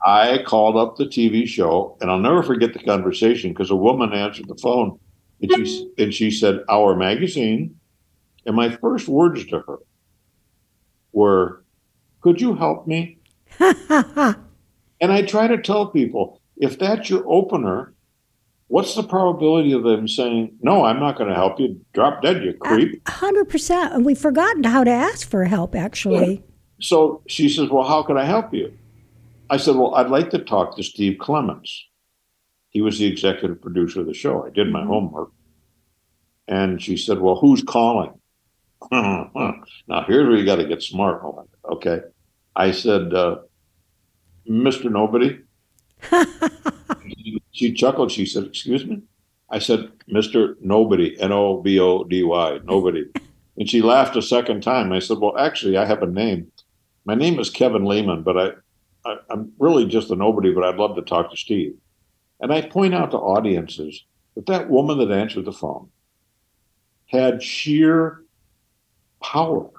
I 0.06 0.44
called 0.44 0.78
up 0.78 0.98
the 0.98 1.06
TV 1.06 1.48
show, 1.48 1.98
and 2.00 2.12
I'll 2.12 2.20
never 2.20 2.44
forget 2.44 2.74
the 2.74 2.80
conversation 2.80 3.52
because 3.52 3.72
a 3.72 3.76
woman 3.76 4.14
answered 4.14 4.48
the 4.48 4.56
phone, 4.56 5.00
and 5.42 5.68
she 5.68 5.92
and 5.98 6.14
she 6.14 6.30
said, 6.30 6.64
"Hour 6.70 6.96
Magazine," 6.96 7.80
and 8.48 8.56
my 8.56 8.76
first 8.78 9.08
words 9.08 9.46
to 9.48 9.60
her 9.60 9.78
were, 11.12 11.64
"Could 12.22 12.42
you 12.42 12.56
help 12.56 12.88
me?" 12.88 13.20
and 13.60 14.36
I 15.02 15.22
try 15.22 15.48
to 15.48 15.62
tell 15.62 15.88
people 15.88 16.42
if 16.58 16.80
that's 16.80 17.10
your 17.10 17.24
opener, 17.28 17.94
what's 18.68 18.96
the 18.96 19.04
probability 19.04 19.72
of 19.72 19.84
them 19.84 20.08
saying, 20.08 20.58
no, 20.62 20.84
I'm 20.84 21.00
not 21.00 21.18
going 21.18 21.30
to 21.30 21.36
help 21.36 21.60
you? 21.60 21.80
Drop 21.94 22.22
dead, 22.22 22.44
you 22.44 22.54
creep. 22.54 23.08
Hundred 23.08 23.46
percent. 23.46 23.94
And 23.94 24.06
we've 24.06 24.18
forgotten 24.18 24.64
how 24.64 24.84
to 24.84 24.92
ask 24.92 25.30
for 25.30 25.46
help, 25.46 25.76
actually. 25.76 26.44
So 26.80 27.22
she 27.28 27.50
says, 27.50 27.70
well, 27.70 27.88
how 27.88 28.04
can 28.04 28.18
I 28.18 28.26
help 28.26 28.54
you? 28.54 28.72
I 29.50 29.58
said, 29.58 29.76
well, 29.76 29.96
I'd 29.96 30.10
like 30.10 30.30
to 30.32 30.40
talk 30.40 30.76
to 30.76 30.84
Steve 30.84 31.18
Clements. 31.20 31.86
He 32.70 32.82
was 32.82 33.00
the 33.00 33.06
executive 33.06 33.62
producer 33.62 34.02
of 34.02 34.08
the 34.08 34.14
show. 34.14 34.46
I 34.46 34.50
did 34.50 34.72
my 34.72 34.80
mm-hmm. 34.82 34.90
homework. 34.90 35.32
And 36.48 36.82
she 36.82 36.98
said, 36.98 37.20
well, 37.20 37.36
who's 37.36 37.64
calling? 37.64 38.14
now, 38.92 40.06
here's 40.08 40.28
where 40.28 40.38
you 40.38 40.46
got 40.46 40.58
to 40.58 40.66
get 40.66 40.84
smart. 40.84 41.22
Okay. 41.66 42.02
I 42.56 42.72
said, 42.72 43.14
uh, 43.14 43.40
Mr. 44.50 44.92
Nobody. 44.92 45.40
she 47.52 47.74
chuckled. 47.74 48.12
She 48.12 48.26
said, 48.26 48.46
Excuse 48.46 48.86
me? 48.86 49.02
I 49.50 49.60
said, 49.60 49.92
Mr. 50.10 50.56
Nobody, 50.62 51.20
N 51.20 51.32
O 51.32 51.62
B 51.62 51.80
O 51.80 52.04
D 52.04 52.24
Y, 52.24 52.60
nobody. 52.64 53.06
and 53.58 53.70
she 53.70 53.82
laughed 53.82 54.16
a 54.16 54.22
second 54.22 54.62
time. 54.62 54.92
I 54.92 55.00
said, 55.00 55.18
Well, 55.20 55.38
actually, 55.38 55.78
I 55.78 55.86
have 55.86 56.04
a 56.04 56.08
name. 56.08 56.52
My 57.06 57.16
name 57.16 57.40
is 57.40 57.50
Kevin 57.50 57.86
Leman, 57.86 58.24
but 58.24 58.38
I, 58.38 59.10
I, 59.10 59.18
I'm 59.30 59.54
really 59.60 59.86
just 59.86 60.12
a 60.12 60.16
nobody, 60.16 60.54
but 60.54 60.64
I'd 60.64 60.76
love 60.76 60.96
to 60.96 61.02
talk 61.02 61.32
to 61.32 61.38
Steve. 61.38 61.76
And 62.40 62.54
I 62.54 62.62
point 62.62 62.94
out 62.94 63.12
to 63.12 63.18
audiences 63.18 64.04
that 64.36 64.46
that 64.48 64.70
woman 64.70 65.00
that 65.00 65.12
answered 65.12 65.46
the 65.46 65.54
phone 65.54 65.90
had 67.08 67.42
sheer 67.42 68.24
power 69.22 69.70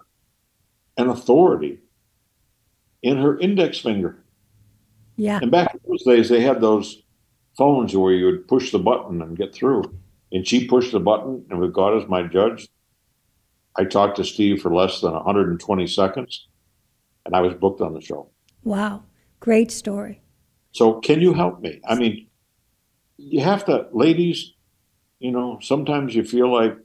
and 0.96 1.10
authority 1.10 1.80
in 3.02 3.18
her 3.18 3.38
index 3.38 3.78
finger. 3.78 4.24
Yeah. 5.16 5.38
And 5.40 5.50
back 5.50 5.74
in 5.74 5.80
those 5.88 6.04
days, 6.04 6.28
they 6.28 6.40
had 6.40 6.60
those 6.60 7.02
phones 7.56 7.96
where 7.96 8.12
you 8.12 8.26
would 8.26 8.48
push 8.48 8.70
the 8.70 8.78
button 8.78 9.20
and 9.22 9.36
get 9.36 9.54
through. 9.54 9.82
And 10.30 10.46
she 10.46 10.66
pushed 10.66 10.92
the 10.92 11.00
button, 11.00 11.44
and 11.50 11.58
with 11.58 11.72
God 11.72 12.00
as 12.00 12.08
my 12.08 12.22
judge, 12.22 12.68
I 13.76 13.84
talked 13.84 14.16
to 14.16 14.24
Steve 14.24 14.60
for 14.60 14.74
less 14.74 15.00
than 15.00 15.12
120 15.12 15.86
seconds, 15.86 16.48
and 17.24 17.34
I 17.34 17.40
was 17.40 17.54
booked 17.54 17.80
on 17.80 17.94
the 17.94 18.00
show. 18.00 18.28
Wow. 18.62 19.04
Great 19.40 19.70
story. 19.70 20.20
So, 20.72 21.00
can 21.00 21.20
you 21.20 21.32
help 21.32 21.60
me? 21.60 21.80
I 21.88 21.94
mean, 21.94 22.28
you 23.16 23.40
have 23.40 23.64
to, 23.66 23.88
ladies, 23.92 24.52
you 25.18 25.30
know, 25.30 25.58
sometimes 25.62 26.14
you 26.14 26.24
feel 26.24 26.52
like 26.52 26.76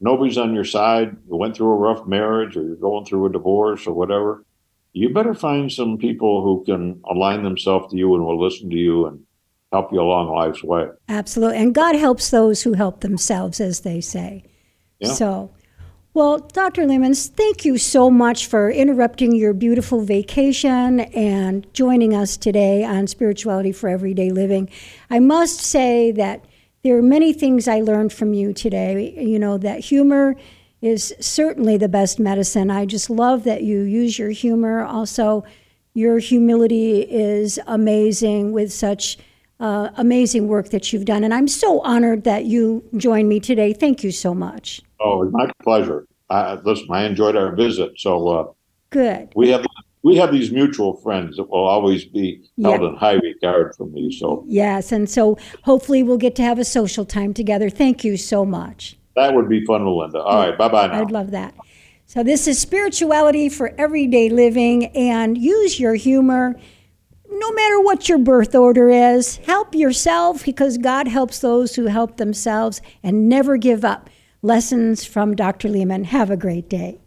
nobody's 0.00 0.38
on 0.38 0.54
your 0.54 0.64
side. 0.64 1.16
You 1.28 1.36
went 1.36 1.56
through 1.56 1.72
a 1.72 1.76
rough 1.76 2.06
marriage, 2.06 2.56
or 2.56 2.62
you're 2.62 2.76
going 2.76 3.04
through 3.04 3.26
a 3.26 3.32
divorce, 3.32 3.86
or 3.86 3.94
whatever 3.94 4.44
you 4.92 5.12
better 5.12 5.34
find 5.34 5.70
some 5.70 5.98
people 5.98 6.42
who 6.42 6.64
can 6.64 7.00
align 7.08 7.42
themselves 7.42 7.90
to 7.92 7.96
you 7.96 8.14
and 8.14 8.24
will 8.24 8.42
listen 8.42 8.70
to 8.70 8.76
you 8.76 9.06
and 9.06 9.22
help 9.72 9.92
you 9.92 10.00
along 10.00 10.34
life's 10.34 10.64
way. 10.64 10.88
Absolutely. 11.08 11.58
And 11.58 11.74
God 11.74 11.94
helps 11.94 12.30
those 12.30 12.62
who 12.62 12.72
help 12.72 13.00
themselves, 13.00 13.60
as 13.60 13.80
they 13.80 14.00
say. 14.00 14.44
Yeah. 14.98 15.12
So, 15.12 15.50
well, 16.14 16.38
Dr. 16.38 16.86
Lemons, 16.86 17.28
thank 17.28 17.64
you 17.64 17.78
so 17.78 18.10
much 18.10 18.46
for 18.46 18.70
interrupting 18.70 19.34
your 19.34 19.52
beautiful 19.52 20.00
vacation 20.00 21.00
and 21.00 21.72
joining 21.74 22.14
us 22.14 22.36
today 22.36 22.82
on 22.82 23.06
Spirituality 23.06 23.72
for 23.72 23.88
Everyday 23.88 24.30
Living. 24.30 24.68
I 25.10 25.20
must 25.20 25.60
say 25.60 26.10
that 26.12 26.44
there 26.82 26.96
are 26.96 27.02
many 27.02 27.32
things 27.32 27.68
I 27.68 27.80
learned 27.80 28.12
from 28.12 28.32
you 28.32 28.52
today. 28.52 29.14
You 29.20 29.38
know, 29.38 29.58
that 29.58 29.80
humor 29.80 30.36
is 30.80 31.14
certainly 31.20 31.76
the 31.76 31.88
best 31.88 32.18
medicine. 32.20 32.70
I 32.70 32.86
just 32.86 33.10
love 33.10 33.44
that 33.44 33.62
you 33.62 33.80
use 33.80 34.18
your 34.18 34.30
humor. 34.30 34.84
Also, 34.84 35.44
your 35.94 36.18
humility 36.18 37.00
is 37.00 37.58
amazing 37.66 38.52
with 38.52 38.72
such 38.72 39.18
uh, 39.60 39.90
amazing 39.96 40.46
work 40.46 40.68
that 40.70 40.92
you've 40.92 41.04
done. 41.04 41.24
And 41.24 41.34
I'm 41.34 41.48
so 41.48 41.80
honored 41.80 42.22
that 42.24 42.44
you 42.44 42.84
joined 42.96 43.28
me 43.28 43.40
today. 43.40 43.72
Thank 43.72 44.04
you 44.04 44.12
so 44.12 44.32
much. 44.32 44.80
Oh, 45.00 45.24
it's 45.24 45.32
my 45.32 45.50
pleasure. 45.62 46.06
I, 46.30 46.54
listen, 46.54 46.86
I 46.90 47.04
enjoyed 47.04 47.34
our 47.34 47.56
visit. 47.56 47.98
So 47.98 48.28
uh, 48.28 48.52
good. 48.90 49.32
We 49.34 49.48
have 49.48 49.66
we 50.02 50.16
have 50.16 50.32
these 50.32 50.50
mutual 50.50 50.96
friends 50.96 51.36
that 51.36 51.50
will 51.50 51.64
always 51.64 52.04
be 52.04 52.48
held 52.62 52.82
yep. 52.82 52.90
in 52.90 52.96
high 52.96 53.14
regard 53.14 53.74
for 53.76 53.86
me. 53.86 54.12
So 54.12 54.44
yes, 54.46 54.92
and 54.92 55.08
so 55.08 55.36
hopefully 55.62 56.02
we'll 56.02 56.18
get 56.18 56.36
to 56.36 56.42
have 56.42 56.58
a 56.58 56.64
social 56.64 57.04
time 57.04 57.34
together. 57.34 57.70
Thank 57.70 58.04
you 58.04 58.16
so 58.16 58.44
much. 58.44 58.96
That 59.16 59.34
would 59.34 59.48
be 59.48 59.64
fun, 59.64 59.84
Melinda. 59.84 60.20
All 60.20 60.38
right, 60.38 60.56
bye 60.56 60.68
bye 60.68 60.86
now. 60.86 61.00
I'd 61.00 61.10
love 61.10 61.32
that. 61.32 61.54
So, 62.06 62.22
this 62.22 62.48
is 62.48 62.58
spirituality 62.58 63.50
for 63.50 63.74
everyday 63.76 64.30
living, 64.30 64.86
and 64.96 65.36
use 65.36 65.78
your 65.78 65.94
humor. 65.94 66.58
No 67.30 67.52
matter 67.52 67.80
what 67.80 68.08
your 68.08 68.18
birth 68.18 68.54
order 68.54 68.88
is, 68.88 69.36
help 69.36 69.74
yourself 69.74 70.44
because 70.44 70.78
God 70.78 71.06
helps 71.06 71.40
those 71.40 71.74
who 71.74 71.86
help 71.86 72.16
themselves 72.16 72.80
and 73.02 73.28
never 73.28 73.58
give 73.58 73.84
up. 73.84 74.08
Lessons 74.40 75.04
from 75.04 75.36
Dr. 75.36 75.68
Leman. 75.68 76.04
Have 76.04 76.30
a 76.30 76.36
great 76.36 76.70
day. 76.70 76.98